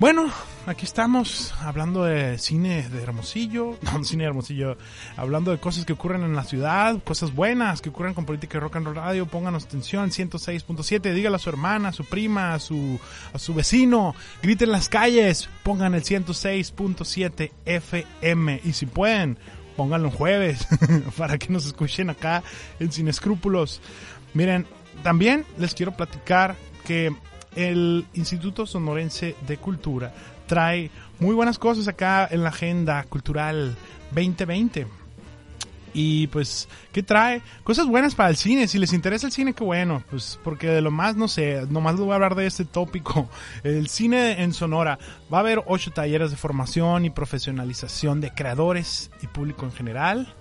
Bueno, 0.02 0.28
aquí 0.66 0.84
estamos 0.84 1.54
hablando 1.60 2.02
de 2.02 2.36
cine 2.36 2.88
de 2.88 3.04
Hermosillo, 3.04 3.78
no, 3.82 4.02
cine 4.02 4.24
de 4.24 4.30
Hermosillo, 4.30 4.76
hablando 5.16 5.52
de 5.52 5.58
cosas 5.58 5.84
que 5.84 5.92
ocurren 5.92 6.24
en 6.24 6.34
la 6.34 6.42
ciudad, 6.42 7.00
cosas 7.04 7.32
buenas 7.32 7.80
que 7.80 7.90
ocurren 7.90 8.12
con 8.12 8.26
política 8.26 8.58
rock 8.58 8.74
and 8.74 8.86
roll 8.86 8.96
radio, 8.96 9.26
pónganos 9.26 9.64
atención, 9.64 10.10
106.7, 10.10 11.14
dígale 11.14 11.36
a 11.36 11.38
su 11.38 11.50
hermana, 11.50 11.90
a 11.90 11.92
su 11.92 12.04
prima, 12.04 12.52
a 12.52 12.58
su, 12.58 12.98
a 13.32 13.38
su 13.38 13.54
vecino, 13.54 14.16
griten 14.42 14.70
en 14.70 14.72
las 14.72 14.88
calles, 14.88 15.48
pongan 15.62 15.94
el 15.94 16.02
106.7 16.02 17.52
FM 17.64 18.60
y 18.64 18.72
si 18.72 18.86
pueden, 18.86 19.38
pónganlo 19.76 20.08
en 20.08 20.14
jueves 20.14 20.66
para 21.16 21.38
que 21.38 21.52
nos 21.52 21.64
escuchen 21.64 22.10
acá 22.10 22.42
en 22.80 22.90
Sin 22.90 23.06
Escrúpulos. 23.06 23.80
Miren, 24.34 24.66
también 25.04 25.46
les 25.58 25.74
quiero 25.74 25.92
platicar 25.92 26.56
que 26.84 27.14
el 27.56 28.06
Instituto 28.14 28.66
Sonorense 28.66 29.36
de 29.46 29.56
Cultura 29.56 30.12
trae 30.46 30.90
muy 31.18 31.34
buenas 31.34 31.58
cosas 31.58 31.88
acá 31.88 32.28
en 32.30 32.42
la 32.42 32.50
agenda 32.50 33.02
cultural 33.04 33.74
2020. 34.14 34.86
Y 35.94 36.28
pues, 36.28 36.68
¿qué 36.90 37.02
trae? 37.02 37.42
Cosas 37.64 37.86
buenas 37.86 38.14
para 38.14 38.30
el 38.30 38.36
cine. 38.36 38.66
Si 38.66 38.78
les 38.78 38.92
interesa 38.92 39.26
el 39.26 39.32
cine, 39.32 39.52
qué 39.52 39.62
bueno. 39.62 40.02
Pues 40.10 40.38
porque 40.42 40.68
de 40.68 40.80
lo 40.80 40.90
más, 40.90 41.16
no 41.16 41.28
sé, 41.28 41.66
nomás 41.68 41.94
les 41.94 42.02
voy 42.02 42.12
a 42.12 42.14
hablar 42.14 42.34
de 42.34 42.46
este 42.46 42.64
tópico. 42.64 43.28
El 43.62 43.88
cine 43.88 44.42
en 44.42 44.54
Sonora. 44.54 44.98
Va 45.32 45.38
a 45.38 45.40
haber 45.40 45.62
ocho 45.66 45.90
talleres 45.90 46.30
de 46.30 46.36
formación 46.36 47.04
y 47.04 47.10
profesionalización 47.10 48.20
de 48.20 48.32
creadores 48.32 49.10
y 49.22 49.26
público 49.26 49.66
en 49.66 49.72
general. 49.72 50.34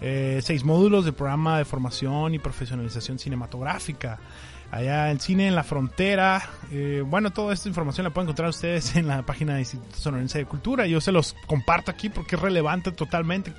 Eh, 0.00 0.40
seis 0.42 0.64
módulos 0.64 1.04
de 1.04 1.12
programa 1.12 1.58
de 1.58 1.64
formación 1.64 2.34
y 2.34 2.38
profesionalización 2.38 3.18
cinematográfica 3.18 4.18
allá 4.70 5.10
el 5.10 5.20
cine 5.20 5.48
en 5.48 5.54
la 5.54 5.64
frontera. 5.64 6.42
Eh, 6.70 7.02
bueno, 7.04 7.30
toda 7.30 7.54
esta 7.54 7.68
información 7.68 8.04
la 8.04 8.10
pueden 8.10 8.26
encontrar 8.26 8.50
ustedes 8.50 8.96
en 8.96 9.08
la 9.08 9.22
página 9.22 9.52
del 9.52 9.60
Instituto 9.60 9.96
Sonorense 9.96 10.38
de 10.38 10.44
Cultura. 10.44 10.86
Yo 10.86 11.00
se 11.00 11.12
los 11.12 11.34
comparto 11.46 11.90
aquí 11.90 12.08
porque 12.08 12.36
es 12.36 12.42
relevante 12.42 12.92
totalmente. 12.92 13.52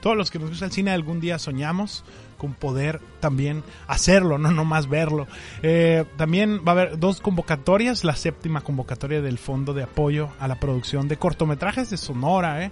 Todos 0.00 0.16
los 0.16 0.30
que 0.30 0.38
nos 0.38 0.50
gusta 0.50 0.66
el 0.66 0.72
cine 0.72 0.90
algún 0.90 1.20
día 1.20 1.38
soñamos 1.38 2.04
con 2.38 2.54
poder 2.54 3.00
también 3.20 3.62
hacerlo, 3.86 4.38
no 4.38 4.50
nomás 4.50 4.88
verlo. 4.88 5.26
Eh, 5.62 6.04
también 6.16 6.60
va 6.66 6.72
a 6.72 6.74
haber 6.74 6.98
dos 6.98 7.20
convocatorias, 7.20 8.04
la 8.04 8.16
séptima 8.16 8.60
convocatoria 8.60 9.22
del 9.22 9.38
Fondo 9.38 9.72
de 9.72 9.84
Apoyo 9.84 10.30
a 10.38 10.48
la 10.48 10.60
Producción 10.60 11.08
de 11.08 11.16
Cortometrajes 11.16 11.90
de 11.90 11.96
Sonora, 11.96 12.64
eh, 12.64 12.70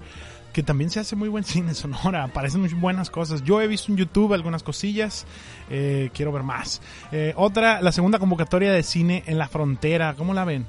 que 0.53 0.63
también 0.63 0.91
se 0.91 1.01
hace 1.01 1.17
muy 1.17 1.29
buen 1.29 1.45
cine 1.45 1.75
Sonora, 1.75 2.25
aparecen 2.25 2.61
muy 2.61 2.73
buenas 2.75 3.11
cosas. 3.11 3.43
Yo 3.43 3.61
he 3.61 3.67
visto 3.67 3.91
en 3.91 3.99
YouTube 3.99 4.33
algunas 4.35 4.63
cosillas, 4.63 5.27
eh, 5.71 6.11
quiero 6.15 6.33
ver 6.33 6.43
más. 6.43 6.81
Eh, 7.11 7.33
otra, 7.37 7.81
la 7.81 7.93
segunda 7.93 8.19
convocatoria 8.19 8.73
de 8.73 8.83
cine 8.83 9.23
en 9.27 9.39
la 9.39 9.49
frontera, 9.49 10.15
¿cómo 10.17 10.35
la 10.35 10.45
ven? 10.45 10.67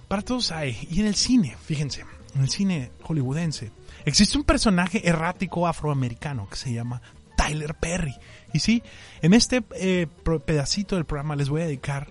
para 0.08 0.22
todos 0.22 0.52
hay. 0.52 0.78
Y 0.92 1.02
en 1.02 1.08
el 1.08 1.16
cine, 1.16 1.58
fíjense, 1.66 2.06
en 2.36 2.42
el 2.42 2.50
cine 2.50 2.92
hollywoodense, 3.02 3.72
existe 4.06 4.38
un 4.38 4.44
personaje 4.44 5.08
errático 5.08 5.68
afroamericano 5.68 6.48
que 6.50 6.56
se 6.56 6.72
llama 6.72 7.02
Tyler 7.50 7.74
Perry. 7.74 8.16
Y 8.54 8.60
sí, 8.60 8.84
en 9.22 9.34
este 9.34 9.64
eh, 9.76 10.08
pedacito 10.46 10.96
del 10.96 11.06
programa 11.06 11.36
les 11.36 11.50
voy 11.50 11.62
a 11.62 11.66
dedicar 11.66 12.08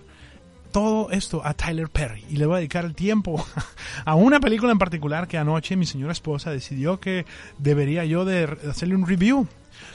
todo 0.71 1.09
esto 1.11 1.41
a 1.45 1.53
Tyler 1.53 1.89
Perry 1.89 2.23
y 2.29 2.37
le 2.37 2.45
voy 2.45 2.55
a 2.55 2.57
dedicar 2.57 2.85
el 2.85 2.93
tiempo 2.93 3.43
a 4.05 4.15
una 4.15 4.39
película 4.39 4.71
en 4.71 4.77
particular 4.77 5.27
que 5.27 5.37
anoche 5.37 5.75
mi 5.75 5.85
señora 5.85 6.11
esposa 6.11 6.51
decidió 6.51 6.99
que 6.99 7.25
debería 7.57 8.05
yo 8.05 8.25
de 8.25 8.43
hacerle 8.69 8.95
un 8.95 9.07
review. 9.07 9.47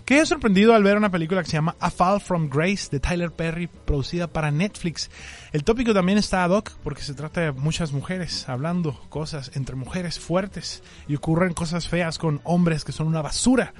Quedé 0.05 0.27
sorprendido 0.27 0.75
al 0.75 0.83
ver 0.83 0.97
una 0.97 1.11
película 1.11 1.43
que 1.43 1.51
se 1.51 1.57
llama 1.57 1.77
A 1.81 1.91
Fall 1.91 2.21
from 2.21 2.49
Grace 2.49 2.89
de 2.91 3.01
Tyler 3.01 3.31
Perry, 3.31 3.69
producida 3.69 4.27
para 4.27 4.51
Netflix. 4.51 5.11
El 5.53 5.65
tópico 5.65 5.95
también 5.95 6.19
está 6.19 6.45
ad 6.45 6.51
hoc 6.51 6.73
porque 6.83 7.03
se 7.03 7.15
trata 7.15 7.41
de 7.41 7.53
muchas 7.53 7.93
mujeres 7.93 8.49
hablando 8.49 9.01
cosas 9.09 9.51
entre 9.55 9.77
mujeres 9.77 10.19
fuertes 10.19 10.83
y 11.09 11.17
ocurren 11.17 11.55
cosas 11.55 11.89
feas 11.89 12.19
con 12.19 12.41
hombres 12.45 12.85
que 12.85 12.93
son 12.93 13.07
una 13.07 13.23
basura. 13.23 13.73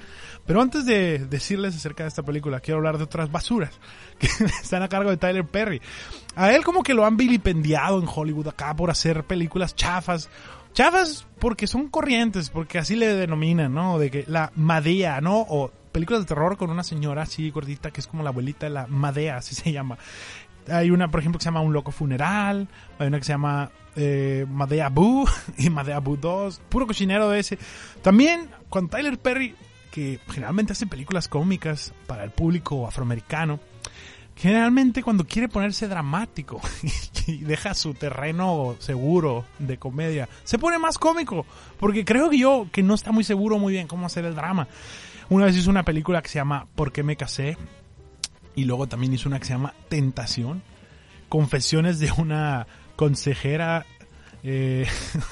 Pero 0.45 0.61
antes 0.61 0.85
de 0.85 1.19
decirles 1.19 1.75
acerca 1.75 2.03
de 2.03 2.09
esta 2.09 2.23
película, 2.23 2.59
quiero 2.59 2.77
hablar 2.77 2.97
de 2.97 3.03
otras 3.03 3.31
basuras 3.31 3.71
que 4.19 4.27
están 4.27 4.83
a 4.83 4.89
cargo 4.89 5.09
de 5.09 5.17
Tyler 5.17 5.45
Perry. 5.45 5.81
A 6.35 6.51
él 6.53 6.63
como 6.63 6.83
que 6.83 6.93
lo 6.93 7.05
han 7.05 7.17
vilipendiado 7.17 7.99
en 7.99 8.07
Hollywood 8.13 8.47
acá 8.47 8.75
por 8.75 8.89
hacer 8.89 9.23
películas 9.23 9.75
chafas. 9.75 10.29
Chafas 10.73 11.25
porque 11.39 11.67
son 11.67 11.87
corrientes, 11.87 12.49
porque 12.49 12.77
así 12.77 12.95
le 12.95 13.15
denominan, 13.15 13.73
¿no? 13.73 13.97
De 13.97 14.11
que 14.11 14.25
la 14.27 14.51
Madea, 14.55 15.21
¿no? 15.21 15.71
Películas 15.95 16.23
de 16.23 16.27
terror 16.27 16.57
con 16.57 16.71
una 16.71 16.83
señora 16.83 17.21
así 17.21 17.49
gordita 17.51 17.89
que 17.89 18.01
es 18.01 18.07
como 18.07 18.21
la 18.21 18.27
abuelita 18.27 18.65
de 18.65 18.69
la 18.69 18.85
Madea, 18.85 19.37
así 19.37 19.55
se 19.55 19.71
llama. 19.71 19.97
Hay 20.67 20.91
una, 20.91 21.09
por 21.09 21.21
ejemplo, 21.21 21.39
que 21.39 21.43
se 21.43 21.47
llama 21.47 21.61
Un 21.61 21.71
Loco 21.71 21.91
Funeral. 21.91 22.67
Hay 22.99 23.07
una 23.07 23.17
que 23.17 23.23
se 23.23 23.31
llama 23.31 23.71
eh, 23.95 24.45
Madea 24.49 24.89
Boo 24.89 25.25
y 25.57 25.69
Madea 25.69 25.99
Boo 25.99 26.17
2. 26.17 26.59
Puro 26.67 26.85
cochinero 26.85 27.29
de 27.29 27.39
ese. 27.39 27.57
También, 28.01 28.49
con 28.67 28.89
Tyler 28.89 29.17
Perry, 29.17 29.55
que 29.89 30.19
generalmente 30.27 30.73
hace 30.73 30.85
películas 30.85 31.29
cómicas 31.29 31.93
para 32.07 32.25
el 32.25 32.31
público 32.31 32.85
afroamericano, 32.85 33.61
generalmente 34.35 35.01
cuando 35.01 35.25
quiere 35.25 35.47
ponerse 35.47 35.87
dramático 35.87 36.59
y 37.27 37.37
deja 37.37 37.73
su 37.73 37.93
terreno 37.93 38.75
seguro 38.79 39.45
de 39.59 39.77
comedia, 39.77 40.27
se 40.43 40.59
pone 40.59 40.77
más 40.77 40.97
cómico. 40.97 41.45
Porque 41.79 42.03
creo 42.03 42.29
que 42.29 42.37
yo 42.37 42.67
que 42.73 42.83
no 42.83 42.95
está 42.95 43.13
muy 43.13 43.23
seguro 43.23 43.59
muy 43.59 43.71
bien 43.71 43.87
cómo 43.87 44.07
hacer 44.07 44.25
el 44.25 44.35
drama. 44.35 44.67
Una 45.29 45.45
vez 45.45 45.57
hizo 45.57 45.69
una 45.69 45.83
película 45.83 46.21
que 46.21 46.29
se 46.29 46.39
llama 46.39 46.67
¿Por 46.75 46.91
qué 46.91 47.03
me 47.03 47.15
casé? 47.15 47.57
Y 48.55 48.65
luego 48.65 48.87
también 48.87 49.13
hizo 49.13 49.27
una 49.27 49.39
que 49.39 49.45
se 49.45 49.53
llama 49.53 49.73
Tentación. 49.89 50.61
Confesiones 51.29 51.99
de 51.99 52.11
una 52.17 52.67
consejera 52.95 53.85
eh, 54.43 54.87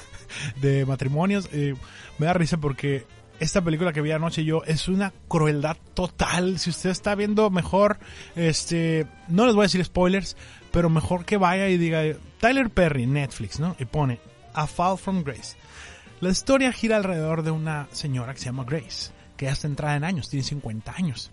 de 0.60 0.84
matrimonios. 0.84 1.48
Eh, 1.52 1.74
me 2.18 2.26
da 2.26 2.32
risa 2.32 2.58
porque 2.58 3.06
esta 3.40 3.62
película 3.62 3.92
que 3.92 4.00
vi 4.00 4.10
anoche 4.12 4.44
yo 4.44 4.62
es 4.64 4.88
una 4.88 5.12
crueldad 5.28 5.76
total. 5.94 6.58
Si 6.58 6.70
usted 6.70 6.90
está 6.90 7.14
viendo 7.14 7.50
mejor, 7.50 7.98
este, 8.36 9.06
no 9.28 9.46
les 9.46 9.54
voy 9.54 9.62
a 9.62 9.66
decir 9.66 9.84
spoilers, 9.84 10.36
pero 10.72 10.90
mejor 10.90 11.24
que 11.24 11.36
vaya 11.36 11.68
y 11.68 11.78
diga 11.78 12.02
Tyler 12.40 12.70
Perry, 12.70 13.06
Netflix, 13.06 13.60
¿no? 13.60 13.76
Y 13.78 13.84
pone 13.84 14.18
A 14.54 14.66
Fall 14.66 14.98
from 14.98 15.22
Grace. 15.22 15.56
La 16.20 16.30
historia 16.30 16.72
gira 16.72 16.96
alrededor 16.96 17.42
de 17.42 17.50
una 17.50 17.88
señora 17.92 18.32
que 18.32 18.40
se 18.40 18.46
llama 18.46 18.64
Grace, 18.64 19.12
que 19.36 19.46
ya 19.46 19.52
está 19.52 19.66
entrada 19.66 19.96
en 19.96 20.04
años, 20.04 20.28
tiene 20.28 20.44
50 20.44 20.92
años. 20.96 21.30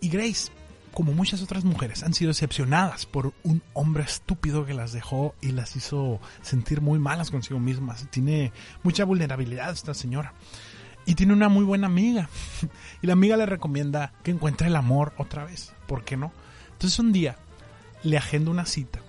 Y 0.00 0.08
Grace, 0.08 0.50
como 0.92 1.12
muchas 1.12 1.42
otras 1.42 1.64
mujeres, 1.64 2.02
han 2.02 2.14
sido 2.14 2.28
decepcionadas 2.28 3.06
por 3.06 3.32
un 3.42 3.62
hombre 3.74 4.04
estúpido 4.04 4.64
que 4.64 4.74
las 4.74 4.92
dejó 4.92 5.34
y 5.40 5.52
las 5.52 5.76
hizo 5.76 6.20
sentir 6.42 6.80
muy 6.80 6.98
malas 6.98 7.30
consigo 7.30 7.60
mismas. 7.60 8.08
Tiene 8.10 8.52
mucha 8.82 9.04
vulnerabilidad 9.04 9.72
esta 9.72 9.94
señora. 9.94 10.32
Y 11.04 11.14
tiene 11.14 11.32
una 11.32 11.48
muy 11.48 11.64
buena 11.64 11.86
amiga. 11.86 12.28
Y 13.02 13.06
la 13.06 13.12
amiga 13.12 13.36
le 13.36 13.46
recomienda 13.46 14.12
que 14.22 14.30
encuentre 14.30 14.68
el 14.68 14.76
amor 14.76 15.12
otra 15.18 15.44
vez. 15.44 15.72
¿Por 15.86 16.04
qué 16.04 16.16
no? 16.16 16.32
Entonces 16.72 16.98
un 16.98 17.12
día 17.12 17.36
le 18.02 18.16
agenda 18.16 18.50
una 18.50 18.66
cita 18.66 19.00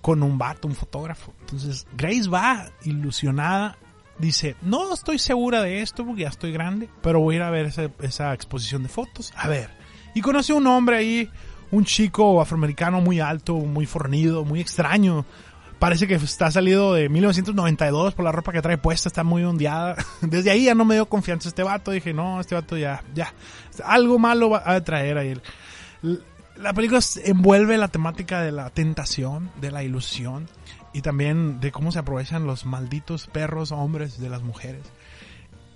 con 0.00 0.22
un 0.22 0.36
vato, 0.36 0.68
un 0.68 0.74
fotógrafo. 0.74 1.32
Entonces 1.40 1.86
Grace 1.96 2.28
va 2.28 2.70
ilusionada. 2.84 3.78
Dice, 4.18 4.54
no 4.62 4.94
estoy 4.94 5.18
segura 5.18 5.62
de 5.62 5.82
esto 5.82 6.04
porque 6.04 6.22
ya 6.22 6.28
estoy 6.28 6.52
grande, 6.52 6.88
pero 7.02 7.20
voy 7.20 7.34
a 7.34 7.36
ir 7.36 7.42
a 7.42 7.50
ver 7.50 7.66
esa, 7.66 7.90
esa 8.00 8.32
exposición 8.32 8.82
de 8.82 8.88
fotos. 8.88 9.32
A 9.36 9.48
ver. 9.48 9.70
Y 10.14 10.20
conoce 10.20 10.52
a 10.52 10.56
un 10.56 10.66
hombre 10.68 10.96
ahí, 10.96 11.30
un 11.72 11.84
chico 11.84 12.40
afroamericano 12.40 13.00
muy 13.00 13.18
alto, 13.18 13.56
muy 13.56 13.86
fornido, 13.86 14.44
muy 14.44 14.60
extraño. 14.60 15.26
Parece 15.80 16.06
que 16.06 16.14
está 16.14 16.50
salido 16.50 16.94
de 16.94 17.08
1992 17.08 18.14
por 18.14 18.24
la 18.24 18.30
ropa 18.30 18.52
que 18.52 18.62
trae 18.62 18.78
puesta, 18.78 19.08
está 19.08 19.24
muy 19.24 19.42
ondeada. 19.42 19.96
Desde 20.20 20.50
ahí 20.50 20.64
ya 20.66 20.74
no 20.74 20.84
me 20.84 20.94
dio 20.94 21.06
confianza 21.06 21.48
este 21.48 21.64
vato. 21.64 21.90
Dije, 21.90 22.14
no, 22.14 22.40
este 22.40 22.54
vato 22.54 22.76
ya, 22.76 23.02
ya. 23.14 23.34
Algo 23.84 24.20
malo 24.20 24.50
va 24.50 24.62
a 24.64 24.80
traer 24.84 25.18
ahí. 25.18 25.34
La 26.56 26.72
película 26.72 27.00
envuelve 27.24 27.76
la 27.76 27.88
temática 27.88 28.40
de 28.40 28.52
la 28.52 28.70
tentación, 28.70 29.50
de 29.60 29.72
la 29.72 29.82
ilusión 29.82 30.46
y 30.94 31.02
también 31.02 31.60
de 31.60 31.72
cómo 31.72 31.92
se 31.92 31.98
aprovechan 31.98 32.46
los 32.46 32.64
malditos 32.64 33.26
perros 33.26 33.72
hombres 33.72 34.18
de 34.18 34.30
las 34.30 34.42
mujeres. 34.42 34.82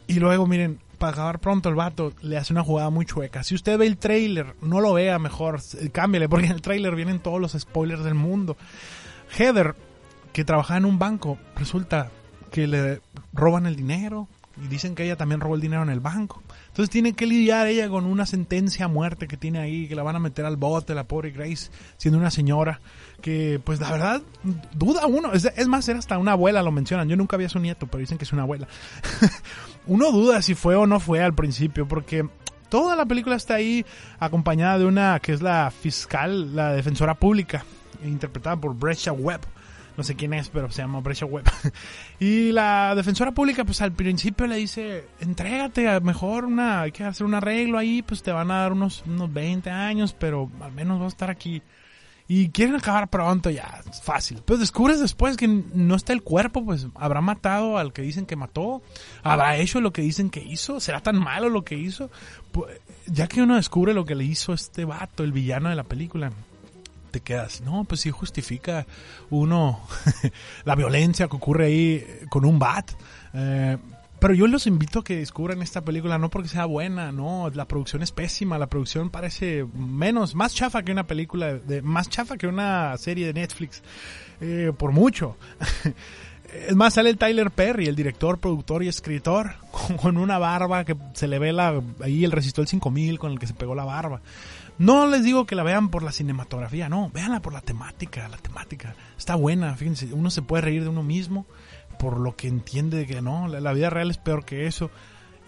Y 0.07 0.21
luego, 0.21 0.47
miren, 0.47 0.79
para 0.97 1.13
acabar 1.13 1.41
pronto 1.41 1.69
el 1.69 1.75
vato 1.75 2.13
le 2.23 2.39
hace 2.39 2.53
una 2.53 2.63
jugada 2.63 2.89
muy 2.89 3.05
chueca. 3.05 3.43
Si 3.43 3.55
usted 3.55 3.77
ve 3.77 3.87
el 3.87 3.99
trailer, 3.99 4.55
no 4.63 4.81
lo 4.81 4.95
vea 4.95 5.19
mejor, 5.19 5.61
eh, 5.81 5.91
cámbiale, 5.91 6.29
porque 6.29 6.47
en 6.47 6.53
el 6.53 6.63
trailer 6.63 6.95
vienen 6.95 7.19
todos 7.19 7.41
los 7.41 7.53
spoilers 7.53 8.05
del 8.05 8.15
mundo. 8.15 8.57
Heather, 9.37 9.75
que 10.33 10.45
trabajaba 10.45 10.79
en 10.79 10.85
un 10.85 10.99
banco, 10.99 11.37
resulta 11.57 12.11
que 12.53 12.69
le 12.69 13.01
roban 13.33 13.67
el 13.67 13.77
dinero 13.77 14.29
y 14.63 14.69
dicen 14.69 14.95
que 14.95 15.05
ella 15.05 15.17
también 15.17 15.41
robó 15.41 15.57
el 15.57 15.61
dinero 15.61 15.83
en 15.83 15.91
el 15.91 16.01
banco. 16.01 16.43
Entonces 16.69 16.91
tiene 16.91 17.13
que 17.13 17.27
lidiar 17.27 17.67
ella 17.67 17.89
con 17.89 18.07
una 18.07 18.25
sentencia 18.25 18.87
a 18.87 18.89
muerte 18.89 19.29
que 19.29 19.37
tiene 19.37 19.59
ahí, 19.59 19.89
que 19.89 19.95
la 19.95 20.03
van 20.03 20.17
a 20.17 20.21
meter 20.21 20.45
al 20.45 20.57
bote, 20.57 20.95
la 20.95 21.05
pobre 21.05 21.31
Grace, 21.31 21.71
siendo 21.97 22.19
una 22.19 22.31
señora 22.31 22.81
que, 23.21 23.61
pues 23.63 23.81
la 23.81 23.91
verdad, 23.91 24.23
duda 24.75 25.07
uno. 25.07 25.33
Es, 25.33 25.45
es 25.45 25.69
más, 25.69 25.89
era 25.89 25.99
hasta 25.99 26.19
una 26.19 26.33
abuela, 26.33 26.63
lo 26.63 26.73
mencionan. 26.73 27.09
Yo 27.09 27.17
nunca 27.17 27.37
vi 27.37 27.45
a 27.45 27.49
su 27.49 27.59
nieto, 27.59 27.87
pero 27.87 28.01
dicen 28.01 28.19
que 28.19 28.25
es 28.25 28.33
una 28.33 28.43
abuela. 28.43 28.69
uno 29.87 30.11
duda 30.13 30.43
si 30.43 30.55
fue 30.55 30.77
o 30.77 30.87
no 30.87 31.01
fue 31.01 31.23
al 31.23 31.35
principio, 31.35 31.87
porque 31.87 32.29
toda 32.69 32.97
la 32.97 33.07
película 33.07 33.37
está 33.37 33.55
ahí 33.55 33.85
acompañada 34.19 34.79
de 34.79 34.87
una 34.87 35.19
que 35.21 35.33
es 35.33 35.43
la 35.43 35.71
fiscal, 35.71 36.55
la 36.55 36.73
defensora 36.73 37.15
pública, 37.15 37.65
interpretada 38.05 38.57
por 38.57 38.75
Brescia 38.75 39.13
Webb 39.13 39.43
no 39.99 40.05
sé 40.05 40.15
quién 40.15 40.33
es, 40.33 40.49
pero 40.49 40.71
se 40.71 40.81
llama 40.81 41.01
Brescia 41.01 41.27
Webb. 41.27 41.51
y 42.21 42.53
la 42.53 42.95
defensora 42.95 43.33
pública, 43.33 43.65
pues 43.65 43.83
al 43.83 43.91
principio 43.91 44.47
le 44.47 44.55
dice, 44.55 45.09
entrégate, 45.19 45.99
mejor 46.01 46.45
una, 46.45 46.83
hay 46.83 46.93
que 46.93 47.03
hacer 47.03 47.27
un 47.27 47.35
arreglo 47.35 47.79
ahí, 47.79 48.03
pues 48.03 48.23
te 48.23 48.31
van 48.31 48.53
a 48.53 48.61
dar 48.61 48.73
unos, 48.73 49.03
unos 49.09 49.33
20 49.33 49.69
años, 49.71 50.15
pero 50.17 50.49
al 50.61 50.71
menos 50.71 51.01
vas 51.01 51.07
a 51.07 51.09
estar 51.09 51.31
aquí. 51.31 51.63
Y 52.31 52.51
quieren 52.51 52.77
acabar 52.77 53.09
pronto, 53.09 53.49
ya, 53.49 53.81
es 53.91 54.03
fácil. 54.03 54.43
Pero 54.45 54.59
descubres 54.59 55.01
después 55.01 55.39
que 55.39 55.49
no 55.49 55.95
está 55.95 56.13
el 56.13 56.23
cuerpo, 56.23 56.63
pues 56.63 56.87
habrá 56.95 57.23
matado 57.23 57.79
al 57.79 57.95
que 57.95 58.03
dicen 58.03 58.27
que 58.27 58.37
mató, 58.37 58.83
habrá 59.23 59.57
hecho 59.57 59.81
lo 59.81 59.95
que 59.95 60.03
dicen 60.03 60.29
que 60.29 60.43
hizo, 60.43 60.79
será 60.79 61.01
tan 61.01 61.19
malo 61.19 61.49
lo 61.49 61.65
que 61.65 61.77
hizo. 61.77 62.11
Pues, 62.53 62.81
ya 63.07 63.29
que 63.29 63.41
uno 63.41 63.57
descubre 63.57 63.95
lo 63.95 64.05
que 64.05 64.15
le 64.15 64.25
hizo 64.25 64.53
este 64.53 64.85
vato, 64.85 65.25
el 65.25 65.33
villano 65.33 65.71
de 65.71 65.77
la 65.77 65.85
película, 65.85 66.31
te 67.11 67.21
quedas, 67.21 67.63
no, 67.63 67.85
pues 67.85 68.03
sí 68.03 68.11
justifica 68.11 68.87
uno 69.31 69.81
la 70.67 70.75
violencia 70.75 71.29
que 71.29 71.37
ocurre 71.37 71.67
ahí 71.67 72.07
con 72.29 72.45
un 72.45 72.59
bat. 72.59 72.91
Eh, 73.33 73.79
pero 74.19 74.35
yo 74.35 74.47
los 74.47 74.67
invito 74.67 75.01
a 75.01 75.05
que 75.05 75.17
descubran 75.17 75.63
esta 75.63 75.83
película, 75.83 76.19
no 76.19 76.31
porque 76.31 76.49
sea 76.49 76.65
buena, 76.65 77.13
no, 77.13 77.51
la 77.55 77.67
producción 77.67 78.03
es 78.03 78.13
pésima, 78.13 78.59
la 78.59 78.67
producción 78.67 79.11
parece 79.11 79.65
menos, 79.75 80.35
más 80.35 80.55
chafa 80.55 80.83
que 80.83 80.93
una 80.93 81.07
película, 81.07 81.55
de, 81.55 81.83
más 81.83 82.09
chafa 82.09 82.37
que 82.37 82.47
una 82.47 82.97
serie 82.99 83.27
de 83.27 83.35
Netflix, 83.35 83.83
eh, 84.41 84.73
por 84.77 84.93
mucho. 84.93 85.37
Es 86.49 86.75
más, 86.75 86.95
sale 86.95 87.11
el 87.11 87.19
Tyler 87.19 87.51
Perry, 87.51 87.89
el 87.89 87.95
director, 87.95 88.39
productor 88.39 88.83
y 88.83 88.89
escritor, 88.89 89.57
con 90.01 90.17
una 90.17 90.39
barba 90.39 90.83
que 90.85 90.97
se 91.13 91.29
le 91.29 91.39
ve 91.39 91.53
la, 91.53 91.83
ahí 92.03 92.25
el 92.25 92.33
resistol 92.33 92.67
5000 92.67 93.19
con 93.19 93.33
el 93.33 93.39
que 93.39 93.47
se 93.47 93.53
pegó 93.53 93.75
la 93.75 93.85
barba. 93.85 94.23
No 94.79 95.07
les 95.07 95.25
digo 95.25 95.45
que 95.45 95.57
la 95.57 95.63
vean 95.63 95.91
por 95.91 96.03
la 96.03 96.11
cinematografía, 96.11 96.89
no, 96.89 97.11
véanla 97.11 97.41
por 97.41 97.53
la 97.53 97.61
temática, 97.61 98.29
la 98.29 98.39
temática. 98.39 98.95
Está 99.19 99.35
buena, 99.35 99.75
fíjense, 99.75 100.15
uno 100.15 100.31
se 100.31 100.41
puede 100.41 100.63
reír 100.63 100.85
de 100.85 100.89
uno 100.89 101.03
mismo 101.03 101.45
por 101.99 102.19
lo 102.19 102.37
que 102.37 102.49
entiende 102.49 103.07
que 103.07 103.21
no, 103.23 103.49
la, 103.49 103.73
vida 103.73 103.91
real 103.91 104.11
es 104.11 104.19
peor 104.19 104.45
que 104.45 104.67
eso. 104.67 104.91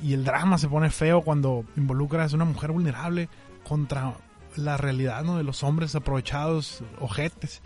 Y 0.02 0.14
el 0.14 0.24
drama 0.24 0.58
se 0.58 0.68
pone 0.68 0.90
feo 0.90 1.22
cuando 1.22 1.64
involucras 1.76 2.32
a 2.32 2.36
una 2.36 2.44
mujer 2.44 2.72
vulnerable 2.72 3.28
contra 3.64 4.14
la 4.56 4.76
realidad 4.76 5.22
¿no? 5.24 5.36
de 5.36 5.44
los 5.44 5.62
hombres 5.62 5.94
aprovechados, 5.94 6.82
ojetes. 7.00 7.62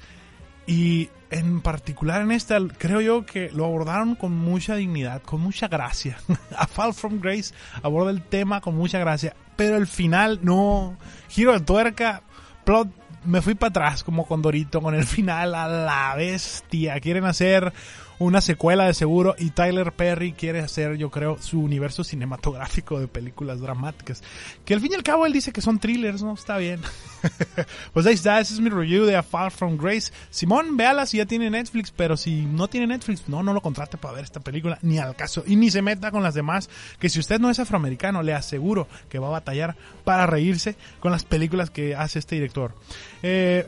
Y 0.66 1.10
en 1.30 1.60
particular 1.60 2.22
en 2.22 2.32
esta, 2.32 2.58
creo 2.78 3.00
yo 3.00 3.26
que 3.26 3.50
lo 3.50 3.66
abordaron 3.66 4.14
con 4.14 4.32
mucha 4.32 4.74
dignidad, 4.74 5.22
con 5.22 5.40
mucha 5.40 5.68
gracia. 5.68 6.18
a 6.56 6.66
Fall 6.66 6.94
from 6.94 7.20
Grace 7.20 7.54
aborda 7.82 8.10
el 8.10 8.22
tema 8.22 8.60
con 8.60 8.74
mucha 8.74 8.98
gracia 8.98 9.34
pero 9.56 9.76
el 9.76 9.86
final 9.86 10.40
no. 10.42 10.96
Giro 11.28 11.52
de 11.52 11.60
tuerca, 11.60 12.22
plot. 12.64 12.88
Me 13.24 13.40
fui 13.40 13.54
para 13.54 13.70
atrás 13.70 14.04
como 14.04 14.26
con 14.26 14.42
Dorito 14.42 14.82
con 14.82 14.94
el 14.94 15.06
final 15.06 15.54
a 15.54 15.66
la 15.66 16.14
bestia. 16.14 17.00
Quieren 17.00 17.24
hacer 17.24 17.72
una 18.18 18.40
secuela 18.40 18.86
de 18.86 18.94
seguro 18.94 19.34
y 19.38 19.50
Tyler 19.50 19.92
Perry 19.92 20.32
quiere 20.32 20.60
hacer, 20.60 20.96
yo 20.96 21.10
creo, 21.10 21.38
su 21.40 21.60
universo 21.60 22.04
cinematográfico 22.04 23.00
de 23.00 23.08
películas 23.08 23.60
dramáticas. 23.60 24.22
Que 24.64 24.74
al 24.74 24.80
fin 24.80 24.92
y 24.92 24.94
al 24.94 25.02
cabo 25.02 25.26
él 25.26 25.32
dice 25.32 25.52
que 25.52 25.60
son 25.60 25.78
thrillers, 25.78 26.22
¿no? 26.22 26.34
Está 26.34 26.58
bien. 26.58 26.80
pues 27.92 28.06
ahí 28.06 28.14
está, 28.14 28.40
ese 28.40 28.54
es 28.54 28.60
mi 28.60 28.70
review 28.70 29.04
de 29.04 29.16
A 29.16 29.22
Far 29.22 29.50
From 29.50 29.76
Grace. 29.76 30.12
Simón, 30.30 30.76
véala 30.76 31.06
si 31.06 31.18
ya 31.18 31.26
tiene 31.26 31.50
Netflix, 31.50 31.90
pero 31.90 32.16
si 32.16 32.42
no 32.42 32.68
tiene 32.68 32.86
Netflix, 32.86 33.28
no, 33.28 33.42
no 33.42 33.52
lo 33.52 33.60
contrate 33.60 33.96
para 33.96 34.14
ver 34.14 34.24
esta 34.24 34.40
película, 34.40 34.78
ni 34.82 34.98
al 34.98 35.16
caso. 35.16 35.42
Y 35.46 35.56
ni 35.56 35.70
se 35.70 35.82
meta 35.82 36.10
con 36.10 36.22
las 36.22 36.34
demás, 36.34 36.68
que 36.98 37.08
si 37.08 37.18
usted 37.20 37.40
no 37.40 37.50
es 37.50 37.58
afroamericano, 37.58 38.22
le 38.22 38.34
aseguro 38.34 38.88
que 39.08 39.18
va 39.18 39.28
a 39.28 39.32
batallar 39.32 39.76
para 40.04 40.26
reírse 40.26 40.76
con 41.00 41.12
las 41.12 41.24
películas 41.24 41.70
que 41.70 41.94
hace 41.94 42.18
este 42.18 42.36
director. 42.36 42.74
Eh, 43.22 43.66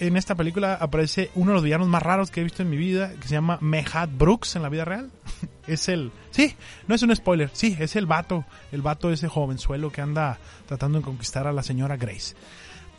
en 0.00 0.16
esta 0.16 0.34
película 0.34 0.74
aparece 0.74 1.30
uno 1.34 1.50
de 1.50 1.54
los 1.54 1.62
villanos 1.62 1.88
más 1.88 2.02
raros 2.02 2.30
que 2.30 2.40
he 2.40 2.44
visto 2.44 2.62
en 2.62 2.70
mi 2.70 2.76
vida, 2.76 3.12
que 3.20 3.28
se 3.28 3.34
llama 3.34 3.58
Mehad 3.88 4.08
Brooks 4.08 4.56
en 4.56 4.62
la 4.62 4.68
vida 4.68 4.84
real. 4.84 5.10
es 5.66 5.88
el, 5.88 6.12
sí, 6.30 6.54
no 6.86 6.94
es 6.94 7.02
un 7.02 7.14
spoiler, 7.14 7.50
sí, 7.52 7.76
es 7.78 7.96
el 7.96 8.06
vato, 8.06 8.44
el 8.72 8.82
vato 8.82 9.10
ese 9.10 9.28
jovenzuelo 9.28 9.90
que 9.90 10.00
anda 10.00 10.38
tratando 10.66 10.98
de 10.98 11.04
conquistar 11.04 11.46
a 11.46 11.52
la 11.52 11.62
señora 11.62 11.96
Grace. 11.96 12.34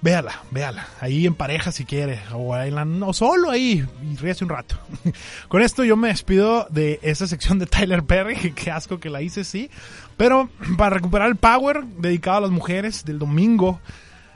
Véala, 0.02 0.44
véala, 0.50 0.88
ahí 1.02 1.26
en 1.26 1.36
pareja 1.36 1.74
si 1.74 1.84
quiere, 1.84 2.22
o, 2.34 2.56
en 2.56 3.14
solo 3.14 3.50
ahí, 3.50 3.86
y 4.02 4.16
ríase 4.16 4.46
un 4.46 4.50
rato. 4.50 4.78
Con 5.50 5.62
esto 5.62 5.84
yo 5.84 5.98
me 5.98 6.08
despido 6.08 6.68
de 6.70 7.00
esa 7.02 7.28
sección 7.28 7.60
de 7.60 7.66
Tyler 7.66 8.04
Perry, 8.04 8.52
que 8.56 8.72
asco 8.72 9.00
que 9.00 9.10
la 9.10 9.22
hice, 9.22 9.44
sí. 9.44 9.70
Pero 10.16 10.50
para 10.78 10.96
recuperar 10.96 11.28
el 11.28 11.36
power 11.36 11.84
dedicado 11.84 12.38
a 12.38 12.42
las 12.42 12.52
mujeres 12.52 13.04
del 13.04 13.20
domingo, 13.20 13.82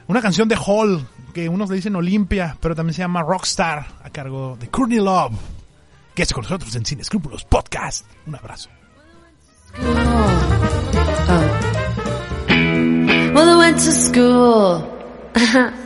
una 0.08 0.22
canción 0.22 0.50
de 0.50 0.58
Hall, 0.58 1.08
que 1.34 1.48
unos 1.48 1.70
le 1.70 1.78
dicen 1.78 1.96
Olimpia, 1.96 2.58
pero 2.60 2.76
también 2.76 2.94
se 2.94 3.02
llama 3.02 3.24
Rockstar, 3.24 3.88
a 4.04 4.10
cargo 4.10 4.58
de 4.60 4.68
Courtney 4.68 5.00
Love. 5.00 5.34
Que 6.16 6.24
es 6.24 6.34
con 6.34 6.44
nosotros 6.44 6.76
en 6.76 6.86
Sin 6.86 7.00
Escrúpulos 7.00 7.44
Podcast. 7.46 8.06
Un 8.28 8.36
abrazo. 8.36 8.70
Well, 13.34 13.50
I 13.50 13.56
went 13.58 13.78
to 13.80 13.92
school. 13.92 14.84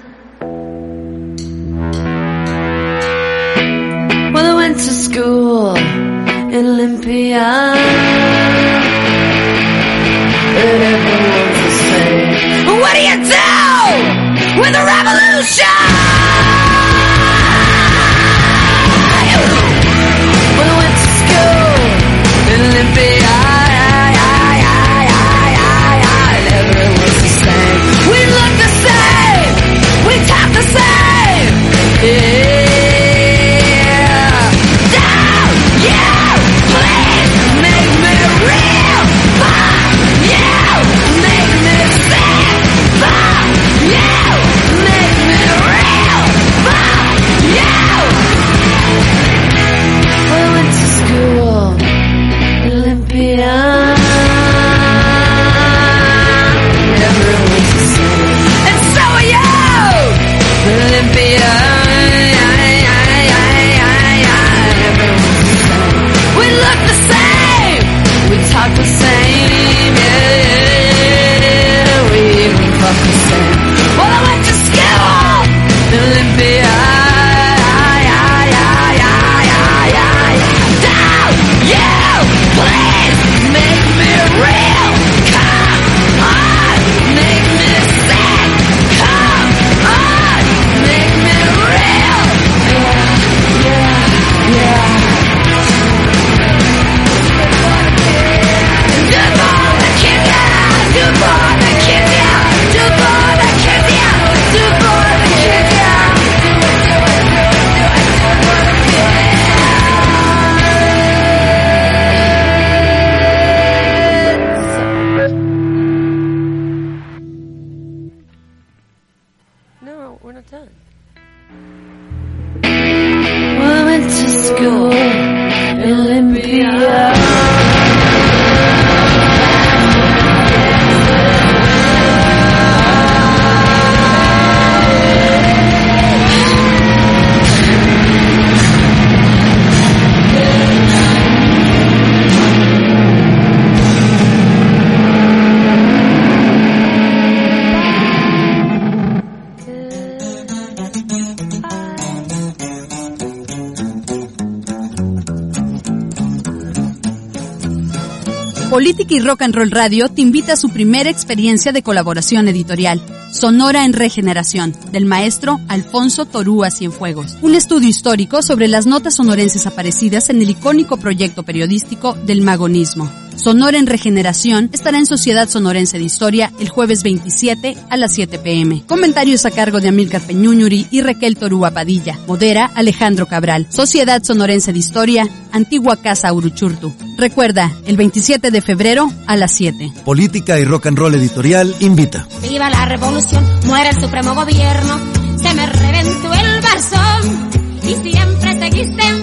Política 158.87 159.15
y 159.15 159.19
Rock 159.19 159.41
and 159.41 159.53
Roll 159.53 159.69
Radio 159.69 160.07
te 160.07 160.21
invita 160.21 160.53
a 160.53 160.55
su 160.55 160.69
primera 160.69 161.09
experiencia 161.09 161.73
de 161.73 161.83
colaboración 161.83 162.47
editorial, 162.47 163.01
Sonora 163.33 163.83
en 163.83 163.91
Regeneración, 163.91 164.73
del 164.93 165.05
maestro 165.05 165.59
Alfonso 165.67 166.23
Torúa 166.23 166.71
Cienfuegos. 166.71 167.35
Un 167.41 167.53
estudio 167.53 167.89
histórico 167.89 168.41
sobre 168.41 168.69
las 168.69 168.85
notas 168.85 169.15
sonorenses 169.15 169.67
aparecidas 169.67 170.29
en 170.29 170.41
el 170.41 170.51
icónico 170.51 170.95
proyecto 170.95 171.43
periodístico 171.43 172.13
del 172.13 172.41
magonismo. 172.43 173.11
Sonora 173.37 173.77
en 173.77 173.87
Regeneración 173.87 174.69
estará 174.73 174.97
en 174.97 175.05
Sociedad 175.05 175.47
Sonorense 175.47 175.97
de 175.97 176.03
Historia 176.03 176.51
el 176.59 176.69
jueves 176.69 177.03
27 177.03 177.77
a 177.89 177.95
las 177.95 178.13
7 178.13 178.39
pm. 178.39 178.83
Comentarios 178.87 179.45
a 179.45 179.51
cargo 179.51 179.79
de 179.79 179.89
Amílcar 179.89 180.21
Peñuñuri 180.21 180.87
y 180.91 181.01
Raquel 181.01 181.37
Torúa 181.37 181.71
Padilla. 181.71 182.17
Modera 182.27 182.71
Alejandro 182.73 183.27
Cabral. 183.27 183.67
Sociedad 183.69 184.23
Sonorense 184.23 184.73
de 184.73 184.79
Historia, 184.79 185.27
Antigua 185.51 185.97
Casa 185.97 186.33
Uruchurtu. 186.33 186.93
Recuerda, 187.17 187.71
el 187.85 187.95
27 187.95 188.51
de 188.51 188.61
febrero 188.61 189.11
a 189.27 189.37
las 189.37 189.51
7. 189.53 189.93
Política 190.03 190.59
y 190.59 190.65
Rock 190.65 190.87
and 190.87 190.97
Roll 190.97 191.15
Editorial 191.15 191.75
invita. 191.79 192.27
Viva 192.41 192.69
la 192.69 192.85
revolución, 192.85 193.45
muere 193.65 193.89
el 193.89 194.01
supremo 194.01 194.35
gobierno, 194.35 194.99
se 195.37 195.53
me 195.53 195.65
reventó 195.67 196.33
el 196.33 196.61
barzón 196.61 197.49
y 197.83 198.09
siempre 198.09 198.53
sembrando. 198.59 199.16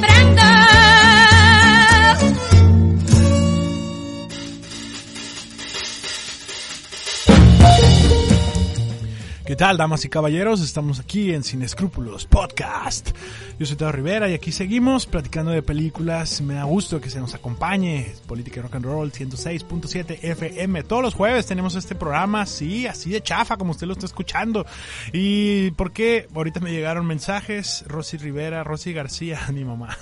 ¿Qué 9.47 9.57
tal, 9.57 9.76
damas 9.76 10.03
y 10.07 10.09
caballeros? 10.09 10.62
Estamos 10.62 11.01
aquí 11.01 11.34
en 11.34 11.45
Sin 11.45 11.61
Escrúpulos 11.61 12.24
Podcast. 12.24 13.11
Yo 13.59 13.66
soy 13.66 13.76
Teo 13.76 13.92
Rivera 13.92 14.26
y 14.30 14.32
aquí 14.32 14.53
seguimos 14.53 15.05
platicando 15.05 15.51
de 15.51 15.61
películas. 15.61 16.40
Me 16.40 16.55
da 16.55 16.64
gusto 16.64 16.99
que 16.99 17.11
se 17.11 17.20
nos 17.20 17.34
acompañe. 17.34 18.14
Política 18.26 18.62
Rock 18.62 18.76
and 18.76 18.86
Roll 18.86 19.12
106.7 19.12 20.18
FM. 20.22 20.82
Todos 20.84 21.03
los 21.03 21.14
jueves 21.14 21.45
tenemos 21.45 21.74
este 21.74 21.95
programa, 21.95 22.47
sí, 22.47 22.86
así 22.86 23.11
de 23.11 23.20
chafa 23.20 23.59
como 23.59 23.72
usted 23.72 23.86
lo 23.86 23.92
está 23.92 24.07
escuchando. 24.07 24.64
¿Y 25.12 25.72
por 25.72 25.92
qué? 25.92 26.26
Ahorita 26.34 26.61
me 26.61 26.72
llegaron 26.72 27.07
mensajes. 27.07 27.84
Rosy 27.86 28.16
Rivera, 28.16 28.64
Rosy 28.64 28.95
García, 28.95 29.38
mi 29.53 29.62
mamá. 29.64 29.97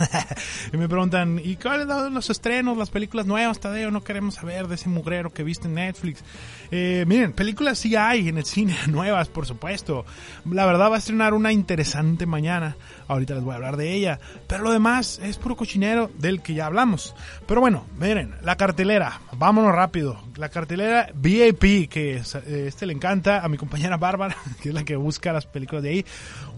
y 0.73 0.77
me 0.77 0.89
preguntan, 0.89 1.41
¿y 1.43 1.57
cuáles 1.57 1.89
son 1.89 2.15
los 2.15 2.31
estrenos, 2.31 2.79
las 2.79 2.91
películas 2.91 3.27
nuevas, 3.27 3.59
Tadeo? 3.59 3.91
No 3.91 4.05
queremos 4.05 4.37
saber 4.37 4.69
de 4.69 4.77
ese 4.77 4.89
mugrero 4.89 5.33
que 5.33 5.43
viste 5.43 5.67
en 5.67 5.75
Netflix. 5.75 6.23
Eh, 6.71 7.05
miren, 7.09 7.33
películas 7.33 7.81
sí 7.81 7.97
hay 7.97 8.29
en 8.29 8.39
el 8.39 8.45
cine, 8.45 8.77
nuevas, 8.87 9.32
por 9.33 9.47
supuesto. 9.47 10.05
La 10.51 10.67
verdad 10.67 10.91
va 10.91 10.97
a 10.97 10.99
estrenar 10.99 11.35
una 11.35 11.53
interesante 11.53 12.27
mañana. 12.27 12.77
Ahorita 13.09 13.35
les 13.35 13.43
voy 13.43 13.53
a 13.53 13.57
hablar 13.57 13.77
de 13.77 13.93
ella. 13.93 14.21
Pero 14.47 14.63
lo 14.63 14.71
demás 14.73 15.19
es 15.23 15.37
puro 15.39 15.57
cochinero 15.57 16.11
del 16.19 16.43
que 16.43 16.55
ya 16.55 16.67
hablamos. 16.67 17.15
Pero 17.47 17.61
bueno, 17.61 17.87
miren, 17.99 18.35
la 18.43 18.57
cartelera. 18.57 19.21
Vámonos 19.37 19.73
rápido. 19.75 20.19
La 20.37 20.49
cartelera 20.49 21.11
VIP, 21.15 21.89
que 21.89 22.17
es- 22.17 22.35
eh, 22.35 22.67
este 22.69 22.87
le 22.87 22.93
encanta 22.93 23.41
a 23.45 23.49
mi 23.49 23.57
compañera 23.57 23.97
Bárbara, 23.97 24.37
que 24.63 24.69
es 24.71 24.75
la 24.75 24.85
que 24.85 24.97
busca 24.97 25.33
las 25.33 25.47
películas 25.47 25.83
de 25.83 25.91
ahí. 25.91 26.07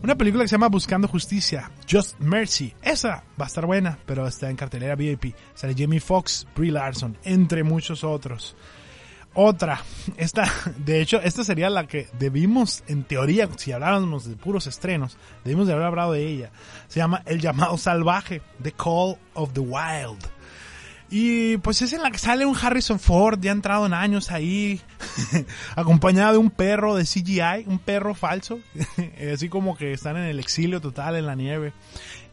Una 0.03 0.17
película 0.17 0.45
que 0.45 0.49
se 0.49 0.53
llama 0.57 0.69
Buscando 0.69 1.09
Justicia, 1.09 1.71
Just 1.91 2.19
Mercy. 2.21 2.75
Esa 2.83 3.25
va 3.41 3.45
a 3.45 3.49
estar 3.49 3.65
buena, 3.67 3.99
pero 4.07 4.27
está 4.27 4.51
en 4.51 4.57
cartelera 4.57 4.95
VIP. 4.97 5.35
Sale 5.55 5.75
Jamie 5.77 6.01
Foxx, 6.01 6.47
Brie 6.55 6.71
Larson, 6.73 7.17
entre 7.25 7.63
muchos 7.65 8.05
otros. 8.05 8.55
Otra, 9.37 9.83
esta, 10.17 10.49
de 10.79 11.01
hecho, 11.01 11.21
esta 11.21 11.43
sería 11.43 11.69
la 11.69 11.89
que 11.89 12.07
debimos, 12.19 12.85
en 12.87 13.03
teoría, 13.03 13.49
si 13.57 13.73
habláramos 13.73 14.29
de 14.29 14.37
puros 14.37 14.69
estrenos, 14.69 15.19
debimos 15.45 15.67
de 15.67 15.73
haber 15.73 15.87
hablado 15.87 16.13
de 16.13 16.25
ella. 16.25 16.51
Se 16.87 17.01
llama 17.01 17.23
El 17.27 17.41
llamado 17.41 17.77
salvaje, 17.77 18.43
The 18.63 18.71
Call 18.73 19.17
of 19.35 19.53
the 19.53 19.61
Wild. 19.61 20.21
Y 21.11 21.59
pues 21.59 21.83
es 21.83 21.93
en 21.93 22.03
la 22.03 22.13
que 22.13 22.19
sale 22.19 22.47
un 22.47 22.57
Harrison 22.57 23.01
Ford, 23.01 23.41
ya 23.41 23.51
entrado 23.51 23.87
en 23.87 23.93
años 23.93 24.31
ahí, 24.31 24.81
acompañado 25.77 26.33
de 26.33 26.39
un 26.39 26.51
perro 26.51 26.95
de 26.95 27.05
CGI, 27.05 27.65
un 27.67 27.81
perro 27.81 28.15
falso, 28.15 28.61
así 29.33 29.49
como 29.49 29.77
que 29.77 29.93
están 29.93 30.17
en 30.17 30.25
el 30.25 30.39
exilio 30.39 30.81
total 30.81 31.17
en 31.17 31.27
la 31.27 31.35
nieve. 31.35 31.73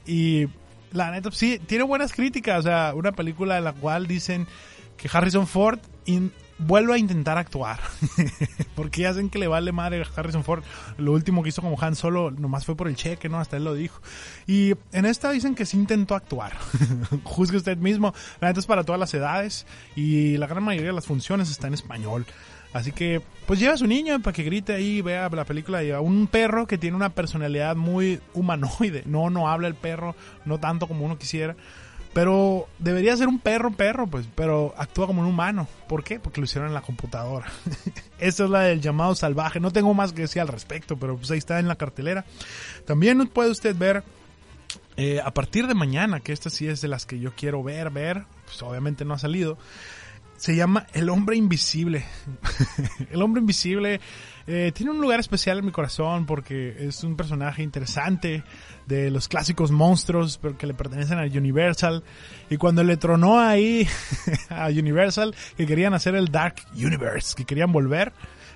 Y 0.05 0.47
la 0.91 1.09
neta, 1.09 1.31
sí, 1.31 1.59
tiene 1.65 1.83
buenas 1.83 2.13
críticas, 2.13 2.59
o 2.59 2.63
sea, 2.63 2.93
una 2.95 3.11
película 3.11 3.57
en 3.57 3.63
la 3.63 3.73
cual 3.73 4.05
dicen 4.05 4.47
que 4.97 5.09
Harrison 5.11 5.47
Ford 5.47 5.79
vuelve 6.57 6.93
a 6.93 6.97
intentar 6.97 7.37
actuar. 7.37 7.79
Porque 8.75 9.07
hacen 9.07 9.29
que 9.29 9.39
le 9.39 9.47
vale 9.47 9.71
madre 9.71 10.01
a 10.03 10.19
Harrison 10.19 10.43
Ford. 10.43 10.63
Lo 10.97 11.11
último 11.13 11.43
que 11.43 11.49
hizo 11.49 11.61
como 11.61 11.81
Han 11.81 11.95
Solo 11.95 12.31
nomás 12.31 12.65
fue 12.65 12.75
por 12.75 12.87
el 12.87 12.95
cheque, 12.95 13.29
¿no? 13.29 13.39
Hasta 13.39 13.57
él 13.57 13.63
lo 13.63 13.73
dijo. 13.73 14.01
Y 14.47 14.73
en 14.91 15.05
esta 15.05 15.31
dicen 15.31 15.55
que 15.55 15.65
sí 15.65 15.77
intentó 15.77 16.15
actuar. 16.15 16.57
Juzgue 17.23 17.57
usted 17.57 17.77
mismo. 17.77 18.13
La 18.39 18.49
neta 18.49 18.59
es 18.59 18.65
para 18.65 18.83
todas 18.83 18.99
las 18.99 19.13
edades 19.13 19.65
y 19.95 20.37
la 20.37 20.47
gran 20.47 20.63
mayoría 20.63 20.89
de 20.89 20.95
las 20.95 21.05
funciones 21.05 21.49
está 21.49 21.67
en 21.67 21.73
español. 21.73 22.25
Así 22.73 22.93
que, 22.93 23.21
pues 23.47 23.59
lleva 23.59 23.73
a 23.73 23.77
su 23.77 23.85
niño 23.85 24.21
para 24.21 24.33
que 24.33 24.43
grite 24.43 24.73
ahí 24.73 25.01
vea 25.01 25.29
la 25.29 25.45
película. 25.45 25.83
Y 25.83 25.91
un 25.91 26.27
perro 26.27 26.67
que 26.67 26.77
tiene 26.77 26.95
una 26.95 27.09
personalidad 27.09 27.75
muy 27.75 28.21
humanoide. 28.33 29.03
No, 29.05 29.29
no 29.29 29.49
habla 29.49 29.67
el 29.67 29.75
perro, 29.75 30.15
no 30.45 30.59
tanto 30.59 30.87
como 30.87 31.05
uno 31.05 31.17
quisiera. 31.17 31.55
Pero 32.13 32.67
debería 32.77 33.15
ser 33.15 33.29
un 33.29 33.39
perro, 33.39 33.71
perro, 33.71 34.05
pues, 34.05 34.27
pero 34.35 34.73
actúa 34.77 35.07
como 35.07 35.21
un 35.21 35.27
humano. 35.27 35.67
¿Por 35.87 36.03
qué? 36.03 36.19
Porque 36.19 36.41
lo 36.41 36.45
hicieron 36.45 36.67
en 36.67 36.73
la 36.73 36.81
computadora. 36.81 37.47
Esta 38.19 38.43
es 38.43 38.49
la 38.49 38.61
del 38.61 38.81
llamado 38.81 39.15
salvaje. 39.15 39.61
No 39.61 39.71
tengo 39.71 39.93
más 39.93 40.11
que 40.11 40.23
decir 40.23 40.41
al 40.41 40.49
respecto, 40.49 40.97
pero 40.97 41.15
pues 41.15 41.31
ahí 41.31 41.37
está 41.37 41.59
en 41.59 41.69
la 41.69 41.77
cartelera. 41.77 42.25
También 42.85 43.27
puede 43.27 43.49
usted 43.49 43.75
ver 43.75 44.03
eh, 44.97 45.21
a 45.23 45.33
partir 45.33 45.67
de 45.67 45.73
mañana, 45.73 46.19
que 46.19 46.33
esta 46.33 46.49
sí 46.49 46.67
es 46.67 46.81
de 46.81 46.87
las 46.87 47.05
que 47.05 47.19
yo 47.19 47.33
quiero 47.33 47.63
ver, 47.63 47.89
ver, 47.91 48.25
pues 48.45 48.61
obviamente 48.61 49.05
no 49.05 49.13
ha 49.13 49.19
salido. 49.19 49.57
Se 50.35 50.55
llama 50.55 50.87
El 50.93 51.09
Hombre 51.09 51.37
Invisible. 51.37 52.05
el 53.11 53.21
Hombre 53.21 53.39
Invisible 53.39 54.01
eh, 54.53 54.73
tiene 54.73 54.91
un 54.91 54.99
lugar 54.99 55.21
especial 55.21 55.59
en 55.59 55.65
mi 55.65 55.71
corazón 55.71 56.25
porque 56.25 56.75
es 56.77 57.05
un 57.05 57.15
personaje 57.15 57.63
interesante 57.63 58.43
de 58.85 59.09
los 59.09 59.29
clásicos 59.29 59.71
monstruos 59.71 60.39
pero 60.41 60.57
que 60.57 60.67
le 60.67 60.73
pertenecen 60.73 61.19
a 61.19 61.23
Universal. 61.23 62.03
Y 62.49 62.57
cuando 62.57 62.83
le 62.83 62.97
tronó 62.97 63.39
ahí 63.39 63.87
a 64.49 64.67
Universal 64.67 65.33
que 65.55 65.65
querían 65.65 65.93
hacer 65.93 66.15
el 66.15 66.27
Dark 66.27 66.55
Universe, 66.75 67.33
que 67.33 67.45
querían 67.45 67.71
volver, 67.71 68.11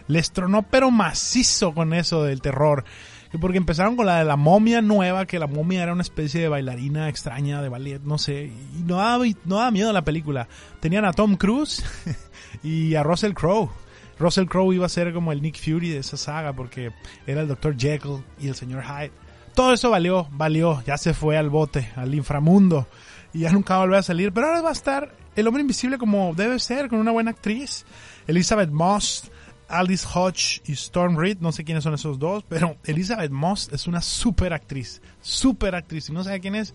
les 0.10 0.32
tronó 0.32 0.64
pero 0.64 0.92
macizo 0.92 1.74
con 1.74 1.94
eso 1.94 2.24
del 2.24 2.42
terror. 2.42 2.84
Que 3.32 3.40
Porque 3.40 3.58
empezaron 3.58 3.96
con 3.96 4.06
la 4.06 4.20
de 4.20 4.26
la 4.26 4.36
momia 4.36 4.82
nueva, 4.82 5.26
que 5.26 5.40
la 5.40 5.48
momia 5.48 5.84
era 5.84 5.94
una 5.94 6.02
especie 6.02 6.42
de 6.42 6.50
bailarina 6.50 7.08
extraña 7.08 7.62
de 7.62 7.70
ballet, 7.70 8.02
no 8.04 8.18
sé, 8.18 8.52
y 8.78 8.84
no 8.84 8.98
daba, 8.98 9.24
no 9.46 9.56
daba 9.60 9.72
miedo 9.72 9.94
la 9.94 10.04
película. 10.04 10.50
Tenían 10.82 11.06
a 11.06 11.14
Tom 11.14 11.38
Cruise 11.38 11.86
y 12.64 12.96
a 12.96 13.04
Russell 13.04 13.32
Crowe. 13.32 13.85
Russell 14.20 14.46
Crowe 14.46 14.74
iba 14.74 14.86
a 14.86 14.90
ser 14.90 15.14
como 15.14 15.32
el 15.32 15.42
Nick 15.42 15.58
Fury 15.58 15.90
de 15.90 16.00
esa 16.00 16.18
saga 16.18 16.54
porque 16.54 16.92
era 17.28 17.42
el 17.42 17.48
Dr. 17.48 17.76
Jekyll 17.78 18.24
y 18.40 18.48
el 18.48 18.56
señor 18.56 18.84
Hyde. 18.84 19.12
Todo 19.54 19.74
eso 19.74 19.90
valió, 19.90 20.28
valió, 20.32 20.84
ya 20.86 20.98
se 20.98 21.14
fue 21.14 21.38
al 21.38 21.50
bote, 21.50 21.90
al 21.96 22.14
inframundo 22.14 22.88
y 23.34 23.40
ya 23.40 23.52
nunca 23.52 23.78
va 23.78 23.98
a 23.98 24.04
salir. 24.04 24.32
Pero 24.32 24.48
ahora 24.48 24.62
va 24.62 24.70
a 24.70 24.74
estar 24.74 25.14
el 25.36 25.48
hombre 25.48 25.62
invisible 25.62 25.98
como 25.98 26.34
debe 26.34 26.60
ser, 26.60 26.90
con 26.90 27.00
una 27.00 27.12
buena 27.12 27.32
actriz. 27.32 27.86
Elizabeth 28.28 28.70
Moss, 28.70 29.30
Alice 29.68 30.08
Hodge 30.14 30.62
y 30.66 30.74
Storm 30.74 31.18
Reed, 31.18 31.38
no 31.40 31.52
sé 31.52 31.64
quiénes 31.64 31.84
son 31.84 31.94
esos 31.94 32.20
dos, 32.20 32.44
pero 32.48 32.78
Elizabeth 32.86 33.32
Moss 33.32 33.70
es 33.72 33.88
una 33.88 34.02
super 34.02 34.54
actriz, 34.54 35.02
super 35.22 35.76
actriz. 35.76 36.06
Si 36.06 36.12
no 36.12 36.24
sabe 36.24 36.40
quién 36.40 36.56
es, 36.56 36.74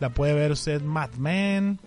la 0.00 0.10
puede 0.10 0.34
ver 0.34 0.52
usted 0.52 0.82
Mad 0.82 1.14
Men 1.14 1.80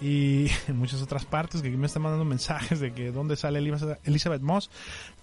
y 0.00 0.46
en 0.68 0.76
muchas 0.76 1.02
otras 1.02 1.24
partes 1.24 1.62
que 1.62 1.70
me 1.70 1.86
están 1.86 2.02
mandando 2.02 2.24
mensajes 2.24 2.80
de 2.80 2.92
que 2.92 3.12
dónde 3.12 3.36
sale 3.36 3.58
Elizabeth 4.04 4.42
Moss. 4.42 4.70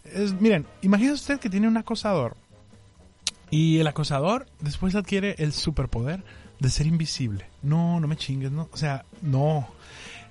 Es, 0.05 0.39
miren, 0.39 0.65
imagínese 0.81 1.15
usted 1.15 1.39
que 1.39 1.49
tiene 1.49 1.67
un 1.67 1.77
acosador 1.77 2.35
y 3.49 3.77
el 3.79 3.87
acosador 3.87 4.47
después 4.61 4.95
adquiere 4.95 5.35
el 5.37 5.53
superpoder 5.53 6.23
de 6.59 6.69
ser 6.69 6.87
invisible. 6.87 7.45
No, 7.61 7.99
no 7.99 8.07
me 8.07 8.15
chingues, 8.15 8.51
no, 8.51 8.69
o 8.71 8.77
sea, 8.77 9.05
no. 9.21 9.67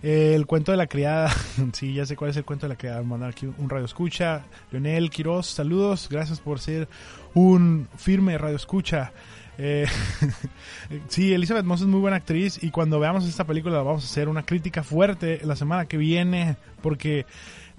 El 0.03 0.47
cuento 0.47 0.73
de 0.73 0.79
la 0.79 0.89
criada, 0.89 1.33
sí, 1.73 1.95
ya 1.95 2.05
sé 2.05 2.17
cuál 2.17 2.31
es 2.31 2.37
el 2.37 2.45
cuento 2.45 2.67
de 2.67 2.71
la 2.71 2.79
criada. 2.79 3.01
Mandar 3.03 3.31
aquí 3.31 3.47
un 3.47 3.71
radio 3.71 3.85
escucha. 3.85 4.43
Leonel 4.73 5.11
Quiroz, 5.11 5.47
saludos, 5.47 6.09
gracias 6.11 6.41
por 6.41 6.59
ser 6.59 6.89
un 7.35 7.89
firme 7.97 8.37
radio 8.39 8.57
escucha. 8.57 9.13
Eh, 9.59 9.87
sí, 11.09 11.33
Elizabeth 11.33 11.65
Moss 11.65 11.83
es 11.83 11.87
muy 11.87 12.01
buena 12.01 12.17
actriz 12.17 12.59
y 12.63 12.71
cuando 12.71 12.99
veamos 12.99 13.27
esta 13.27 13.45
película 13.45 13.83
vamos 13.83 14.05
a 14.05 14.07
hacer 14.07 14.29
una 14.29 14.45
crítica 14.45 14.83
fuerte 14.83 15.41
la 15.45 15.57
semana 15.57 15.87
que 15.87 15.97
viene 15.99 16.57
porque 16.81 17.27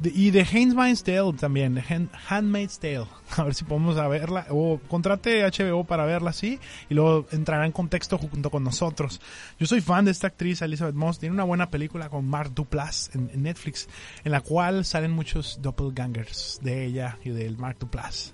y 0.03 0.32
de 0.32 0.41
Handmaid's 0.41 1.03
Tale 1.03 1.34
también, 1.34 1.76
de 1.76 1.82
Hand- 1.84 2.09
Handmaid's 2.28 2.80
Tale, 2.80 3.05
a 3.38 3.43
ver 3.43 3.53
si 3.55 3.63
podemos 3.63 3.95
verla 3.95 4.47
o 4.49 4.80
contrate 4.88 5.43
HBO 5.43 5.84
para 5.86 6.05
verla 6.05 6.32
así 6.32 6.59
y 6.89 6.93
luego 6.93 7.26
entrará 7.32 7.65
en 7.65 7.71
contexto 7.71 8.17
junto 8.17 8.49
con 8.49 8.63
nosotros. 8.63 9.21
Yo 9.59 9.65
soy 9.65 9.82
fan 9.82 10.05
de 10.05 10.11
esta 10.11 10.28
actriz 10.28 10.61
Elizabeth 10.61 10.95
Moss, 10.95 11.19
tiene 11.19 11.34
una 11.34 11.43
buena 11.43 11.69
película 11.69 12.09
con 12.09 12.28
Mark 12.28 12.53
Duplass 12.53 13.11
en, 13.13 13.30
en 13.34 13.43
Netflix 13.43 13.88
en 14.24 14.32
la 14.32 14.41
cual 14.41 14.84
salen 14.86 15.11
muchos 15.11 15.59
doppelgangers 15.61 16.59
de 16.61 16.86
ella 16.86 17.17
y 17.24 17.30
del 17.30 17.57
Mark 17.57 17.78
Duplass. 17.80 18.34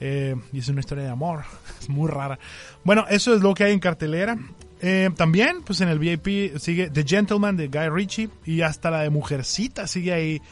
Eh, 0.00 0.34
y 0.52 0.58
es 0.58 0.68
una 0.68 0.80
historia 0.80 1.04
de 1.04 1.10
amor. 1.10 1.44
Es 1.80 1.88
muy 1.88 2.10
rara. 2.10 2.38
Bueno, 2.84 3.04
eso 3.08 3.34
es 3.34 3.42
lo 3.42 3.54
que 3.54 3.64
hay 3.64 3.72
en 3.72 3.80
cartelera. 3.80 4.36
Eh, 4.82 5.10
también, 5.16 5.62
pues 5.62 5.80
en 5.82 5.88
el 5.88 5.98
VIP 5.98 6.58
sigue 6.58 6.88
The 6.90 7.04
Gentleman 7.04 7.56
de 7.56 7.68
Guy 7.68 7.88
Ritchie 7.90 8.30
y 8.46 8.62
hasta 8.62 8.90
la 8.90 9.00
de 9.00 9.10
Mujercita 9.10 9.86
sigue 9.86 10.12
ahí. 10.12 10.42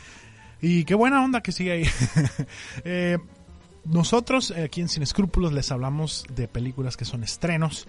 Y 0.60 0.84
qué 0.84 0.94
buena 0.94 1.24
onda 1.24 1.40
que 1.40 1.52
sigue 1.52 1.72
ahí. 1.72 1.84
Eh, 2.84 3.18
nosotros 3.84 4.50
aquí 4.52 4.82
en 4.82 4.88
Sin 4.88 5.02
Escrúpulos 5.02 5.52
les 5.52 5.72
hablamos 5.72 6.26
de 6.34 6.46
películas 6.46 6.96
que 6.96 7.06
son 7.06 7.24
estrenos, 7.24 7.88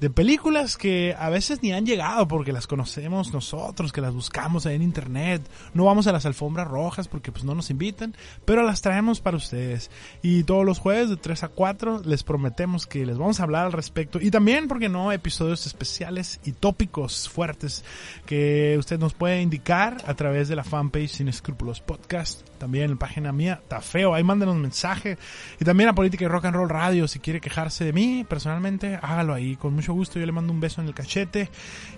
de 0.00 0.10
películas 0.10 0.76
que 0.76 1.14
a 1.18 1.28
veces 1.28 1.62
ni 1.62 1.72
han 1.72 1.84
llegado 1.84 2.28
porque 2.28 2.52
las 2.52 2.66
conocemos 2.66 3.32
nosotros, 3.32 3.92
que 3.92 4.00
las 4.00 4.14
buscamos 4.14 4.66
ahí 4.66 4.76
en 4.76 4.82
internet. 4.82 5.42
No 5.74 5.84
vamos 5.84 6.06
a 6.06 6.12
las 6.12 6.26
alfombras 6.26 6.68
rojas 6.68 7.08
porque 7.08 7.32
pues 7.32 7.44
no 7.44 7.54
nos 7.54 7.70
invitan, 7.70 8.14
pero 8.44 8.62
las 8.62 8.80
traemos 8.80 9.20
para 9.20 9.36
ustedes. 9.36 9.90
Y 10.22 10.44
todos 10.44 10.64
los 10.64 10.78
jueves 10.78 11.10
de 11.10 11.16
3 11.16 11.44
a 11.44 11.48
4 11.48 12.02
les 12.04 12.22
prometemos 12.22 12.86
que 12.86 13.04
les 13.04 13.18
vamos 13.18 13.40
a 13.40 13.42
hablar 13.42 13.66
al 13.66 13.72
respecto. 13.72 14.20
Y 14.20 14.30
también, 14.30 14.68
porque 14.68 14.88
no, 14.88 15.10
episodios 15.12 15.66
especiales 15.66 16.40
y 16.44 16.52
tópicos 16.52 17.28
fuertes 17.28 17.84
que 18.26 18.76
usted 18.78 18.98
nos 18.98 19.14
puede 19.14 19.42
indicar 19.42 19.96
a 20.06 20.14
través 20.14 20.48
de 20.48 20.56
la 20.56 20.64
fanpage 20.64 21.10
Sin 21.10 21.28
Escrúpulos 21.28 21.80
Podcast. 21.80 22.46
También 22.58 22.84
en 22.86 22.90
la 22.92 22.96
página 22.96 23.32
mía, 23.32 23.60
está 23.62 23.80
feo, 23.80 24.14
ahí 24.14 24.24
mándenos 24.24 24.54
un 24.54 24.62
mensaje. 24.62 25.16
Y 25.60 25.64
también 25.64 25.88
a 25.88 25.94
Política 25.94 26.24
y 26.24 26.28
Rock 26.28 26.46
and 26.46 26.56
Roll 26.56 26.68
Radio, 26.68 27.06
si 27.08 27.20
quiere 27.20 27.40
quejarse 27.40 27.84
de 27.84 27.92
mí 27.92 28.24
personalmente, 28.28 28.98
hágalo 29.00 29.34
ahí, 29.34 29.56
con 29.56 29.74
mucho 29.74 29.87
gusto, 29.92 30.18
yo 30.18 30.26
le 30.26 30.32
mando 30.32 30.52
un 30.52 30.60
beso 30.60 30.80
en 30.80 30.88
el 30.88 30.94
cachete. 30.94 31.50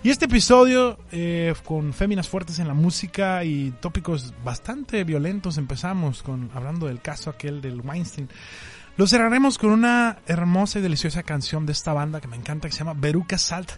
Y 0.03 0.09
este 0.09 0.25
episodio, 0.25 0.97
eh, 1.11 1.53
con 1.65 1.93
féminas 1.93 2.27
fuertes 2.29 2.59
en 2.59 2.67
la 2.67 2.73
música 2.73 3.43
y 3.43 3.71
tópicos 3.79 4.33
bastante 4.43 5.03
violentos, 5.03 5.57
empezamos 5.57 6.23
con 6.23 6.49
hablando 6.53 6.87
del 6.87 7.01
caso 7.01 7.29
aquel 7.29 7.61
del 7.61 7.81
Weinstein. 7.81 8.29
Lo 8.97 9.07
cerraremos 9.07 9.57
con 9.57 9.71
una 9.71 10.19
hermosa 10.27 10.79
y 10.79 10.81
deliciosa 10.81 11.23
canción 11.23 11.65
de 11.65 11.71
esta 11.71 11.93
banda 11.93 12.21
que 12.21 12.27
me 12.27 12.35
encanta, 12.35 12.67
que 12.67 12.73
se 12.73 12.79
llama 12.79 12.93
Veruca 12.93 13.37
Salt, 13.37 13.71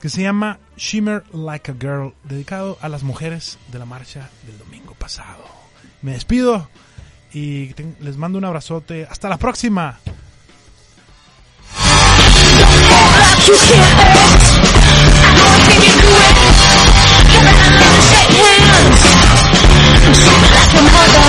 que 0.00 0.08
se 0.08 0.22
llama 0.22 0.58
Shimmer 0.76 1.24
Like 1.32 1.72
a 1.72 1.74
Girl, 1.74 2.14
dedicado 2.24 2.78
a 2.80 2.88
las 2.88 3.02
mujeres 3.02 3.58
de 3.70 3.78
la 3.78 3.84
marcha 3.84 4.30
del 4.46 4.58
domingo 4.58 4.94
pasado. 4.94 5.44
Me 6.00 6.12
despido 6.12 6.68
y 7.32 7.74
les 8.00 8.16
mando 8.16 8.38
un 8.38 8.44
abrazote. 8.44 9.06
Hasta 9.08 9.28
la 9.28 9.38
próxima. 9.38 9.98
You 13.44 13.56
can't 13.58 13.98
hurt. 13.98 14.42
I 15.22 15.34
know 15.34 15.74
you 15.82 15.92
do 15.98 16.10
it. 16.14 16.36
Come 17.32 17.46
around 17.50 17.82
and 17.82 18.02
shake 18.06 18.38
hands. 18.38 19.02
Like 20.54 20.72
a 20.72 20.82
mother. 20.94 21.26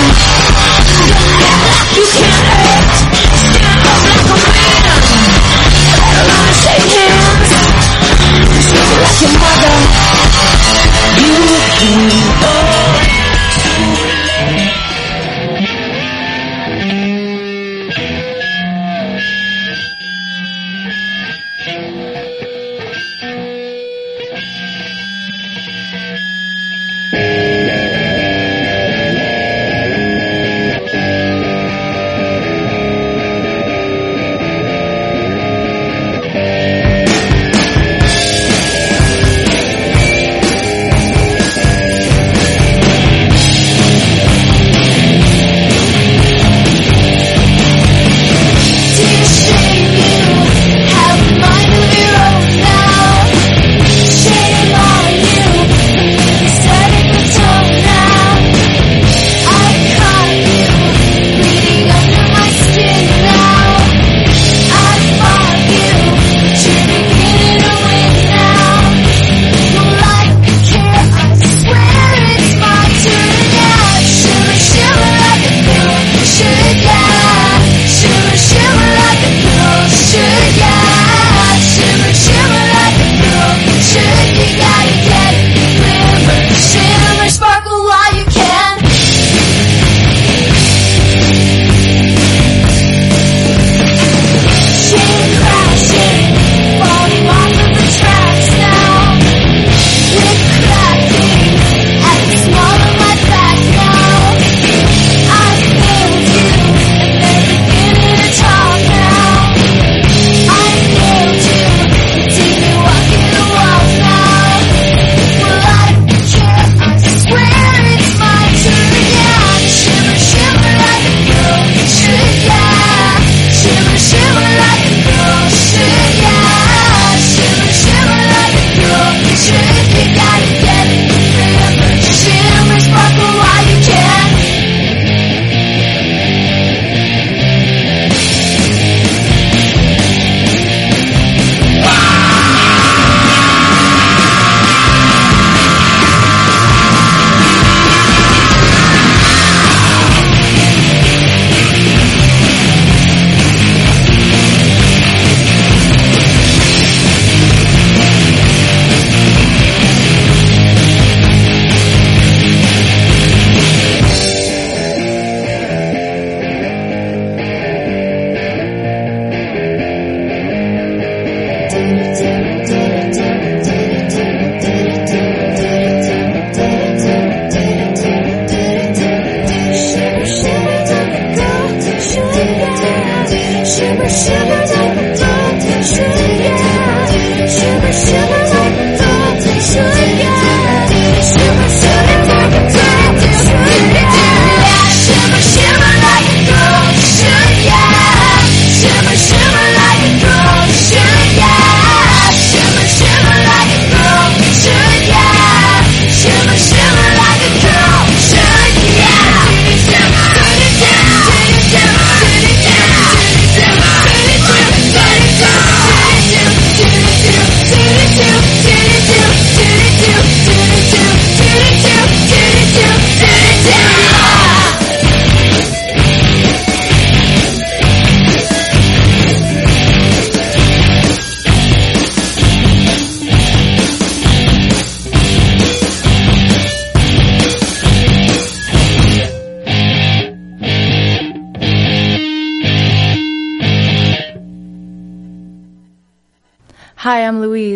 Don't 0.94 1.42
act 1.42 1.62
like 1.66 1.90
you 1.98 2.04
can't 2.14 2.46
hurt. 2.54 2.94
Stand 3.34 3.82
up 3.90 3.98
like 4.06 4.30
a 4.30 4.38
man. 4.46 4.78
Better 5.98 6.24
learn 6.30 6.46
to 6.46 6.54
shake 6.54 6.86
hands. 6.94 7.50
Like 9.02 9.18
your 9.20 9.34
mother. 9.42 9.74
You 11.18 11.34
can. 11.78 12.14
Oh. 12.46 13.03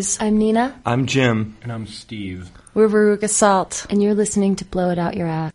I'm 0.08 0.14
Louise. 0.14 0.18
I'm 0.20 0.38
Nina. 0.38 0.80
I'm 0.86 1.06
Jim. 1.06 1.56
And 1.62 1.72
I'm 1.72 1.86
Steve. 1.86 2.50
We're 2.74 2.88
Veruca 2.88 3.28
Salt. 3.28 3.86
And 3.90 4.02
you're 4.02 4.14
listening 4.14 4.56
to 4.56 4.64
Blow 4.64 4.90
It 4.90 4.98
Out 4.98 5.14
Your 5.16 5.28
Ass. 5.28 5.52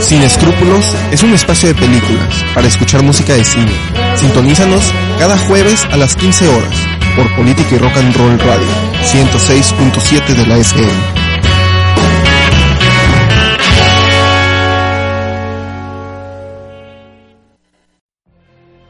Sin 0.00 0.22
Escrúpulos 0.22 0.84
es 1.12 1.22
un 1.22 1.34
espacio 1.34 1.68
de 1.68 1.74
películas 1.74 2.34
para 2.54 2.66
escuchar 2.66 3.02
música 3.02 3.34
de 3.34 3.44
cine. 3.44 3.72
Sintonízanos 4.16 4.90
cada 5.18 5.36
jueves 5.36 5.84
a 5.92 5.98
las 5.98 6.16
15 6.16 6.48
horas 6.48 6.74
por 7.14 7.30
Política 7.36 7.74
y 7.74 7.78
Rock 7.78 7.96
and 7.98 8.16
Roll 8.16 8.38
Radio 8.38 8.66
106.7 9.04 10.34
de 10.34 10.46
la 10.46 10.56
SM. 10.56 11.27